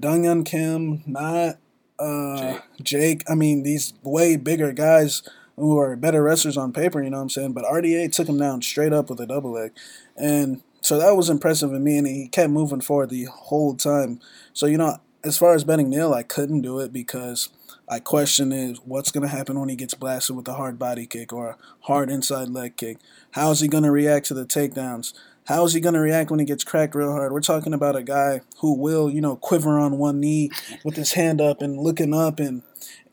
[0.44, 1.56] Kim, not
[1.98, 2.82] uh, Jake.
[2.82, 3.30] Jake.
[3.30, 5.22] I mean, these way bigger guys
[5.56, 7.52] who are better wrestlers on paper, you know what I'm saying?
[7.54, 9.72] But RDA took him down straight up with a double leg.
[10.18, 14.20] And so that was impressive in me, and he kept moving forward the whole time.
[14.52, 17.48] So, you know, as far as betting Neil, I couldn't do it because–
[17.88, 21.06] I question is what's going to happen when he gets blasted with a hard body
[21.06, 22.98] kick or a hard inside leg kick.
[23.32, 25.12] How is he going to react to the takedowns?
[25.46, 27.32] How is he going to react when he gets cracked real hard?
[27.32, 30.50] We're talking about a guy who will, you know, quiver on one knee
[30.84, 32.40] with his hand up and looking up.
[32.40, 32.62] And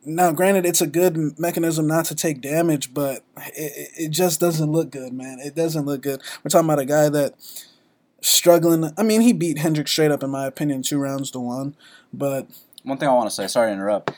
[0.04, 3.24] now, granted, it's a good mechanism not to take damage, but
[3.56, 5.38] it, it just doesn't look good, man.
[5.40, 6.24] It doesn't look good.
[6.44, 7.36] We're talking about a guy that
[8.22, 8.92] struggling.
[8.98, 11.76] I mean, he beat Hendrick straight up, in my opinion, two rounds to one.
[12.12, 12.48] But
[12.82, 14.12] one thing I want to say, sorry to interrupt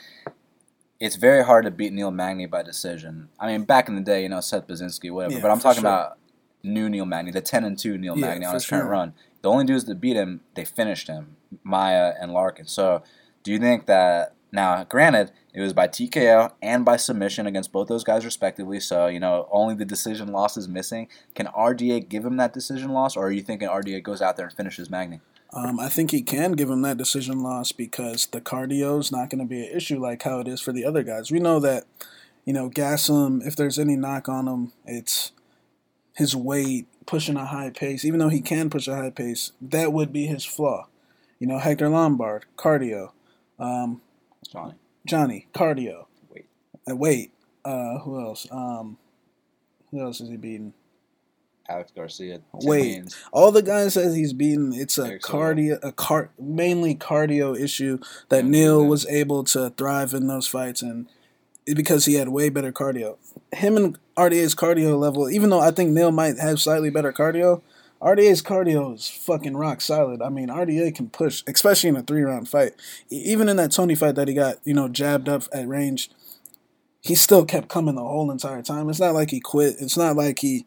[1.00, 3.30] it's very hard to beat Neil Magny by decision.
[3.39, 5.36] I mean, back in the day, you know, Seth Baczynski, whatever.
[5.36, 5.89] Yeah, but I'm talking sure.
[5.89, 6.18] about
[6.64, 8.91] new Neil Magny, the 10 and 2 Neil yeah, Magny on his current sure.
[8.91, 9.14] run.
[9.41, 12.68] The only dudes that beat him, they finished him, Maia and Larkin.
[12.68, 13.04] So,
[13.43, 17.89] do you think that now, granted, it was by TKO and by submission against both
[17.89, 18.80] those guys respectively.
[18.80, 21.10] So, you know, only the decision loss is missing.
[21.36, 24.46] Can RDA give him that decision loss, or are you thinking RDA goes out there
[24.46, 25.20] and finishes Magny?
[25.54, 29.30] Um, I think he can give him that decision loss because the cardio is not
[29.30, 31.32] going to be an issue like how it is for the other guys.
[31.32, 31.86] We know that,
[32.43, 35.32] you know, Gastelum, if there's any knock on him, it's
[36.14, 38.04] his weight, pushing a high pace.
[38.04, 40.88] Even though he can push a high pace, that would be his flaw.
[41.39, 43.12] You know, Hector Lombard, cardio.
[43.60, 44.02] Um,
[44.50, 44.74] Johnny.
[45.06, 46.06] Johnny, cardio.
[46.30, 46.48] Wait.
[46.89, 47.32] Uh, wait.
[47.64, 48.48] Uh, who else?
[48.52, 48.98] Um,
[49.91, 50.74] who else is he beating?
[51.68, 52.41] Alex Garcia.
[52.53, 57.99] Wait, all the guys says he's beaten, it's a cardio, a car, mainly cardio issue
[58.30, 58.88] that yeah, Neil yeah.
[58.88, 61.07] was able to thrive in those fights, and
[61.66, 63.18] because he had way better cardio.
[63.51, 67.61] Him and RDA's cardio level, even though I think Neil might have slightly better cardio,
[68.01, 70.22] RDA's cardio is fucking rock solid.
[70.22, 72.74] I mean, RDA can push, especially in a three round fight.
[73.09, 76.11] Even in that Tony fight that he got, you know, jabbed up at range,
[77.01, 78.89] he still kept coming the whole entire time.
[78.89, 79.78] It's not like he quit.
[79.80, 80.66] It's not like he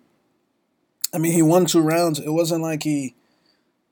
[1.13, 2.19] I mean, he won two rounds.
[2.19, 3.15] It wasn't like he,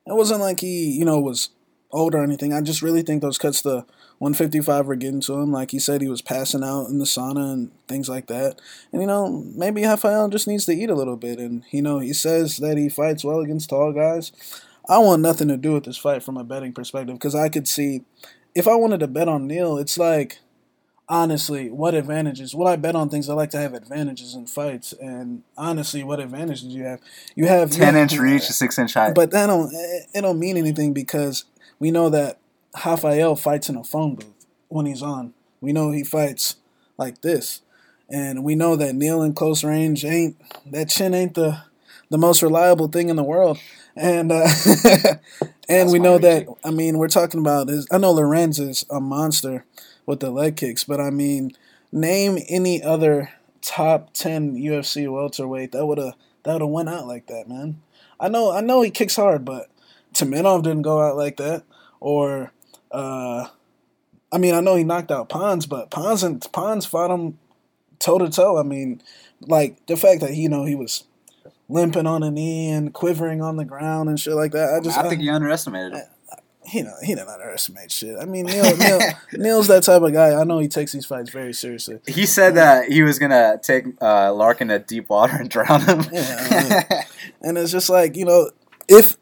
[0.06, 1.50] it wasn't like he, you know, was
[1.90, 2.52] old or anything.
[2.52, 3.86] I just really think those cuts to
[4.18, 5.52] 155 were getting to him.
[5.52, 8.60] Like he said, he was passing out in the sauna and things like that.
[8.92, 11.38] And you know, maybe Rafael just needs to eat a little bit.
[11.38, 14.32] And you know, he says that he fights well against tall guys.
[14.88, 17.66] I want nothing to do with this fight from a betting perspective because I could
[17.66, 18.04] see
[18.54, 20.38] if I wanted to bet on Neil, it's like
[21.08, 22.54] honestly, what advantages?
[22.54, 23.28] Will I bet on things?
[23.28, 27.00] I like to have advantages in fights, and honestly, what advantages do you have?
[27.34, 30.56] You have ten you inch reach, six inch height, but that don't it don't mean
[30.56, 31.44] anything because
[31.78, 32.38] we know that
[32.84, 35.34] Rafael fights in a phone booth when he's on.
[35.60, 36.56] We know he fights
[36.98, 37.62] like this,
[38.08, 40.36] and we know that Neil in close range ain't
[40.66, 41.62] that chin ain't the
[42.10, 43.58] the most reliable thing in the world.
[43.96, 44.46] And uh,
[44.80, 45.18] and
[45.68, 49.00] That's we know that I mean we're talking about is I know Lorenz is a
[49.00, 49.64] monster,
[50.06, 50.84] with the leg kicks.
[50.84, 51.52] But I mean,
[51.92, 57.06] name any other top ten UFC welterweight that would have that would have went out
[57.06, 57.82] like that, man.
[58.18, 59.68] I know I know he kicks hard, but
[60.14, 61.64] Tumenov didn't go out like that.
[62.00, 62.52] Or
[62.90, 63.48] uh
[64.32, 67.38] I mean I know he knocked out Pons, but Pons and Pons fought him
[67.98, 68.58] toe to toe.
[68.58, 69.02] I mean,
[69.40, 71.04] like the fact that you know he was
[71.68, 74.72] limping on a knee and quivering on the ground and shit like that.
[74.74, 76.04] I just I think I, you underestimated him
[76.66, 78.16] he know he didn't underestimate shit.
[78.20, 79.00] I mean, Neil, Neal
[79.32, 80.38] Neil's that type of guy.
[80.38, 82.00] I know he takes these fights very seriously.
[82.06, 86.02] He said that he was gonna take uh, Larkin to deep water and drown him.
[86.12, 87.04] yeah,
[87.40, 88.50] and it's just like you know,
[88.88, 89.16] if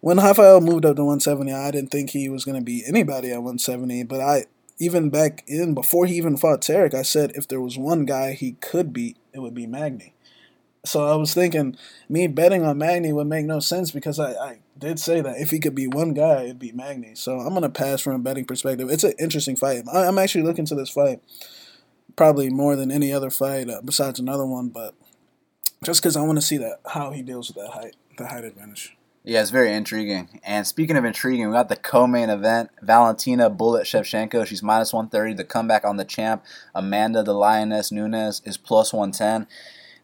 [0.00, 3.36] when Rafael moved up to 170, I didn't think he was gonna be anybody at
[3.36, 4.04] 170.
[4.04, 4.44] But I
[4.78, 8.32] even back in before he even fought Tarek, I said if there was one guy
[8.32, 10.14] he could beat, it would be Magny.
[10.84, 11.76] So I was thinking,
[12.08, 15.50] me betting on Magny would make no sense because I, I did say that if
[15.50, 17.14] he could be one guy, it'd be Magny.
[17.14, 18.90] So I'm gonna pass from a betting perspective.
[18.90, 19.84] It's an interesting fight.
[19.92, 21.20] I, am actually looking to this fight
[22.16, 24.94] probably more than any other fight uh, besides another one, but
[25.84, 28.44] just because I want to see that how he deals with that height, the height
[28.44, 28.96] advantage.
[29.22, 30.40] Yeah, it's very intriguing.
[30.42, 34.46] And speaking of intriguing, we got the co-main event: Valentina Bullet Shevchenko.
[34.46, 35.34] She's minus 130.
[35.34, 36.42] The comeback on the champ,
[36.74, 39.46] Amanda the Lioness Nunes, is plus 110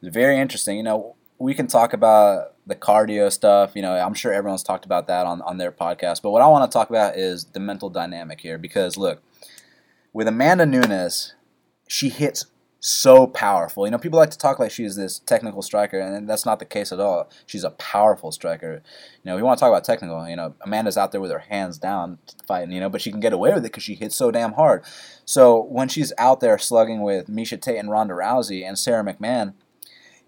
[0.02, 0.76] It's very interesting.
[0.76, 3.72] You know, we can talk about the cardio stuff.
[3.74, 6.22] You know, I'm sure everyone's talked about that on, on their podcast.
[6.22, 9.22] But what I want to talk about is the mental dynamic here because look,
[10.12, 11.34] with Amanda Nunes,
[11.86, 12.46] she hits
[12.80, 13.86] so powerful.
[13.86, 16.64] You know, people like to talk like she's this technical striker, and that's not the
[16.64, 17.28] case at all.
[17.44, 18.82] She's a powerful striker.
[19.22, 20.28] You know, we want to talk about technical.
[20.28, 22.72] You know, Amanda's out there with her hands down fighting.
[22.72, 24.84] You know, but she can get away with it because she hits so damn hard.
[25.24, 29.54] So when she's out there slugging with Miesha Tate and Ronda Rousey and Sara McMann,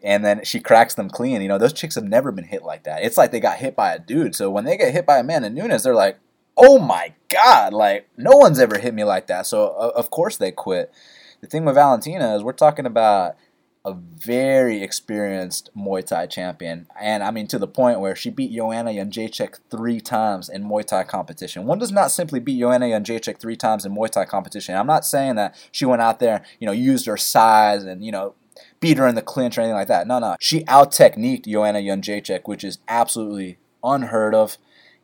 [0.02, 1.42] and then she cracks them clean.
[1.42, 3.02] You know, those chicks have never been hit like that.
[3.02, 4.34] It's like they got hit by a dude.
[4.34, 6.18] So when they get hit by Amanda Nunes, they're like,
[6.56, 9.46] "Oh my god!" Like no one's ever hit me like that.
[9.46, 10.92] So of course they quit.
[11.40, 13.36] The thing with Valentina is we're talking about
[13.84, 18.52] a very experienced Muay Thai champion, and I mean to the point where she beat
[18.52, 21.64] Joanna Jędrzejczyk three times in Muay Thai competition.
[21.64, 24.74] One does not simply beat Joanna Jędrzejczyk three times in Muay Thai competition.
[24.74, 28.12] I'm not saying that she went out there, you know, used her size and you
[28.12, 28.34] know
[28.80, 30.06] beat her in the clinch or anything like that.
[30.06, 34.58] No, no, she out techniqued Joanna Jędrzejczyk, which is absolutely unheard of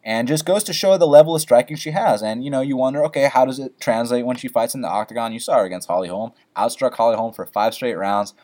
[0.04, 2.22] and just goes to show the level of striking she has.
[2.22, 4.88] And you know, you wonder, okay, how does it translate when she fights in the
[4.88, 5.32] octagon?
[5.32, 8.34] You saw her against Holly Holm, outstruck Holly Holm for five straight rounds.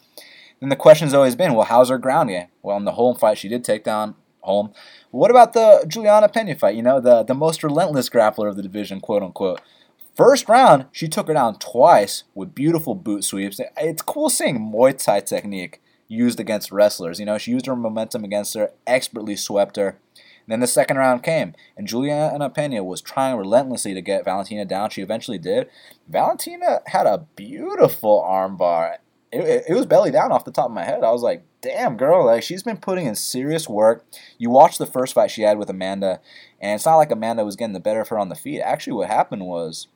[0.59, 2.49] Then the question's always been, well, how's her ground game?
[2.63, 4.73] Well, in the Holm fight, she did take down Holm.
[5.11, 6.77] What about the Julianna Pena fight?
[6.77, 9.61] You know, the the most relentless grappler of the division, quote unquote.
[10.21, 13.59] First round, she took her down twice with beautiful boot sweeps.
[13.79, 17.19] It's cool seeing Muay Thai technique used against wrestlers.
[17.19, 19.99] You know, she used her momentum against her, expertly swept her.
[20.47, 24.91] Then the second round came, and Julianna Pena was trying relentlessly to get Valentina down.
[24.91, 25.71] She eventually did.
[26.07, 28.97] Valentina had a beautiful armbar.
[29.33, 31.03] It, it, it was belly down off the top of my head.
[31.03, 34.05] I was like, damn, girl, like she's been putting in serious work.
[34.37, 36.21] You watched the first fight she had with Amanda,
[36.61, 38.61] and it's not like Amanda was getting the better of her on the feet.
[38.61, 39.89] Actually, what happened was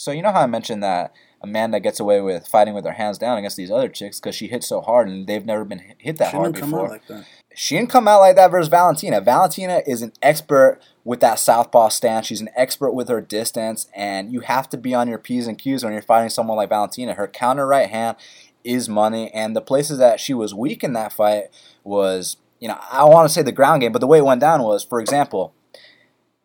[0.00, 3.18] so you know how I mentioned that Amanda gets away with fighting with her hands
[3.18, 6.16] down against these other chicks because she hits so hard and they've never been hit
[6.16, 6.86] that She hard didn't come before.
[6.86, 7.26] out like that.
[7.54, 9.20] She didn't come out like that versus Valentina.
[9.20, 12.26] Valentina is an expert with that southpaw stance.
[12.28, 15.58] She's an expert with her distance, and you have to be on your p's and
[15.58, 17.12] q's when you're fighting someone like Valentina.
[17.12, 18.16] Her counter right hand
[18.64, 21.48] is money, and the places that she was weak in that fight
[21.84, 24.40] was, you know, I want to say the ground game, but the way it went
[24.40, 25.52] down was, for example,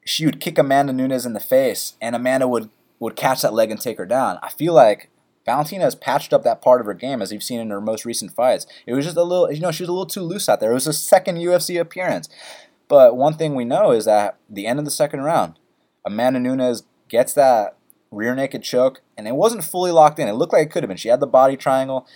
[0.03, 2.69] she would kick Amanda Nunes in the face, and Amanda would
[3.05, 4.39] would catch that leg and take her down.
[4.43, 5.09] I feel like
[5.45, 8.03] Valentina has patched up that part of her game as you've seen in her most
[8.03, 8.65] recent fights.
[8.85, 10.71] It was just a little, you know, she was a little too loose out there.
[10.71, 12.27] It was her second UFC appearance.
[12.87, 15.59] But one thing we know is that the end of the second round,
[16.03, 17.77] Amanda Nunes gets that
[18.11, 20.27] rear naked choke, and it wasn't fully locked in.
[20.27, 20.97] It looked like it could have been.
[20.97, 22.07] She had the body triangle,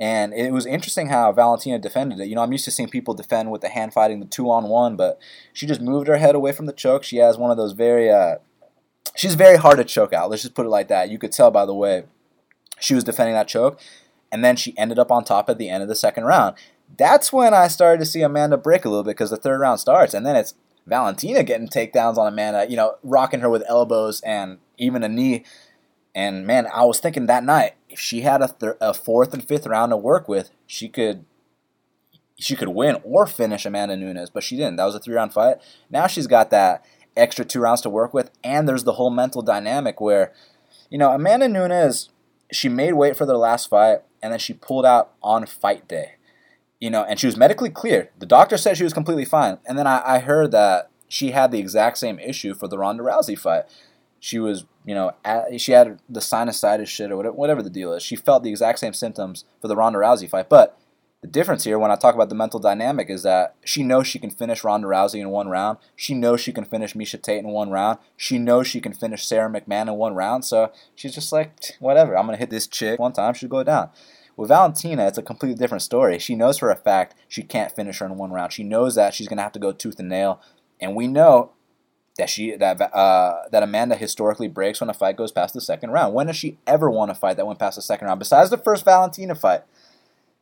[0.00, 2.28] and it was interesting how Valentina defended it.
[2.28, 4.68] You know, I'm used to seeing people defend with the hand fighting, the two on
[4.68, 5.18] one, but
[5.52, 7.04] she just moved her head away from the choke.
[7.04, 8.36] She has one of those very, uh,
[9.16, 10.30] she's very hard to choke out.
[10.30, 11.10] Let's just put it like that.
[11.10, 12.04] You could tell by the way
[12.80, 13.80] she was defending that choke,
[14.30, 16.56] and then she ended up on top at the end of the second round.
[16.96, 19.80] That's when I started to see Amanda break a little bit because the third round
[19.80, 20.54] starts, and then it's
[20.86, 25.44] Valentina getting takedowns on Amanda, you know, rocking her with elbows and even a knee.
[26.14, 29.46] And man, I was thinking that night if she had a, thir- a fourth and
[29.46, 31.24] fifth round to work with, she could
[32.40, 34.76] she could win or finish Amanda Nunes, but she didn't.
[34.76, 35.56] That was a three round fight.
[35.90, 36.84] Now she's got that
[37.18, 40.32] extra two rounds to work with, and there's the whole mental dynamic where,
[40.90, 42.10] you know, Amanda Nunes,
[42.52, 46.12] she made weight for their last fight, and then she pulled out on fight day.
[46.80, 48.10] You know, and she was medically cleared.
[48.20, 49.58] The doctor said she was completely fine.
[49.66, 53.02] And then I, I heard that she had the exact same issue for the Ronda
[53.02, 53.64] Rousey fight.
[54.20, 57.92] She was, you know, at, she had the sinusitis shit or whatever, whatever the deal
[57.92, 58.04] is.
[58.04, 60.48] She felt the exact same symptoms for the Ronda Rousey fight.
[60.48, 60.78] But
[61.20, 64.20] the difference here, when I talk about the mental dynamic, is that she knows she
[64.20, 65.78] can finish Ronda Rousey in one round.
[65.96, 67.98] She knows she can finish Miesha Tate in one round.
[68.16, 70.44] She knows she can finish Sara McMann in one round.
[70.44, 73.64] So she's just like, whatever, I'm going to hit this chick one time, she'll go
[73.64, 73.90] down.
[74.36, 76.20] With Valentina, it's a completely different story.
[76.20, 78.52] She knows for a fact she can't finish her in one round.
[78.52, 80.40] She knows that she's going to have to go tooth and nail.
[80.80, 81.50] And we know
[82.18, 85.90] that she that uh, that Amanda historically breaks when a fight goes past the second
[85.90, 86.14] round.
[86.14, 88.20] When has she ever won a fight that went past the second round?
[88.20, 89.62] Besides the first Valentina fight,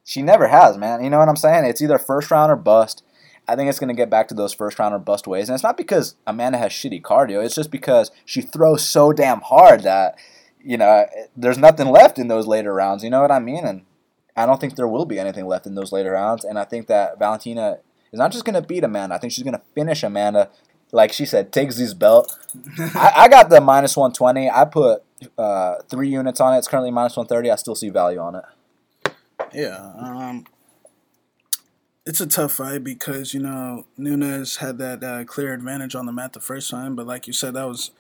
[0.07, 1.03] she never has, man.
[1.03, 1.65] You know what I'm saying?
[1.65, 3.03] It's either first round or bust.
[3.49, 5.49] I think it's going to get back to those first round or bust ways.
[5.49, 7.45] And it's not because Amanda has shitty cardio.
[7.45, 10.17] It's just because she throws so damn hard that,
[10.63, 13.03] you know, there's nothing left in those later rounds.
[13.03, 13.67] You know what I mean?
[13.67, 13.83] And
[14.37, 16.45] I don't think there will be anything left in those later rounds.
[16.45, 17.79] And I think that Valentina
[18.13, 19.17] is not just going to beat Amanda.
[19.17, 20.51] I think she's going to finish Amanda.
[20.93, 22.33] Like she said, takes his belt.
[22.79, 24.49] I, I got the minus 120.
[24.51, 25.03] I put
[25.37, 26.59] uh, three units on it.
[26.59, 27.51] It's currently minus 130.
[27.51, 28.45] I still see value on it.
[29.53, 30.45] Yeah, um,
[32.05, 36.13] it's a tough fight because you know Nunes had that uh, clear advantage on the
[36.13, 37.91] mat the first time, but like you said, that was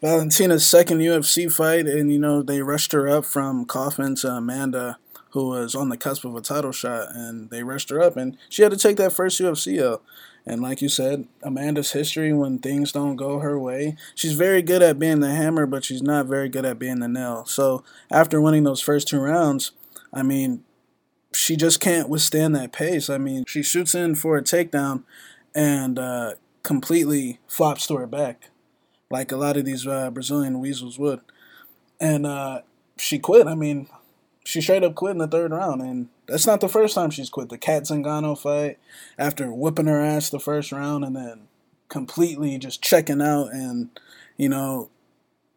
[0.00, 4.98] Valentina's second UFC fight, and you know they rushed her up from Coffin to Amanda
[5.30, 8.36] who was on the cusp of a title shot, and they rushed her up, and
[8.48, 9.98] she had to take that first UFC.
[10.46, 14.82] And like you said, Amanda's history when things don't go her way, she's very good
[14.82, 17.44] at being the hammer, but she's not very good at being the nail.
[17.44, 19.72] So after winning those first two rounds,
[20.12, 20.64] I mean,
[21.32, 23.08] she just can't withstand that pace.
[23.08, 25.04] I mean, she shoots in for a takedown
[25.54, 28.50] and uh, completely flops to her back,
[29.10, 31.20] like a lot of these uh, Brazilian weasels would.
[32.00, 32.62] And uh,
[32.96, 33.46] she quit.
[33.46, 33.88] I mean,
[34.44, 37.30] she straight up quit in the third round, and that's not the first time she's
[37.30, 37.48] quit.
[37.48, 38.78] The Cat Zingano fight,
[39.18, 41.48] after whipping her ass the first round, and then
[41.88, 43.90] completely just checking out and
[44.36, 44.88] you know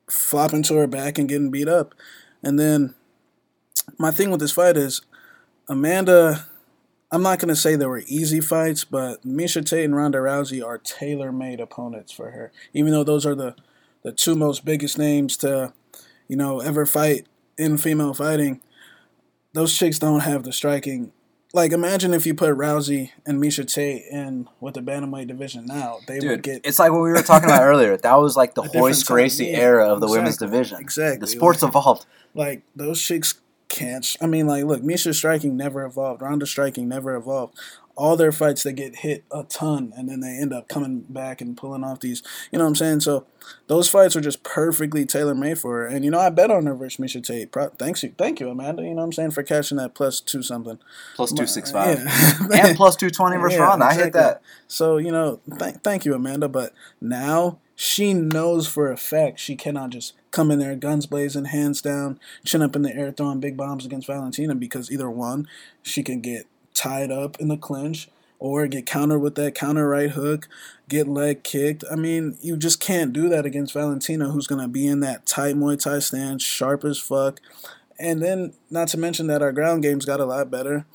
[0.09, 1.93] flopping to her back and getting beat up.
[2.41, 2.95] And then
[3.97, 5.01] my thing with this fight is
[5.67, 6.45] Amanda.
[7.11, 10.79] I'm not gonna say they were easy fights, but Miesha Tate and Ronda Rousey are
[10.79, 12.51] tailor-made opponents for her.
[12.73, 13.55] Even though those are the
[14.01, 15.73] the two most biggest names to,
[16.27, 18.59] you know, ever fight in female fighting
[19.53, 21.11] those chicks don't have the striking.
[21.53, 25.99] Like, imagine if you put Rousey and Miesha Tate in with the bantamweight division now,
[26.07, 26.61] they Dude, would get.
[26.65, 27.95] it's like what we were talking about earlier.
[27.95, 30.79] That was like the Royce Gracie yeah, era of the women's division.
[30.81, 32.07] exactly, The sport's like- evolved.
[32.33, 33.35] Like those chicks
[33.73, 34.15] can't.
[34.21, 36.21] I mean, like, look, Miesha's striking never evolved.
[36.21, 37.57] Ronda's striking never evolved.
[37.95, 41.41] All their fights, they get hit a ton, and then they end up coming back
[41.41, 42.23] and pulling off these.
[42.51, 42.99] You know what I'm saying?
[43.01, 43.27] So
[43.67, 45.85] those fights are just perfectly tailor made for her.
[45.87, 47.51] And you know, I bet on her versus Miesha Tate.
[47.51, 48.81] Pro- thanks you, thank you, Amanda.
[48.83, 50.79] You know what I'm saying for catching that plus two something.
[51.15, 51.99] Plus 265.
[51.99, 52.65] Yeah.
[52.67, 53.85] And plus 220 versus Yeah, Ronda.
[53.85, 54.41] I hit that.
[54.67, 56.49] So you know, th- thank you, Amanda.
[56.49, 61.43] But now she knows for a fact she cannot just come in there, guns blazing,
[61.45, 65.49] hands down, chin up in the air, throwing big bombs against Valentina because either one,
[65.81, 68.07] she can get tied up in the clinch
[68.39, 70.47] or get countered with that counter right hook,
[70.87, 71.83] get leg kicked.
[71.91, 75.55] I mean, you just can't do that against Valentina, who's gonna be in that tight
[75.55, 77.41] Muay Thai stance, sharp as fuck.
[77.99, 80.85] And then, not to mention that our ground game's got a lot better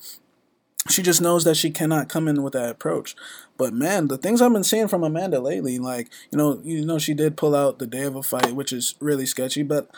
[0.89, 3.15] she just knows that she cannot come in with that approach.
[3.57, 6.99] But man, the things I've been seeing from Amanda lately, like you know, you know,
[6.99, 9.63] she did pull out the day of a fight, which is really sketchy.
[9.63, 9.89] But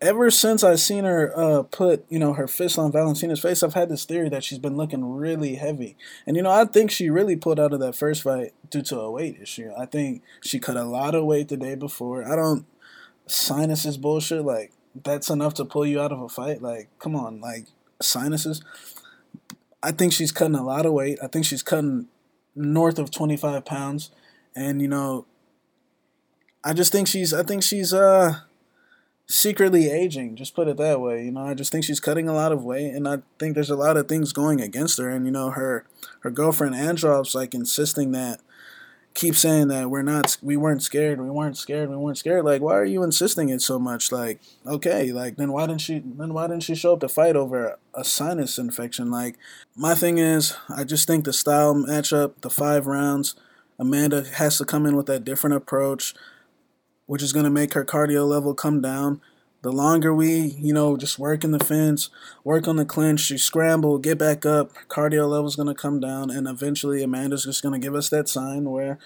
[0.00, 3.74] ever since I've seen her uh, put you know her fist on Valentina's face, I've
[3.74, 5.96] had this theory that she's been looking really heavy.
[6.26, 9.00] And you know, I think she really pulled out of that first fight due to
[9.00, 9.70] a weight issue.
[9.76, 12.24] I think she cut a lot of weight the day before.
[12.24, 12.66] I don't
[13.26, 14.72] sinuses bullshit like
[15.04, 16.62] that's enough to pull you out of a fight.
[16.62, 17.66] Like, come on, like
[18.00, 18.62] sinuses.
[19.82, 21.18] I think she's cutting a lot of weight.
[21.22, 22.08] I think she's cutting
[22.54, 24.10] north of 25 pounds.
[24.54, 25.26] And, you know,
[26.62, 28.40] I just think she's, I think she's, uh,
[29.26, 31.24] secretly aging, just put it that way.
[31.24, 33.70] You know, I just think she's cutting a lot of weight and I think there's
[33.70, 35.08] a lot of things going against her.
[35.08, 35.86] And, you know, her,
[36.20, 38.40] her girlfriend Ansaroff's like insisting that,
[39.14, 42.44] keep saying that we're not, we weren't scared, we weren't scared, we weren't scared.
[42.44, 44.12] Like, why are you insisting it so much?
[44.12, 47.36] Like, okay, like, then why didn't she, then why didn't she show up to fight
[47.36, 49.10] over a sinus infection?
[49.10, 49.36] Like,
[49.76, 53.34] my thing is, I just think the style matchup, the five rounds,
[53.78, 56.14] Amanda has to come in with that different approach,
[57.06, 59.20] which is going to make her cardio level come down.
[59.62, 62.08] The longer we, you know, just work in the fence,
[62.44, 66.48] work on the clinch, she scramble, get back up, cardio level's to come down, and
[66.48, 68.98] eventually Amanda's just to give us that sign where,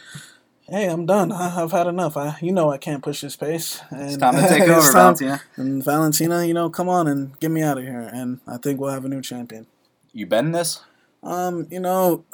[0.69, 1.33] hey, I'm done.
[1.33, 2.17] I, I've had enough.
[2.17, 3.81] I, you know, I can't push this pace.
[3.91, 5.43] And It's time to take over, Valentina.
[5.57, 8.09] And Valentina, you know, come on and get me out of here.
[8.13, 9.67] And I think we'll have a new champion.
[10.13, 10.81] You betting this?
[11.25, 12.25] Um, you know,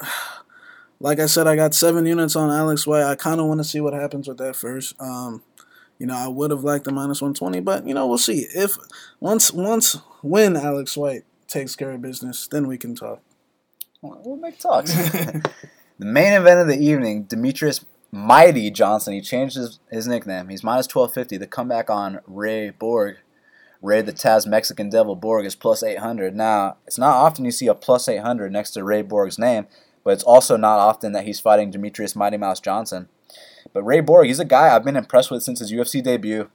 [0.99, 3.03] like I said, I got seven units on Alex White.
[3.03, 4.93] I kind of want to see what happens with that first.
[4.99, 5.41] Um,
[6.01, 8.47] you know, I would have liked the minus one twenty, but you know, we'll see.
[8.55, 8.75] If
[9.19, 13.21] once once when Alex White takes care of business, then we can talk.
[14.01, 14.91] We'll we'll make talks.
[15.13, 15.41] the
[15.99, 19.13] main event of the evening, Demetrious Mighty Johnson.
[19.13, 20.49] He changed his, his nickname.
[20.49, 21.37] He's minus 1250.
[21.37, 23.17] The comeback on Ray Borg.
[23.79, 26.35] Ray the Tazmexican Devil Borg is plus 800.
[26.35, 29.67] Now, it's not often you see a plus 800 next to Ray Borg's name,
[30.03, 33.07] but it's also not often that he's fighting Demetrious Mighty Mouse Johnson.
[33.73, 36.49] But Ray Borg, he's a guy I've been impressed with since his UFC debut.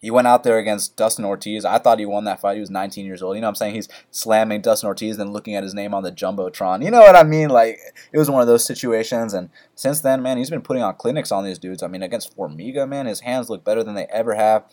[0.00, 1.64] He went out there against Dustin Ortiz.
[1.64, 2.54] I thought he won that fight.
[2.54, 3.34] He was 19 years old.
[3.34, 3.74] You know what I'm saying?
[3.74, 6.84] He's slamming Dustin Ortiz, then looking at his name on the Jumbotron.
[6.84, 7.48] You know what I mean?
[7.48, 7.78] Like,
[8.12, 9.34] it was one of those situations.
[9.34, 11.82] And since then, man, he's been putting on clinics on these dudes.
[11.82, 14.64] I mean, against Formiga, man, his hands look better than they ever have.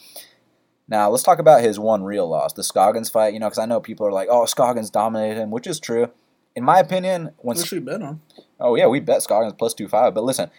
[0.88, 3.34] Now, let's talk about his one real loss, the Scoggins fight.
[3.34, 6.12] You know, because I know people are like, oh, Scoggins dominated him, which is true.
[6.56, 8.22] In my opinion, when What we bet on?
[8.60, 10.14] Oh yeah, we bet Scoggins plus two five.
[10.14, 10.52] But listen,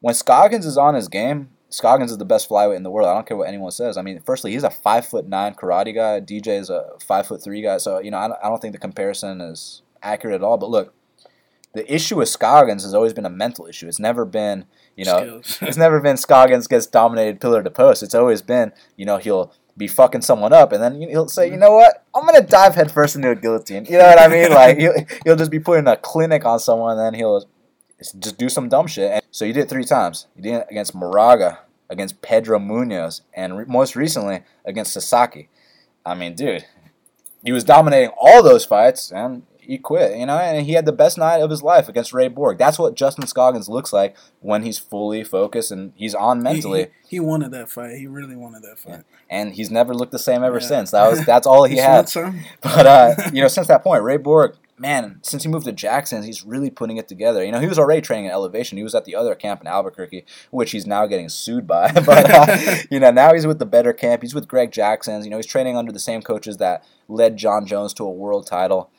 [0.00, 3.08] when Scoggins is on his game, Scoggins is the best flyweight in the world.
[3.08, 3.96] I don't care what anyone says.
[3.96, 6.20] I mean, firstly, he's a five foot nine karate guy.
[6.20, 7.78] DJ is a five foot three guy.
[7.78, 10.58] So you know, I don't, I don't think the comparison is accurate at all.
[10.58, 10.94] But look,
[11.72, 13.86] the issue with Scoggins has always been a mental issue.
[13.86, 18.02] It's never been you know, it's never been Scoggins gets dominated pillar to post.
[18.02, 21.56] It's always been you know he'll be fucking someone up, and then he'll say, you
[21.56, 23.86] know what, I'm gonna dive headfirst into a guillotine.
[23.86, 24.50] You know what I mean?
[24.60, 24.94] Like he'll,
[25.24, 27.48] he'll just be putting a clinic on someone, and then he'll
[27.98, 29.10] just do some dumb shit.
[29.12, 30.26] And so you did it three times.
[30.36, 35.48] You did it against Moraga, against Pedro Munhoz, and re- most recently against Sasaki.
[36.04, 36.64] I mean, dude,
[37.44, 40.92] he was dominating all those fights, and he quit, you know, and he had the
[40.92, 42.58] best night of his life against Ray Borg.
[42.58, 46.88] That's what Justin Scoggins looks like when he's fully focused and he's on mentally.
[47.04, 47.96] He, he wanted that fight.
[47.96, 48.90] He really wanted that fight.
[48.90, 49.02] Yeah.
[49.28, 50.66] And he's never looked the same ever yeah.
[50.66, 50.90] since.
[50.90, 52.10] That was that's all he had.
[52.62, 56.22] But uh, you know, since that point, Ray Borg, man, since he moved to Jackson,
[56.22, 57.44] he's really putting it together.
[57.44, 58.78] You know, he was already training at Elevation.
[58.78, 61.92] He was at the other camp in Albuquerque, which he's now getting sued by.
[62.06, 64.22] but uh, you know, now he's with the better camp.
[64.22, 65.26] He's with Greg Jackson's.
[65.26, 68.46] You know, he's training under the same coaches that led John Jones to a world
[68.46, 68.90] title.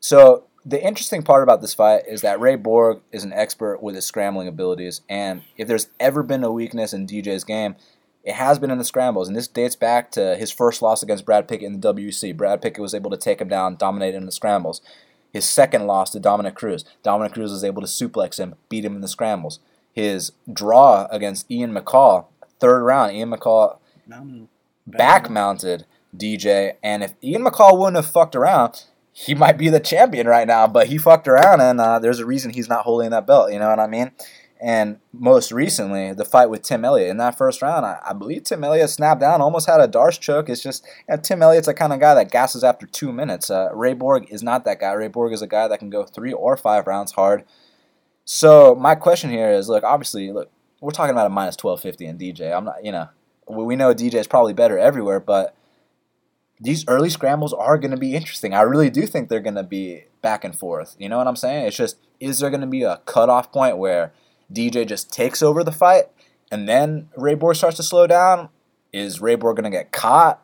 [0.00, 3.94] So the interesting part about this fight is that Ray Borg is an expert with
[3.94, 7.76] his scrambling abilities, and if there's ever been a weakness in DJ's game,
[8.24, 11.26] it has been in the scrambles, and this dates back to his first loss against
[11.26, 12.34] Brad Pickett in the WEC.
[12.36, 14.80] Brad Pickett was able to take him down, dominate in the scrambles.
[15.32, 18.94] His second loss to Dominick Cruz, Dominick Cruz was able to suplex him, beat him
[18.94, 19.58] in the scrambles.
[19.92, 22.26] His draw against Ian McCall,
[22.60, 23.78] third round, Ian McCall
[24.86, 25.84] back mounted
[26.16, 30.46] DJ, and if Ian McCall wouldn't have fucked around, he might be the champion right
[30.46, 33.52] now, but he fucked around, and uh, there's a reason he's not holding that belt.
[33.52, 34.12] You know what I mean?
[34.60, 38.44] And most recently, the fight with Tim Elliott in that first round, I, I believe
[38.44, 40.48] Tim Elliott snapped down, almost had a Darce choke.
[40.48, 43.50] It's just you know, Tim Elliott's the kind of guy that gasses after two minutes.
[43.50, 44.92] Uh, Ray Borg is not that guy.
[44.92, 47.44] Ray Borg is a guy that can go three or five rounds hard.
[48.24, 50.50] So my question here is, look, obviously, look,
[50.80, 52.56] we're talking about a minus twelve fifty in DJ.
[52.56, 53.08] I'm not, you know,
[53.48, 55.54] we know DJ is probably better everywhere, but
[56.60, 58.54] these early scrambles are going to be interesting.
[58.54, 60.96] I really do think they're going to be back and forth.
[60.98, 61.66] You know what I'm saying?
[61.66, 64.12] It's just, is there going to be a cutoff point where
[64.52, 66.04] DJ just takes over the fight
[66.50, 68.48] and then Ray Borg starts to slow down?
[68.92, 70.40] Is Ray Borg to get caught?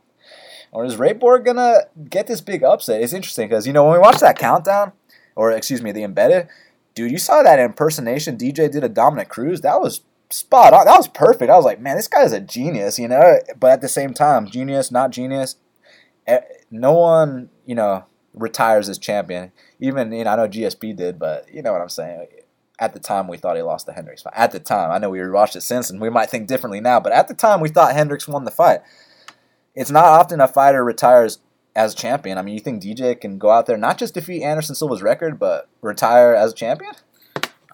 [0.72, 3.02] Or is Ray Borg to get this big upset?
[3.02, 4.92] It's interesting because, you know, when we watch that countdown,
[5.36, 6.48] or excuse me, the embedded,
[6.94, 9.60] dude, you saw that impersonation DJ did a Dominick Cruz.
[9.60, 10.84] That was spot on.
[10.84, 11.50] That was perfect.
[11.50, 13.38] I was like, man, this guy's a genius, you know?
[13.58, 15.56] But at the same time, genius, not genius,
[16.26, 16.40] eh,
[16.70, 19.52] no one, you know, retires as champion.
[19.80, 22.26] Even, you know, I know GSP did, but you know what I'm saying.
[22.80, 24.32] At the time, we thought he lost the Hendricks fight.
[24.34, 26.98] At the time, I know we rewatched it since, and we might think differently now,
[26.98, 28.80] but at the time, we thought Hendricks won the fight.
[29.74, 31.38] It's not often a fighter retires
[31.76, 32.38] as champion.
[32.38, 35.38] I mean, you think DJ can go out there not just defeat Anderson Silva's record,
[35.38, 36.92] but retire as champion?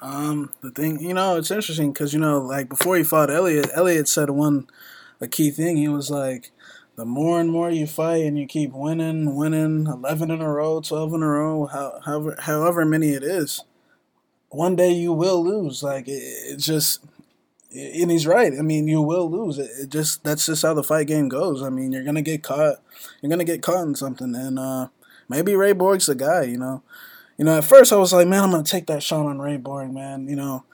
[0.02, 3.70] Um, the thing, you know, it's interesting because you know, like before he fought Elliott,
[3.74, 4.66] Elliott said one
[5.20, 5.76] a key thing.
[5.76, 6.50] He was like,
[6.96, 10.80] the more and more you fight and you keep winning, winning 11 in a row,
[10.80, 13.64] 12 in a row, however, however many it is,
[14.48, 15.82] one day you will lose.
[15.82, 17.04] Like, it, it just,
[17.72, 18.52] and he's right.
[18.58, 19.58] I mean, you will lose.
[19.58, 21.62] It, it, just, that's just how the fight game goes.
[21.62, 22.76] I mean, you're to get caught.
[23.20, 24.34] You're to get caught in something.
[24.34, 24.88] And uh,
[25.28, 26.82] maybe Ray Borg's the guy, you know.
[27.38, 29.58] You know, at first I was like, man, I'm to take that shot on Ray
[29.58, 30.64] Borg, man, you know.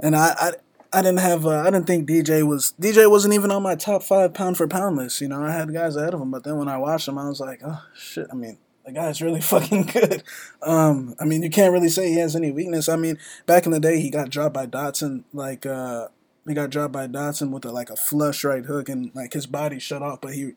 [0.00, 0.52] And I, I
[0.92, 4.02] I didn't have uh, I didn't think DJ was DJ wasn't even on my top
[4.02, 5.20] five pound for pound list.
[5.20, 7.28] You know, I had guys ahead of him, but then when I watched him, I
[7.28, 8.26] was like, oh shit.
[8.32, 8.58] I mean,
[8.88, 10.22] the guy's really fucking good.
[10.62, 12.88] Um, I mean, you can't really say he has any weakness.
[12.88, 15.24] I mean, back in the day, he got dropped by Dodson.
[15.34, 16.08] Like uh,
[16.46, 19.46] he got dropped by Dodson with a, like a flush right hook, and like his
[19.46, 20.52] body shut off, but he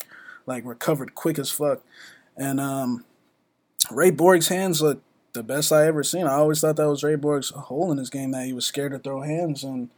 [0.45, 1.81] like recovered quick as fuck.
[2.37, 3.03] And um,
[3.91, 5.01] Ray Borg's hands look
[5.33, 6.25] the best I ever seen.
[6.25, 8.93] I always thought that was Ray Borg's hole in his game that he was scared
[8.93, 9.89] to throw hands and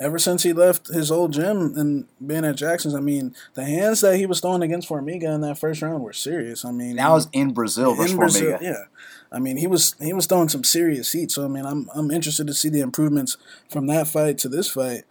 [0.00, 4.00] ever since he left his old gym and being at Jackson's, I mean, the hands
[4.00, 6.64] that he was throwing against Formiga in that first round were serious.
[6.64, 8.62] I mean, that was in Brazil versus in Brazil, Formiga.
[8.62, 8.84] Yeah,
[9.30, 11.30] I mean, he was he was throwing some serious heat.
[11.30, 13.36] So I mean, I'm I'm interested to see the improvements
[13.68, 15.04] from that fight to this fight,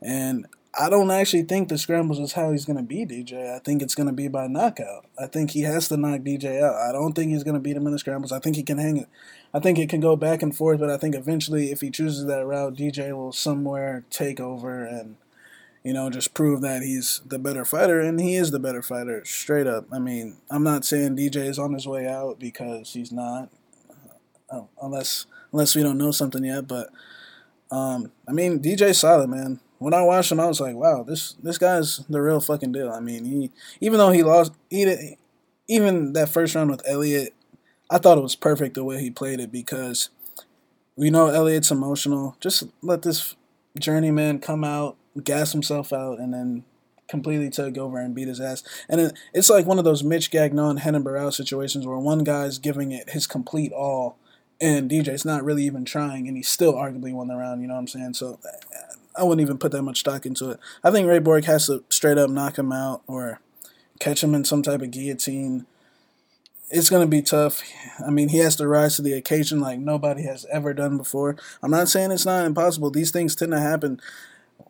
[0.00, 0.46] and
[0.78, 3.54] I don't actually think the scrambles is how he's going to beat DJ.
[3.54, 5.06] I think it's going to be by knockout.
[5.18, 6.74] I think he has to knock DJ out.
[6.74, 8.30] I don't think he's going to beat him in the scrambles.
[8.30, 9.08] I think he can hang it.
[9.54, 12.26] I think it can go back and forth, but I think eventually, if he chooses
[12.26, 15.16] that route, DJ will somewhere take over and,
[15.82, 19.24] you know, just prove that he's the better fighter, and he is the better fighter,
[19.24, 19.86] straight up.
[19.90, 23.48] I mean, I'm not saying DJ is on his way out because he's not,
[24.50, 26.68] uh, unless unless we don't know something yet.
[26.68, 26.90] But
[27.70, 31.34] um, I mean, DJ's solid, man when I watched him, I was like, wow, this
[31.42, 32.90] this guy's the real fucking deal.
[32.90, 33.50] I mean, he
[33.80, 35.16] even though he lost, he,
[35.68, 37.34] even that first round with Elliott,
[37.90, 40.10] I thought it was perfect the way he played it because
[40.96, 42.36] we know Elliott's emotional.
[42.40, 43.36] Just let this
[43.78, 46.64] journeyman come out, gas himself out, and then
[47.08, 48.64] completely take over and beat his ass.
[48.88, 52.58] And it, it's like one of those Mitch Gagnon, Renan Barão situations where one guy's
[52.58, 54.16] giving it his complete all,
[54.60, 57.60] and DJ's not really even trying, and he still arguably won the round.
[57.60, 58.14] You know what I'm saying?
[58.14, 58.38] So
[59.18, 60.60] I wouldn't even put that much stock into it.
[60.84, 63.40] I think Ray Borg has to straight up knock him out or
[63.98, 65.66] catch him in some type of guillotine.
[66.70, 67.62] It's going to be tough.
[68.04, 71.36] I mean, he has to rise to the occasion like nobody has ever done before.
[71.62, 72.90] I'm not saying it's not impossible.
[72.90, 74.00] These things tend to happen.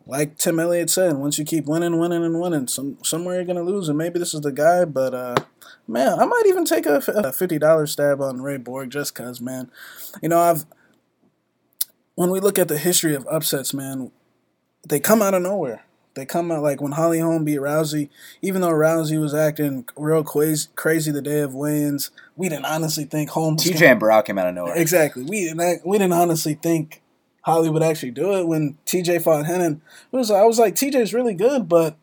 [0.05, 3.57] Like Tim Elliott said, once you keep winning, winning, and winning, some somewhere you're going
[3.57, 4.85] to lose, and maybe this is the guy.
[4.85, 5.35] But uh,
[5.87, 9.41] man, I might even take a, a fifty dollars stab on Ray Borg just cause,
[9.41, 9.69] man.
[10.21, 10.65] You know, I've
[12.15, 14.11] when we look at the history of upsets, man,
[14.87, 15.83] they come out of nowhere.
[16.15, 18.09] They come out like when Holly Holm beat Rousey,
[18.41, 23.03] even though Rousey was acting real crazy, crazy the day of weigh-ins, we didn't honestly
[23.05, 23.55] think Holm.
[23.55, 24.75] TJ and Barão came out of nowhere.
[24.75, 25.23] Exactly.
[25.23, 25.85] We didn't.
[25.85, 27.03] We didn't honestly think
[27.43, 29.81] Holly would actually do it when TJ fought Renan.
[30.11, 31.95] It was I was like TJ's really good, but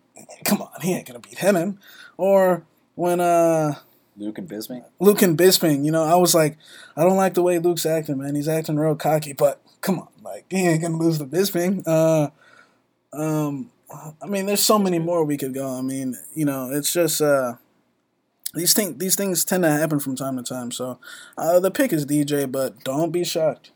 [0.45, 1.81] come on, he ain't gonna beat Renan.
[2.17, 2.65] Or
[2.95, 3.75] when uh
[4.17, 4.85] Luke and Bisping.
[5.01, 6.57] Luke and Bisping, you know, I was like,
[6.97, 8.37] I don't like the way Luke's acting, man.
[8.37, 11.83] He's acting real cocky, but come on, like he ain't gonna lose to Bisping.
[11.87, 12.31] Uh,
[13.17, 13.71] um,
[14.23, 15.79] I mean, there's so many more we could go.
[15.79, 17.55] I mean, you know, it's just uh,
[18.55, 20.71] these things these things tend to happen from time to time.
[20.71, 20.99] So
[21.37, 23.71] uh, the pick is DJ, but don't be shocked.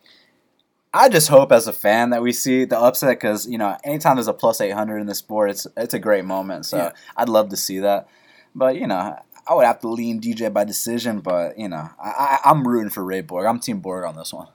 [0.93, 4.17] I just hope as a fan that we see the upset because you know anytime
[4.17, 6.67] there's a plus 800 in the sport, it's it's a great moment.
[6.67, 6.93] So yeah.
[7.17, 8.09] I'd love to see that.
[8.55, 9.17] But you know,
[9.47, 11.21] I would have to lean DJ by decision.
[11.21, 13.47] But you know, I, I, am rooting for Ray Borg.
[13.47, 14.49] I'm Team Borg on this one.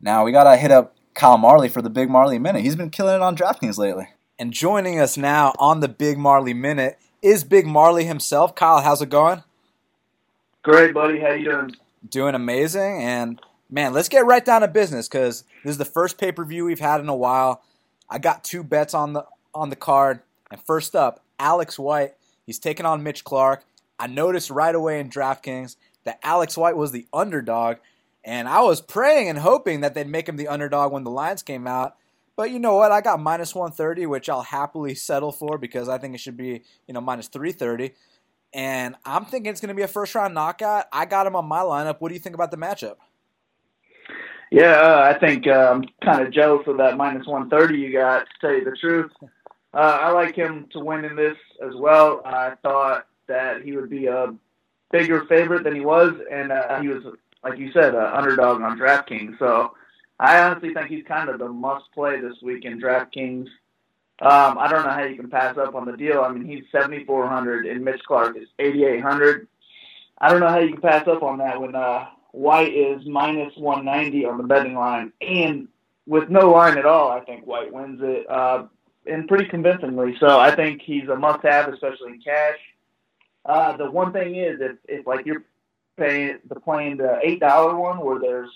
[0.00, 2.62] Now we gotta hit up Kyle Marley for the Big Marley Minute.
[2.62, 4.08] He's been killing it on DraftKings lately.
[4.38, 8.54] And joining us now on the Big Marley Minute is Big Marley himself.
[8.54, 9.42] Kyle, how's it going?
[10.62, 11.20] Great, buddy.
[11.20, 11.76] How you doing?
[12.08, 13.02] Doing amazing.
[13.02, 13.40] And
[13.70, 16.64] man, let's get right down to business because this is the first pay per view
[16.64, 17.62] we've had in a while.
[18.08, 20.20] I got two bets on the on the card.
[20.50, 22.14] And first up, Alex White.
[22.46, 23.64] He's taking on Mitch Clarke.
[23.98, 27.76] I noticed right away in DraftKings that Alex White was the underdog,
[28.24, 31.42] and I was praying and hoping that they'd make him the underdog when the lines
[31.42, 31.96] came out.
[32.36, 32.92] But you know what?
[32.92, 36.62] I got minus 130, which I'll happily settle for because I think it should be,
[36.86, 37.94] you know, minus 330.
[38.54, 40.86] And I'm thinking it's going to be a first round knockout.
[40.92, 42.00] I got him on my lineup.
[42.00, 42.96] What do you think about the matchup?
[44.50, 48.20] Yeah, uh, I think uh, I'm kind of jealous of that minus 130 you got,
[48.20, 49.10] to tell you the truth.
[49.72, 52.20] Uh, I like him to win in this as well.
[52.26, 54.34] I thought that he would be a
[54.90, 57.02] bigger favorite than he was, and uh, he was
[57.44, 59.38] like you said, an underdog on DraftKings.
[59.38, 59.74] So
[60.18, 63.48] I honestly think he's kind of the must play this week in DraftKings.
[64.20, 66.20] Um, I don't know how you can pass up on the deal.
[66.20, 69.48] I mean, he's 7,400 and Mitch Clarke is 8,800.
[70.18, 73.52] I don't know how you can pass up on that when uh, White is minus
[73.56, 75.12] 190 on the betting line.
[75.20, 75.66] And
[76.06, 78.66] with no line at all, I think White wins it uh,
[79.06, 80.16] and pretty convincingly.
[80.20, 82.58] So I think he's a must have, especially in cash.
[83.44, 85.44] Uh, the one thing is, if, if like you're
[85.96, 88.50] paying the playing the eight dollar one where there's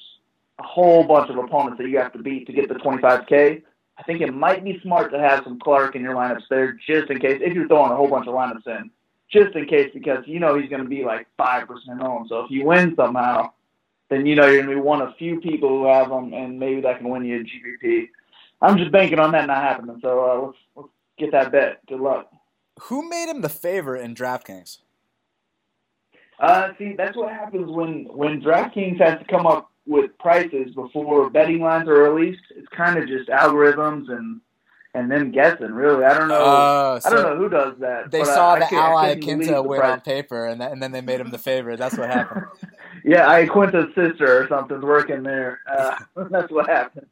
[0.58, 3.62] a whole bunch of opponents that you have to beat to get the 25k.
[3.98, 7.10] I think it might be smart to have some Clarke in your lineups there just
[7.10, 8.90] in case if you're throwing a whole bunch of lineups in,
[9.30, 12.26] just in case because you know he's going to be like five percent home.
[12.28, 13.52] So if you win somehow,
[14.08, 16.32] then you know you're going to be one of a few people who have them,
[16.32, 18.08] and maybe that can win you a GPP.
[18.60, 19.98] I'm just banking on that not happening.
[20.02, 21.84] So uh, let's let's get that bet.
[21.86, 22.30] Good luck.
[22.82, 24.78] Who made him the favorite in DraftKings?
[26.38, 31.30] Uh, see, that's what happens when when DraftKings has to come up with prices before
[31.30, 32.42] betting lines are released.
[32.54, 34.40] It's kind of just algorithms and
[34.96, 35.72] and then guessing.
[35.72, 36.42] Really, I don't know.
[36.42, 38.10] Uh, so I don't know who does that.
[38.10, 41.00] They saw I, the I Ally Quinta win on paper, and that, and then they
[41.00, 41.78] made him the favorite.
[41.78, 42.46] That's what happened.
[43.04, 45.60] yeah, I Quinta's sister or something's working there.
[45.70, 45.96] Uh,
[46.30, 47.06] that's what happened.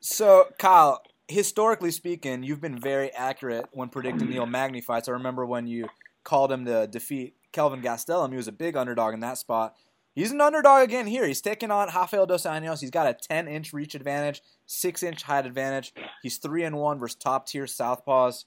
[0.00, 5.08] so, Kyle, historically speaking, you've been very accurate when predicting Neil Magny fights.
[5.08, 5.88] I remember when you
[6.22, 8.30] called him to defeat Kelvin Gastelum.
[8.30, 9.74] He was a big underdog in that spot.
[10.14, 11.26] He's an underdog again here.
[11.26, 12.82] He's taking on Rafael Dos Anjos.
[12.82, 15.94] He's got a 10 inch reach advantage, 6 inch height advantage.
[16.22, 18.44] He's 3 and 1 versus top tier Southpaws.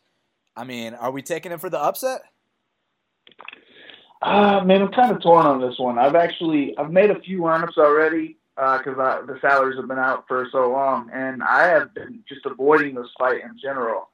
[0.55, 2.21] I mean, are we taking him for the upset?
[4.21, 5.97] Uh, man, I'm kind of torn on this one.
[5.97, 10.25] I've actually I've made a few lineups already because uh, the salaries have been out
[10.27, 14.09] for so long, and I have been just avoiding this fight in general.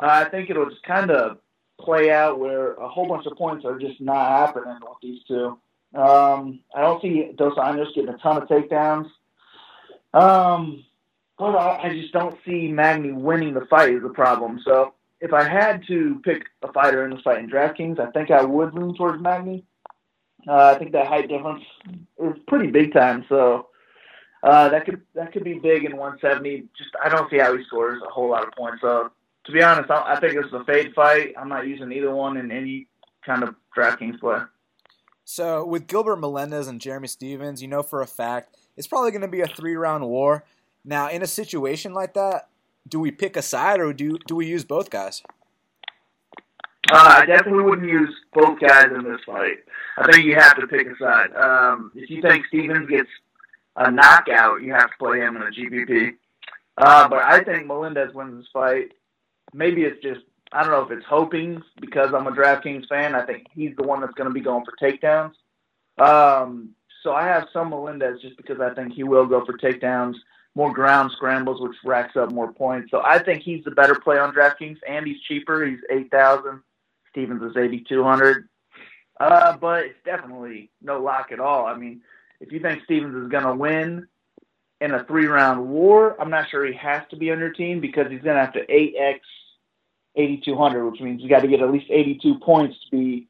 [0.00, 1.38] Uh, I think it'll just kind of
[1.80, 5.58] play out where a whole bunch of points are just not happening with these two.
[5.94, 9.10] Um, I don't see Dos Anjos getting a ton of takedowns.
[10.12, 10.84] Um,
[11.38, 14.60] but I, I just don't see Magny winning the fight is the problem.
[14.64, 18.30] So if I had to pick a fighter in the fight in DraftKings, I think
[18.30, 19.64] I would lean towards Magny.
[20.48, 21.64] Uh, I think that height difference
[22.22, 23.24] is pretty big time.
[23.28, 23.68] So
[24.42, 26.64] uh, that could that could be big in 170.
[26.76, 28.80] Just I don't see how he scores a whole lot of points.
[28.80, 29.10] So
[29.50, 31.34] to be honest, I, I think it's a fade fight.
[31.36, 32.86] I'm not using either one in any
[33.24, 34.40] kind of DraftKings play.
[35.24, 39.20] So with Gilbert Melendez and Jeremy Stephens, you know for a fact it's probably going
[39.22, 40.44] to be a three round war.
[40.84, 42.48] Now, in a situation like that,
[42.88, 45.22] do we pick a side or do do we use both guys?
[46.90, 49.58] Uh, I definitely wouldn't use both guys in this fight.
[49.98, 51.32] I think you have to pick a side.
[51.36, 53.10] Um, if you think Stephens gets
[53.76, 56.14] a knockout, you have to play him in a GPP.
[56.78, 58.92] Uh, but I think Melendez wins this fight.
[59.52, 60.20] Maybe it's just
[60.52, 63.14] I don't know if it's hoping because I'm a DraftKings fan.
[63.14, 65.32] I think he's the one that's going to be going for takedowns.
[65.98, 66.70] Um,
[67.02, 70.16] so I have some Melendez just because I think he will go for takedowns,
[70.54, 72.90] more ground scrambles, which racks up more points.
[72.90, 75.64] So I think he's the better play on DraftKings, and he's cheaper.
[75.64, 76.62] He's eight thousand.
[77.10, 78.48] Stephens is eighty two hundred.
[79.18, 81.66] Uh, but it's definitely no lock at all.
[81.66, 82.00] I mean,
[82.40, 84.08] if you think Stephens is going to win
[84.80, 87.80] in a three round war, I'm not sure he has to be on your team
[87.80, 89.20] because he's going to have to 8x
[90.16, 93.28] 8,200, which means you got to get at least 82 points to be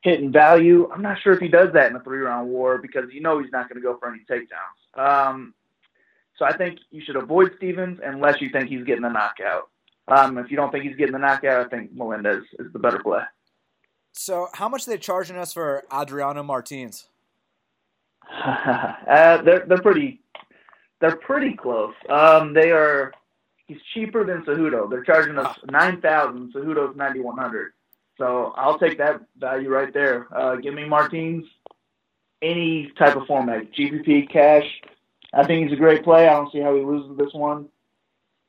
[0.00, 0.88] hitting value.
[0.92, 3.40] I'm not sure if he does that in a three round war because you know
[3.40, 4.98] he's not going to go for any takedowns.
[4.98, 5.54] Um,
[6.38, 9.70] so I think you should avoid Stephens unless you think he's getting a knockout.
[10.08, 12.98] Um, if you don't think he's getting the knockout, I think Melendez is the better
[12.98, 13.22] play.
[14.12, 17.08] So, how much are they charging us for Adriano Martins?
[18.44, 20.20] uh, they're they're pretty
[21.04, 21.92] they're pretty close.
[22.08, 23.12] Um, they are
[23.66, 24.88] he's cheaper than Cejudo.
[24.88, 26.54] They're charging us nine thousand.
[26.54, 27.72] Cejudo's ninety one hundred.
[28.16, 30.26] So I'll take that value right there.
[30.34, 31.44] Uh, give me Martins,
[32.40, 34.64] any type of format, GPP, cash.
[35.34, 36.26] I think he's a great play.
[36.26, 37.66] I don't see how he loses this one.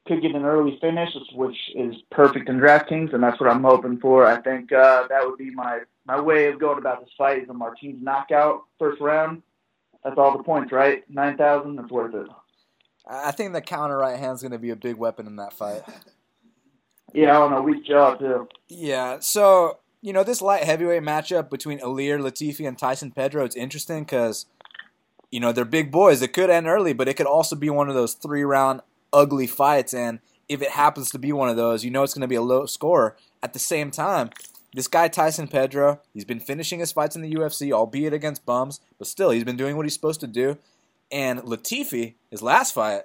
[0.08, 4.00] Could get an early finish, which is perfect in DraftKings, and that's what I'm hoping
[4.00, 4.26] for.
[4.26, 7.50] I think uh, that would be my my way of going about this fight is
[7.50, 9.42] a Martins knockout first round.
[10.06, 11.04] That's all the points, right?
[11.10, 11.76] Nine thousand.
[11.76, 12.28] That's worth it.
[13.08, 15.54] I think the counter right hand is going to be a big weapon in that
[15.54, 15.84] fight.
[17.14, 17.62] Yeah, I don't know.
[17.62, 18.50] Weak jaw too.
[18.68, 19.20] Yeah.
[19.22, 23.46] So you know this light heavyweight matchup between Ilir Latifi and Tyson Pedro.
[23.46, 24.46] It's interesting because
[25.32, 26.22] you know they're big boys.
[26.22, 28.82] It could end early, but it could also be one of those three round
[29.14, 29.94] ugly fights.
[29.94, 30.20] And
[30.50, 32.42] if it happens to be one of those, you know it's going to be a
[32.42, 33.16] low score.
[33.42, 34.30] At the same time,
[34.74, 38.82] this guy Tyson Pedro, he's been finishing his fights in the UFC, albeit against bums,
[38.98, 40.58] but still he's been doing what he's supposed to do.
[41.16, 43.04] And Latifi, his last fight,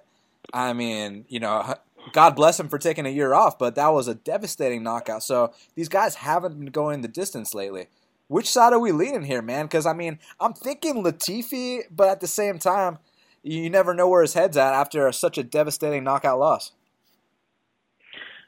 [0.53, 1.77] I mean, you know,
[2.12, 5.23] God bless him for taking a year off, but that was a devastating knockout.
[5.23, 7.87] So these guys haven't been going the distance lately.
[8.27, 9.66] Which side are we leaning here, man?
[9.66, 12.99] Because I mean, I'm thinking Latifi, but at the same time,
[13.45, 16.73] you never know where his head's at after such a devastating knockout loss.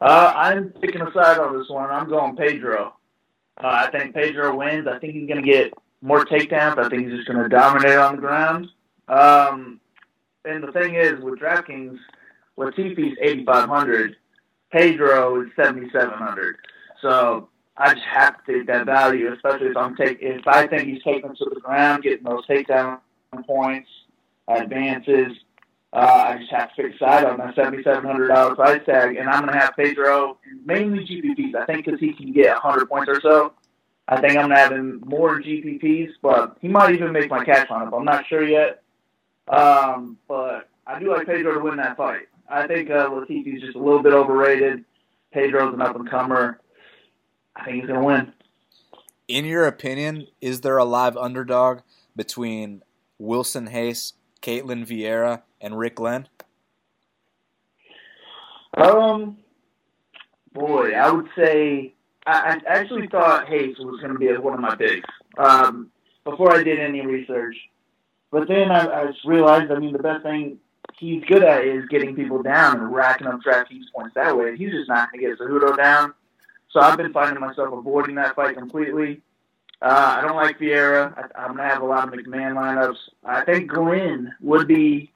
[0.00, 1.88] Uh, I'm picking a side on this one.
[1.88, 2.94] I'm going Pedro.
[3.62, 4.88] Uh, I think Pedro wins.
[4.88, 6.78] I think he's going to get more takedowns.
[6.78, 8.68] I think he's just going to dominate on the ground.
[9.12, 9.80] Um,
[10.44, 11.98] and the thing is, with DraftKings,
[12.56, 14.16] Latifi's 8,500,
[14.70, 16.56] Pedro is 7,700.
[17.02, 20.88] So I just have to take that value, especially if I'm take if I think
[20.88, 23.00] he's taking to the ground, getting those takedown
[23.46, 23.88] points,
[24.48, 25.32] advances.
[25.92, 29.52] Uh, I just have to pick side on that $7,700 price tag, and I'm going
[29.52, 31.54] to have Pedro mainly GPPs.
[31.54, 33.52] I think because he can get 100 points or so.
[34.08, 37.44] I think I'm going to have him more GPPs, but he might even make my
[37.44, 37.94] cash lineup.
[37.94, 38.81] I'm not sure yet.
[39.48, 42.28] Um, but I do like Pedro to win that fight.
[42.48, 44.84] I think uh, Latifi's just a little bit overrated.
[45.32, 46.60] Pedro's an up and comer.
[47.56, 48.32] I think he's going to win.
[49.28, 51.80] In your opinion, is there a live underdog
[52.14, 52.82] between
[53.18, 56.28] Wilson Reis, Ketlen Vieira, and Rick Glenn?
[58.74, 59.38] Um,
[60.52, 61.94] boy, I would say
[62.26, 65.08] I, I actually thought Reis was going to be one of my picks
[65.38, 65.90] um,
[66.24, 67.56] before I did any research.
[68.32, 70.58] But then I, I just realized, I mean, the best thing
[70.98, 74.56] he's good at is getting people down and racking up DraftKings points that way.
[74.56, 76.14] He's just not going to get Cejudo down.
[76.70, 79.20] So I've been finding myself avoiding that fight completely.
[79.82, 81.12] Uh, I don't like Vieira.
[81.16, 82.96] I, I'm going to have a lot of McMann lineups.
[83.24, 85.12] I think Glenn would be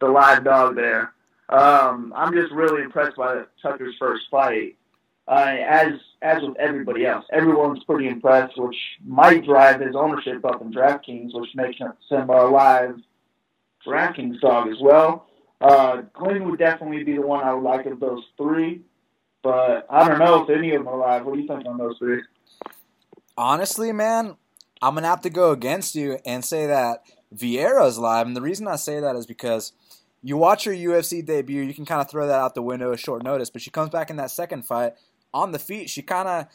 [0.00, 1.12] the live dog there.
[1.50, 4.76] Um, I'm just really impressed by Tucker's first fight.
[5.28, 5.92] Uh, as
[6.22, 11.34] as with everybody else, everyone's pretty impressed, which might drive his ownership up in DraftKings,
[11.34, 12.96] which makes him a live
[13.86, 15.26] DraftKings dog as well.
[15.60, 18.80] Uh, Glenn would definitely be the one I would like of those three,
[19.42, 21.26] but I don't know if any of them are live.
[21.26, 22.22] What do you think on those three?
[23.36, 24.36] Honestly, man,
[24.80, 27.02] I'm gonna have to go against you and say that
[27.36, 29.74] Vieira's live, and the reason I say that is because
[30.22, 32.98] you watch her UFC debut, you can kind of throw that out the window at
[32.98, 34.94] short notice, but she comes back in that second fight
[35.32, 36.46] on the feet, she kind of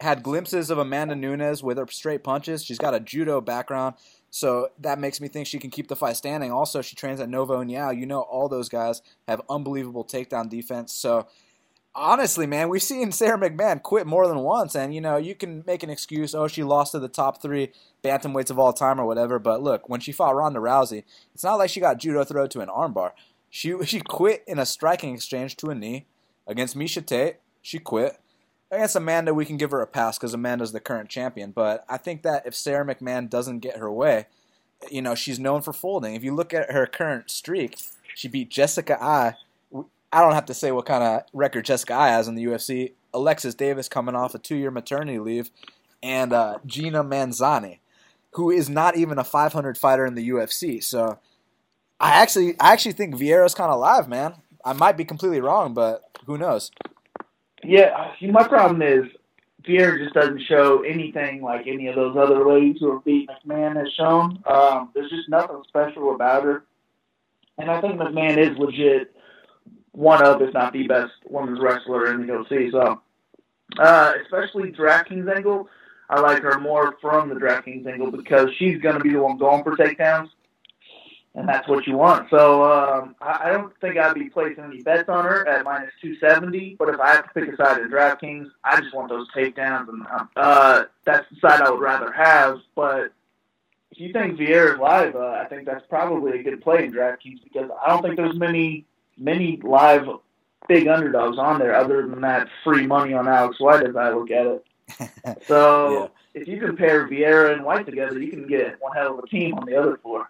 [0.00, 2.64] had glimpses of Amanda Nunes with her straight punches.
[2.64, 3.94] She's got a judo background,
[4.30, 6.50] so that makes me think she can keep the fight standing.
[6.50, 7.96] Also, she trains at Novo Nova Uniao.
[7.96, 10.92] You know, all those guys have unbelievable takedown defense.
[10.92, 11.28] So,
[11.94, 15.62] honestly, man, we've seen Sara McMann quit more than once, and you know, you can
[15.66, 16.34] make an excuse.
[16.34, 17.72] Oh, she lost to the top three
[18.02, 19.38] bantamweights of all time or whatever.
[19.38, 22.60] But look, when she fought Ronda Rousey, it's not like she got judo throw to
[22.60, 23.12] an armbar.
[23.50, 26.06] She she quit in a striking exchange to a knee
[26.46, 28.20] against Miesha Tate she quit.
[28.70, 31.50] against Amanda, we can give her a pass because Amanda's the current champion.
[31.50, 34.26] But I think that if Sara McMann doesn't get her way,
[34.90, 36.14] you know, she's known for folding.
[36.14, 37.78] If you look at her current streak,
[38.14, 39.36] she beat Jessica Eye.
[40.12, 42.92] I don't have to say what kind of record Jessica Eye has in the UFC.
[43.14, 45.50] Alexis Davis coming off a two-year maternity leave,
[46.02, 47.78] and uh, Gina Mazany,
[48.32, 50.84] who is not even a 500 fighter in the UFC.
[50.84, 51.18] So
[51.98, 54.34] I actually, I actually think Vieira's kind of live, man.
[54.64, 56.70] I might be completely wrong, but who knows?
[57.64, 59.04] Yeah, see, my problem is
[59.66, 63.76] Vieira just doesn't show anything like any of those other ladies who have beat McMann
[63.76, 64.42] has shown.
[64.46, 66.64] Um, there's just nothing special about her,
[67.58, 69.14] and I think McMann is legit
[69.92, 72.70] one of, if not the best women's wrestler in the UFC.
[72.72, 73.00] So,
[73.78, 75.68] uh, especially DraftKings angle,
[76.10, 79.38] I like her more from the DraftKings angle because she's going to be the one
[79.38, 80.28] going for takedowns
[81.34, 82.30] and that's what you want.
[82.30, 85.90] So um, I, I don't think I'd be placing any bets on her at minus
[86.00, 86.76] 270.
[86.78, 89.88] But if I have to pick a side at DraftKings, I just want those takedowns,
[89.88, 90.06] and
[90.36, 92.60] uh, that's the side I would rather have.
[92.76, 93.12] But
[93.90, 96.92] if you think Vieira is live, uh, I think that's probably a good play in
[96.92, 98.86] DraftKings because I don't think there's many
[99.16, 100.08] many live
[100.68, 104.30] big underdogs on there other than that free money on Alex White as I look
[104.30, 104.66] at it.
[105.46, 106.42] So yeah.
[106.42, 109.54] if you compare Vieira and White together, you can get one hell of a team
[109.54, 110.28] on the other floor.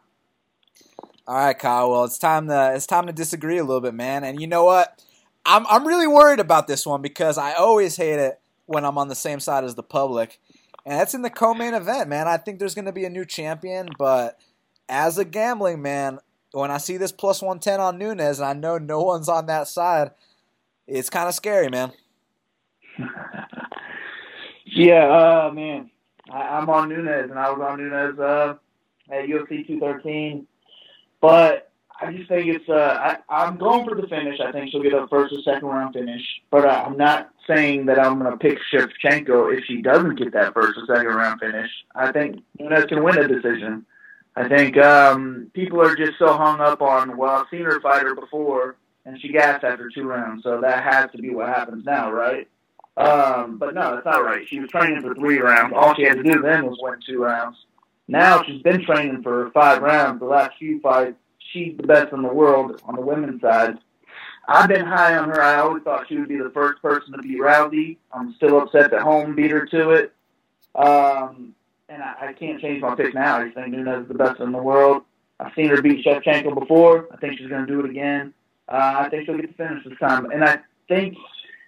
[1.26, 1.90] All right, Kyle.
[1.90, 4.24] Well, it's time to it's time to disagree a little bit, man.
[4.24, 5.02] And you know what?
[5.46, 9.08] I'm I'm really worried about this one because I always hate it when I'm on
[9.08, 10.38] the same side as the public,
[10.84, 12.28] and that's in the co-main event, man.
[12.28, 14.38] I think there's going to be a new champion, but
[14.88, 16.18] as a gambling man,
[16.52, 19.66] when I see this plus 110 on Nunes and I know no one's on that
[19.66, 20.10] side,
[20.86, 21.92] it's kind of scary, man.
[24.66, 25.90] yeah, uh, man.
[26.30, 28.54] I, am on Nunes, and I was on Nunes uh,
[29.10, 30.46] at UFC 213
[31.24, 31.72] but
[32.02, 32.68] I just think it's.
[32.68, 34.40] Uh, I, I'm going for the finish.
[34.40, 36.20] I think she'll get a first or second round finish.
[36.50, 40.34] But uh, I'm not saying that I'm going to pick Shevchenko if she doesn't get
[40.34, 41.70] that first or second round finish.
[41.94, 43.86] I think Nunes can win a decision.
[44.36, 47.16] I think um, people are just so hung up on.
[47.16, 48.76] Well, I've seen her fight her before,
[49.06, 52.46] and she gassed after two rounds, so that has to be what happens now, right?
[52.98, 54.46] Um, but no, that's not right.
[54.46, 55.72] She was training for three rounds.
[55.74, 57.56] All she had to do then was win two rounds.
[58.08, 60.20] Now she's been training for five rounds.
[60.20, 61.16] The last few fights,
[61.52, 63.78] she's the best in the world on the women's side.
[64.46, 65.40] I've been high on her.
[65.40, 67.96] I always thought she would be the first person to beat Rousey.
[68.12, 70.12] I'm still upset that Holm beat her to it.
[70.74, 71.54] Um,
[71.88, 73.38] and I, I can't change my pick now.
[73.38, 75.04] I think Nunes is the best in the world.
[75.40, 77.08] I've seen her beat Shevchenko before.
[77.12, 78.34] I think she's going to do it again.
[78.68, 80.30] Uh, I think she'll get the finish this time.
[80.30, 80.58] And I
[80.88, 81.16] think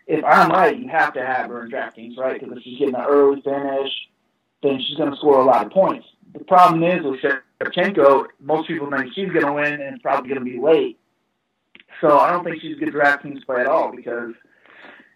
[0.06, 2.38] if I'm right, you have to have her in DraftKings, right?
[2.38, 3.90] Because if she's getting an early finish,
[4.62, 6.06] then she's going to score a lot of points.
[6.36, 7.20] The problem is with
[7.60, 10.98] Shevchenko, most people think she's going to win and it's probably going to be late.
[12.00, 14.34] So I don't think she's a good DraftKings play at all because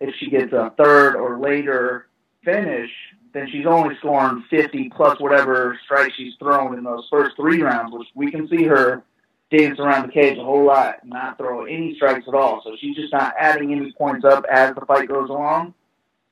[0.01, 2.09] if she gets a third or later
[2.43, 2.91] finish,
[3.35, 7.93] then she's only scoring 50 plus whatever strikes she's thrown in those first three rounds,
[7.93, 9.03] which we can see her
[9.51, 12.63] dance around the cage a whole lot and not throw any strikes at all.
[12.65, 15.75] So she's just not adding any points up as the fight goes along.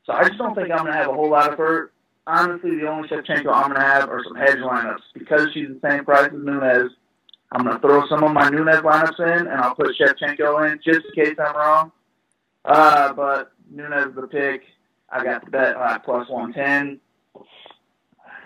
[0.06, 1.92] So I just don't think I'm going to have a whole lot of her
[2.28, 5.02] honestly, the only Shevchenko I'm going to have are some hedge lineups.
[5.14, 6.92] Because she's the same price as Nunes,
[7.50, 10.78] I'm going to throw some of my Nunes lineups in, and I'll put Shevchenko in
[10.84, 11.92] just in case I'm wrong.
[12.64, 14.62] Uh, but Nunes is the pick.
[15.10, 17.00] I got the bet uh, plus 110.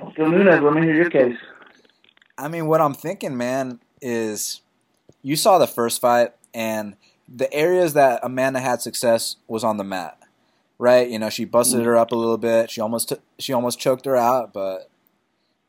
[0.02, 0.62] Let's go Nunes.
[0.62, 1.38] Let me hear your case.
[2.38, 4.60] I mean, what I'm thinking, man, is
[5.22, 6.96] you saw the first fight, and
[7.28, 10.21] the areas that Amanda had success was on the mat
[10.82, 11.08] right?
[11.08, 11.84] You know, she busted mm.
[11.84, 12.68] her up a little bit.
[12.68, 14.90] She almost t- she almost choked her out, but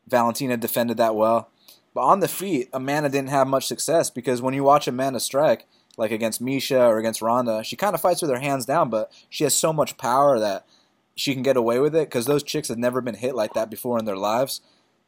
[0.07, 1.49] Valentina defended that well.
[1.94, 5.68] But on the feet, Amanda didn't have much success because when you watch Amanda strike,
[5.98, 9.11] like against Miesha or against Ronda, she kind of fights with her hands down, but
[9.30, 10.65] she has so much power that
[11.14, 13.69] she can get away with it because those chicks have never been hit like that
[13.69, 14.61] before in their lives.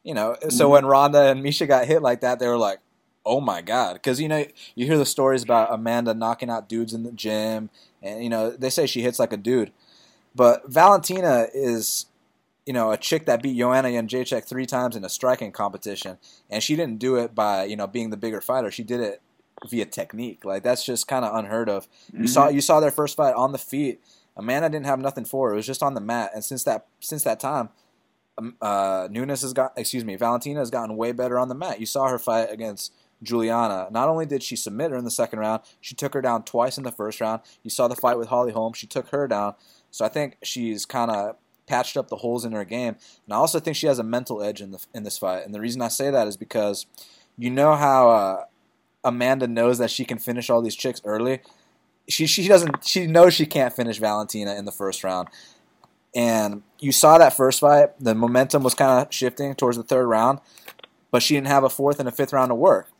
[0.04, 0.70] You know, so mm.
[0.70, 2.78] when Ronda and Miesha got hit like that, they were like,
[3.24, 4.46] "Oh my god!" Because you know,
[4.76, 7.70] you hear the stories about Amanda knocking out dudes in the gym,
[8.00, 9.72] and you know, they say she hits like a dude.
[10.36, 12.06] But Valentina is,
[12.66, 16.18] you know, a chick that beat Joanna Jędrzejczyk three times in a striking competition,
[16.50, 18.70] and she didn't do it by you know being the bigger fighter.
[18.70, 19.22] She did it
[19.68, 20.44] via technique.
[20.44, 21.88] Like that's just kind of unheard of.
[22.12, 22.22] Mm-hmm.
[22.22, 24.00] You saw you saw their first fight on the feet.
[24.36, 25.54] Amanda didn't have nothing for her.
[25.54, 27.70] It was just on the mat, and since that since that time,
[28.36, 31.80] um, uh, Nunes has got excuse me, Valentina has gotten way better on the mat.
[31.80, 32.92] You saw her fight against
[33.22, 33.88] Julianna.
[33.90, 36.76] Not only did she submit her in the second round, she took her down twice
[36.76, 37.40] in the first round.
[37.62, 38.74] You saw the fight with Holly Holm.
[38.74, 39.54] She took her down.
[39.96, 41.36] So I think she's kind of
[41.66, 44.42] patched up the holes in her game, and I also think she has a mental
[44.42, 45.46] edge in the in this fight.
[45.46, 46.84] And the reason I say that is because
[47.38, 48.44] you know how uh,
[49.02, 51.40] Amanda knows that she can finish all these chicks early.
[52.08, 55.28] She she doesn't she knows she can't finish Valentina in the first round.
[56.14, 60.06] And you saw that first fight, the momentum was kind of shifting towards the third
[60.06, 60.40] round,
[61.10, 62.90] but she didn't have a fourth and a fifth round to work.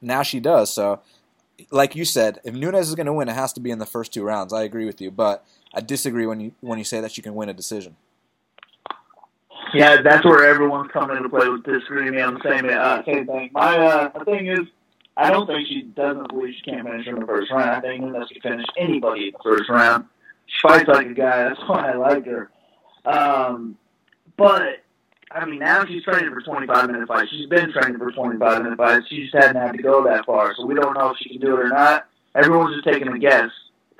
[0.00, 0.72] Now she does.
[0.72, 1.00] So,
[1.70, 3.86] like you said, if Nunes is going to win, it has to be in the
[3.86, 4.54] first two rounds.
[4.54, 7.34] I agree with you, but I disagree when you when you say that you can
[7.34, 7.96] win a decision.
[9.74, 13.26] Yeah, that's where everyone's coming into play with disagreeing me on the same uh, same
[13.26, 13.50] thing.
[13.52, 14.60] My uh, thing is,
[15.16, 17.70] I don't think she doesn't believe she can't finish in the first round.
[17.70, 20.04] I think unless she finish anybody in the first round,
[20.46, 21.48] she fights like a guy.
[21.48, 22.50] That's why I like her.
[23.04, 23.76] Um,
[24.36, 24.82] but
[25.30, 27.30] I mean, now she's training for 25 minute fights.
[27.30, 29.08] She's been training for 25 minute fights.
[29.08, 31.40] She just hadn't had to go that far, so we don't know if she can
[31.40, 32.06] do it or not.
[32.34, 33.50] Everyone's just taking a guess.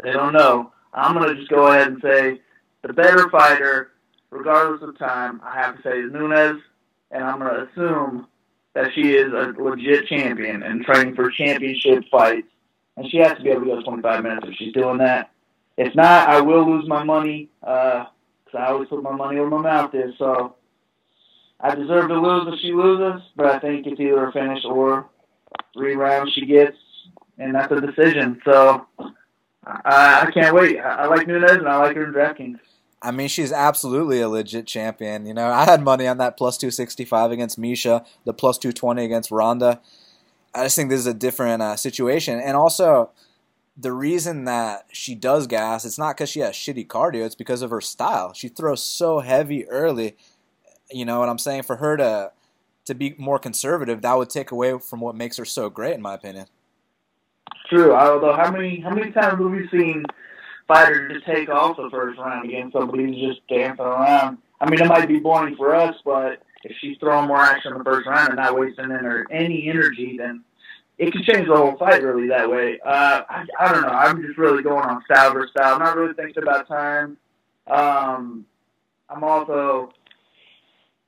[0.02, 0.72] They don't know.
[0.96, 2.40] I'm gonna just go ahead and say
[2.82, 3.90] the better fighter,
[4.30, 5.40] regardless of time.
[5.44, 6.62] I have to say is Nunes,
[7.10, 8.26] and I'm gonna assume
[8.74, 12.48] that she is a legit champion and training for championship fights,
[12.96, 15.30] and she has to be able to go 25 minutes if she's doing that.
[15.76, 18.06] If not, I will lose my money because
[18.54, 20.14] uh, I always put my money where my mouth is.
[20.18, 20.56] So
[21.60, 25.10] I deserve to lose if she loses, but I think it's either a finish or
[25.74, 26.78] three rounds she gets,
[27.38, 28.40] and that's a decision.
[28.46, 28.86] So
[29.66, 30.78] I, I can't wait.
[30.78, 32.58] I, I like Nunes and I like her in DraftKings.
[33.02, 35.26] I mean, she's absolutely a legit champion.
[35.26, 39.30] You know, I had money on that plus 265 against Miesha, the plus 220 against
[39.30, 39.80] Ronda.
[40.54, 42.40] I just think this is a different uh, situation.
[42.40, 43.10] And also,
[43.76, 47.60] the reason that she does gas, it's not because she has shitty cardio, it's because
[47.60, 48.32] of her style.
[48.32, 50.16] She throws so heavy early.
[50.90, 51.64] You know what I'm saying?
[51.64, 52.32] For her to
[52.86, 56.02] to be more conservative, that would take away from what makes her so great, in
[56.02, 56.46] my opinion.
[57.68, 57.94] True.
[57.94, 60.04] Although, how many how many times have we seen
[60.68, 64.38] fighters just take off the first round against somebody who's just dancing around?
[64.60, 67.78] I mean, it might be boring for us, but if she's throwing more action in
[67.78, 68.90] the first round and not wasting
[69.30, 70.42] any energy, then
[70.98, 72.78] it can change the whole fight really that way.
[72.84, 73.88] Uh, I, I don't know.
[73.88, 75.74] I'm just really going on style versus style.
[75.74, 77.18] I'm not really thinking about time.
[77.66, 78.46] Um,
[79.08, 79.92] I'm also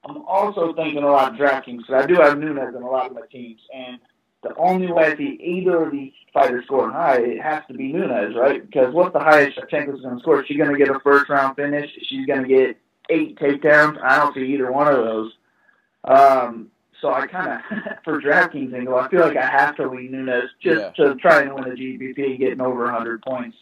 [0.04, 3.06] I'm also thinking a lot of DraftKings because I do have Nunes in a lot
[3.06, 3.98] of my teams, and
[4.42, 7.92] the only way I see either of these fighters scoring high, it has to be
[7.92, 8.64] Nunes, right?
[8.64, 10.40] Because what's the highest Shevchenko's going to score?
[10.40, 11.90] Is she going to get a first round finish?
[12.08, 12.76] She's going to get
[13.10, 14.00] eight takedowns.
[14.02, 15.32] I don't see either one of those.
[16.04, 16.70] Um,
[17.00, 20.50] so I kind of, for DraftKings angle, I feel like I have to lean Nunes
[20.62, 21.04] just yeah.
[21.04, 23.56] to try and win the GPP, getting over 100 points.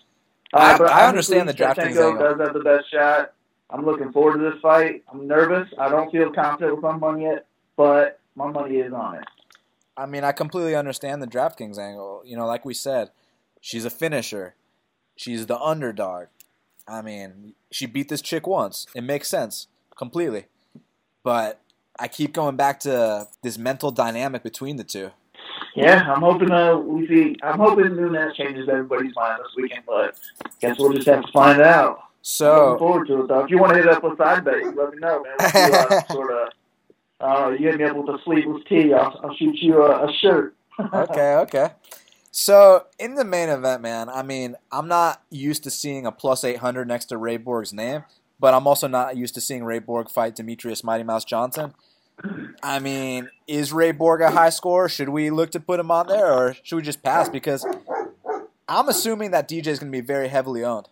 [0.53, 2.19] Uh, I, I understand the DraftKings angle.
[2.19, 3.33] does have the best shot.
[3.71, 5.05] I'm looking forward to this fight.
[5.13, 5.69] I'm nervous.
[5.79, 7.47] I don't feel confident with my money yet,
[7.77, 9.25] but my money is on it.
[9.97, 12.23] I mean, I completely understand the DraftKings angle.
[12.25, 13.11] You know, like we said,
[13.61, 14.55] she's a finisher.
[15.17, 16.27] She's the underdog.
[16.87, 18.87] I mean, she beat this chick once.
[18.95, 19.67] It makes sense
[19.97, 20.47] completely.
[21.23, 21.61] But
[21.99, 25.11] I keep going back to this mental dynamic between the two.
[25.75, 27.37] Yeah, I'm hoping uh, we see.
[27.43, 30.19] I'm hoping Nunes changes everybody's mind this weekend, but
[30.61, 32.01] guess we'll just have to find out.
[32.23, 33.41] So I'm looking forward to it though.
[33.41, 35.51] If you want to hit up with side bet, let me know, man.
[35.55, 36.53] We'll uh, sort of.
[37.21, 38.93] Uh, you hit me up with a sleeveless tee.
[38.93, 40.55] I'll, I'll shoot you a, a shirt.
[40.93, 41.71] okay, okay.
[42.31, 46.45] So in the main event, man, I mean, I'm not used to seeing a plus
[46.45, 48.05] 800 next to Ray Borg's name,
[48.39, 51.73] but I'm also not used to seeing Ray Borg fight Demetrious Mighty Mouse Johnson.
[52.63, 54.89] I mean, is Ray Borg a high scorer?
[54.89, 57.29] Should we look to put him on there, or should we just pass?
[57.29, 57.65] Because
[58.69, 60.89] I'm assuming that DJ is going to be very heavily owned.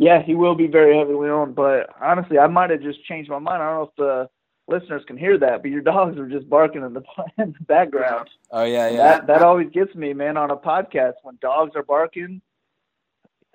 [0.00, 3.38] Yeah, he will be very heavily owned, but honestly, I might have just changed my
[3.38, 3.62] mind.
[3.62, 4.30] I don't know if the
[4.74, 7.02] listeners can hear that, but your dogs are just barking in the,
[7.38, 8.28] in the background.
[8.50, 8.96] Oh yeah, yeah.
[8.96, 12.40] That that always gets me, man, on a podcast when dogs are barking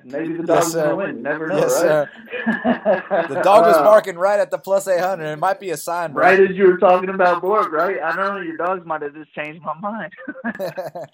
[0.07, 1.23] Maybe the dog's yes, gonna win.
[1.23, 3.27] never know, yes, right?
[3.27, 5.31] the dog was barking right at the plus eight hundred.
[5.31, 6.23] It might be a sign, bro.
[6.23, 7.99] Right as you were talking about Borg, right?
[7.99, 8.41] I don't know.
[8.41, 10.13] Your dogs might have just changed my mind.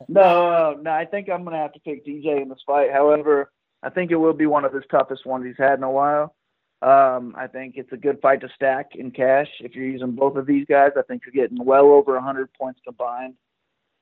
[0.09, 0.91] no, uh, no.
[0.91, 2.91] I think I'm gonna have to pick DJ in this fight.
[2.91, 3.49] However,
[3.83, 6.35] I think it will be one of his toughest ones he's had in a while.
[6.81, 10.35] Um, I think it's a good fight to stack in cash if you're using both
[10.35, 10.91] of these guys.
[10.97, 13.35] I think you're getting well over 100 points combined.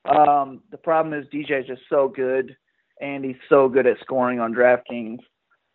[0.05, 2.55] Um, the problem is DJ is just so good
[3.01, 5.19] and he's so good at scoring on DraftKings.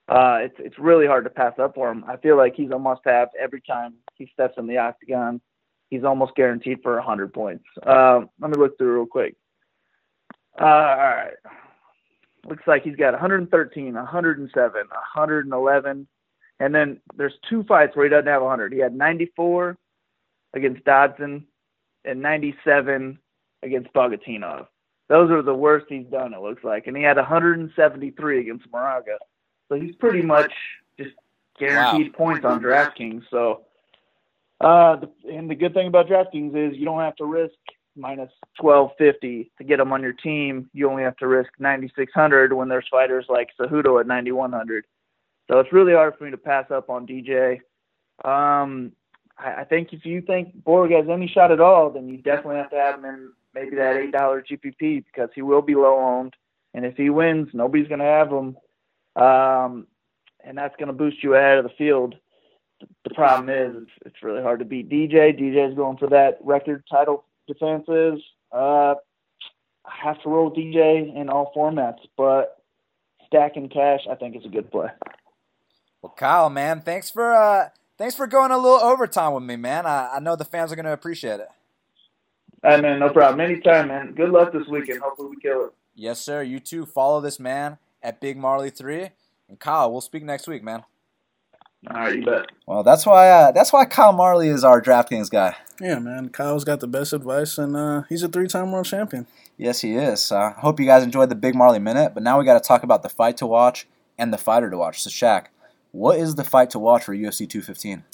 [0.09, 2.05] Uh, it's it's really hard to pass up for him.
[2.07, 5.41] I feel like he's a must-have every time he steps in the octagon.
[5.89, 7.65] He's almost guaranteed for 100 points.
[7.87, 9.37] Uh, let me look through real quick.
[10.61, 11.35] Uh, all right.
[12.47, 16.09] Looks like he's got 113, 107, 111,
[16.61, 18.73] and then there's two fights where he doesn't have 100.
[18.73, 19.77] He had 94
[20.55, 21.47] against Dodson
[22.05, 23.19] and 97
[23.63, 24.67] against Bagautinov.
[25.09, 26.87] Those are the worst he's done, it looks like.
[26.87, 29.19] And he had 173 against Moraga.
[29.69, 30.53] So he's pretty much
[30.99, 31.15] just
[31.59, 32.19] guaranteed wow.
[32.19, 33.23] points on DraftKings.
[33.31, 33.63] So,
[34.61, 37.55] uh, the, and the good thing about DraftKings is you don't have to risk
[37.97, 38.31] minus
[38.61, 40.69] 1250 to get him on your team.
[40.73, 44.85] You only have to risk 9600 when there's fighters like Cejudo at 9100.
[45.51, 47.61] So it's really hard for me to pass up on DJ.
[48.25, 48.93] Um,
[49.39, 52.57] I, I think if you think Borg has any shot at all, then you definitely
[52.57, 55.99] have to have him in maybe that eight dollar GPP because he will be low
[55.99, 56.35] owned,
[56.73, 58.57] and if he wins, nobody's going to have him,
[59.17, 59.87] um,
[60.45, 62.17] and that's going to boost you ahead of the field.
[63.05, 65.39] The problem is it's really hard to beat DJ.
[65.39, 68.23] DJ is going for that record title defenses.
[68.53, 68.95] Uh,
[69.85, 72.63] I have to roll DJ in all formats, but
[73.27, 74.89] stacking cash I think is a good play.
[76.03, 77.69] Well, Kyle, man, thanks for uh,
[77.99, 79.87] thanks for going a little overtime with me, man.
[79.87, 81.49] I, I know the fans are going to appreciate it.
[82.63, 83.41] Hey, man, no problem.
[83.41, 84.15] Anytime, man.
[84.15, 85.01] Good luck this weekend.
[85.01, 85.73] Hopefully we kill it.
[85.95, 86.43] Yes, sir.
[86.43, 86.87] You too.
[86.87, 89.11] Follow this man at Big Marley Three,
[89.49, 89.93] and Kyle.
[89.93, 90.85] We'll speak next week, man.
[91.91, 92.47] All right, you bet.
[92.67, 95.57] Well, that's why uh, that's why Kyle Marley is our DraftKings guy.
[95.81, 96.31] Yeah, man.
[96.31, 99.27] Kyle's got the best advice, and uh, he's a three-time world champion.
[99.59, 100.33] Yes, he is.
[100.33, 102.67] I uh, hope you guys enjoyed the Big Marley Minute, but now we got to
[102.67, 103.87] talk about the fight to watch
[104.17, 105.03] and the fighter to watch.
[105.03, 105.47] So, Shaq,
[105.93, 108.05] what is the fight to watch for UFC 215?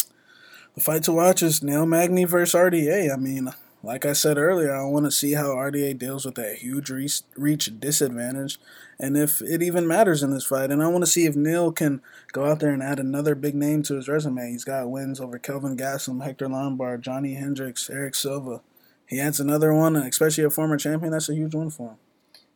[0.74, 3.12] The fight to watch is Neil Magny versus RDA.
[3.12, 3.52] I mean,
[3.82, 7.80] like I said earlier, I want to see how RDA deals with that huge reach,
[7.80, 8.58] disadvantage
[8.98, 10.70] and if it even matters in this fight.
[10.70, 12.02] And I want to see if Neil can
[12.32, 14.50] go out there and add another big name to his resume.
[14.50, 18.60] He's got wins over Kelvin Gastelum, Hector Lombard, Johnny Hendricks, Erick Silva.
[19.06, 21.12] He adds another one, especially a former champion.
[21.12, 21.96] That's a huge win for him.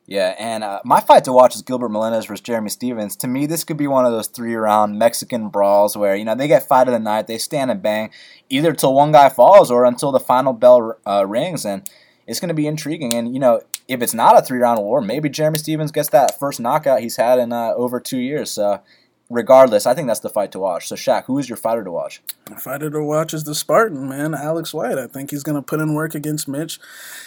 [0.07, 3.17] Yeah, and uh, my fight to watch is Gilbert Melendez versus Jeremy Stephens.
[3.17, 6.47] To me, this could be one of those three-round Mexican brawls where you know they
[6.47, 8.11] get fight of the night, they stand and bang,
[8.51, 11.89] either till one guy falls or until the final bell uh, rings, and
[12.27, 13.15] it's going to be intriguing.
[13.15, 16.61] And you know, if it's not a three-round war, maybe Jeremy Stephens gets that first
[16.61, 18.51] knockout he's had in uh, over two years.
[18.51, 18.83] So
[19.31, 20.89] regardless, I think that's the fight to watch.
[20.89, 22.21] So, Shaq, who is your fighter to watch?
[22.47, 24.99] The fighter to watch is the Spartan, man, Alex White.
[24.99, 26.79] I think he's gonna put in work against Mitch.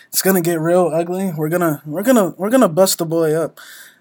[0.09, 1.31] It's gonna get real ugly.
[1.35, 3.59] We're gonna we're gonna we're gonna bust the boy up.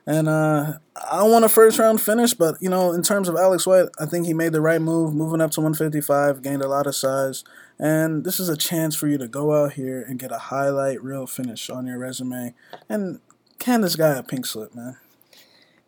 [0.09, 0.75] And uh,
[1.11, 4.07] I want a first round finish, but you know, in terms of Alex White, I
[4.07, 7.43] think he made the right move, moving up to 155, gained a lot of size,
[7.77, 11.03] and this is a chance for you to go out here and get a highlight
[11.03, 12.55] real finish on your resume,
[12.89, 13.19] and
[13.65, 14.97] hand this guy a pink slip, man.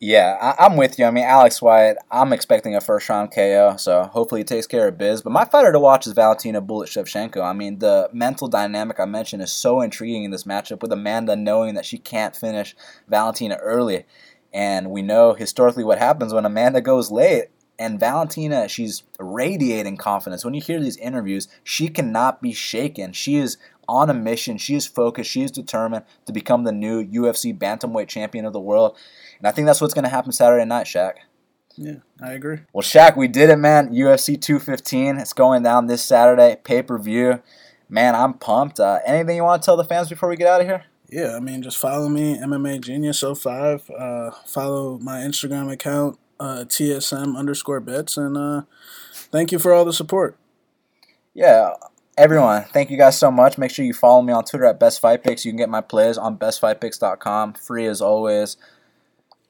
[0.00, 1.06] Yeah, I, am with you.
[1.06, 4.86] I mean, Alex White, I'm expecting a first round KO, so hopefully he takes care
[4.86, 5.22] of biz.
[5.22, 7.42] But my fighter to watch is Valentina Bullet Shevchenko.
[7.42, 11.34] I mean, the mental dynamic I mentioned is so intriguing in this matchup with Amanda
[11.34, 12.76] knowing that she can't finish
[13.08, 14.04] Valentina early.
[14.54, 17.46] And we know historically what happens when Amanda goes late.
[17.76, 20.44] And Valentina, she's radiating confidence.
[20.44, 23.12] When you hear these interviews, she cannot be shaken.
[23.12, 23.56] She is
[23.88, 24.58] on a mission.
[24.58, 25.30] She is focused.
[25.30, 28.96] She is determined to become the new UFC bantamweight champion of the world.
[29.38, 31.14] And I think that's what's going to happen Saturday night, Shaq.
[31.76, 32.58] Yeah, I agree.
[32.72, 33.90] Well, Shaq, we did it, man.
[33.90, 35.18] UFC 215.
[35.18, 37.40] It's going down this Saturday, pay per view.
[37.88, 38.80] Man, I'm pumped.
[38.80, 40.84] Uh, anything you want to tell the fans before we get out of here?
[41.08, 43.90] Yeah, I mean, just follow me, MMA Genius 05.
[43.90, 48.16] Uh, follow my Instagram account, uh, TSM underscore bets.
[48.16, 48.62] And uh,
[49.12, 50.36] thank you for all the support.
[51.32, 51.74] Yeah,
[52.18, 53.56] everyone, thank you guys so much.
[53.56, 55.44] Make sure you follow me on Twitter at Best Fight Picks.
[55.44, 58.56] You can get my plays on bestfightpicks.com, free as always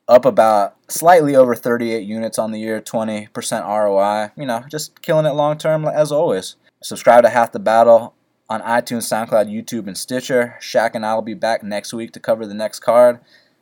[0.09, 3.29] up about slightly over 38 units on the year, 20%
[3.67, 4.31] ROI.
[4.37, 6.57] You know, just killing it long term as always.
[6.83, 8.15] Subscribe to Half the Battle
[8.49, 10.57] on iTunes, SoundCloud, YouTube, and Stitcher.
[10.61, 13.21] Shaq and I will be back next week to cover the next card.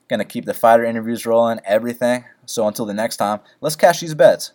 [0.09, 2.24] Gonna keep the fighter interviews rolling, everything.
[2.44, 4.52] So until the next time, let's cash these bets.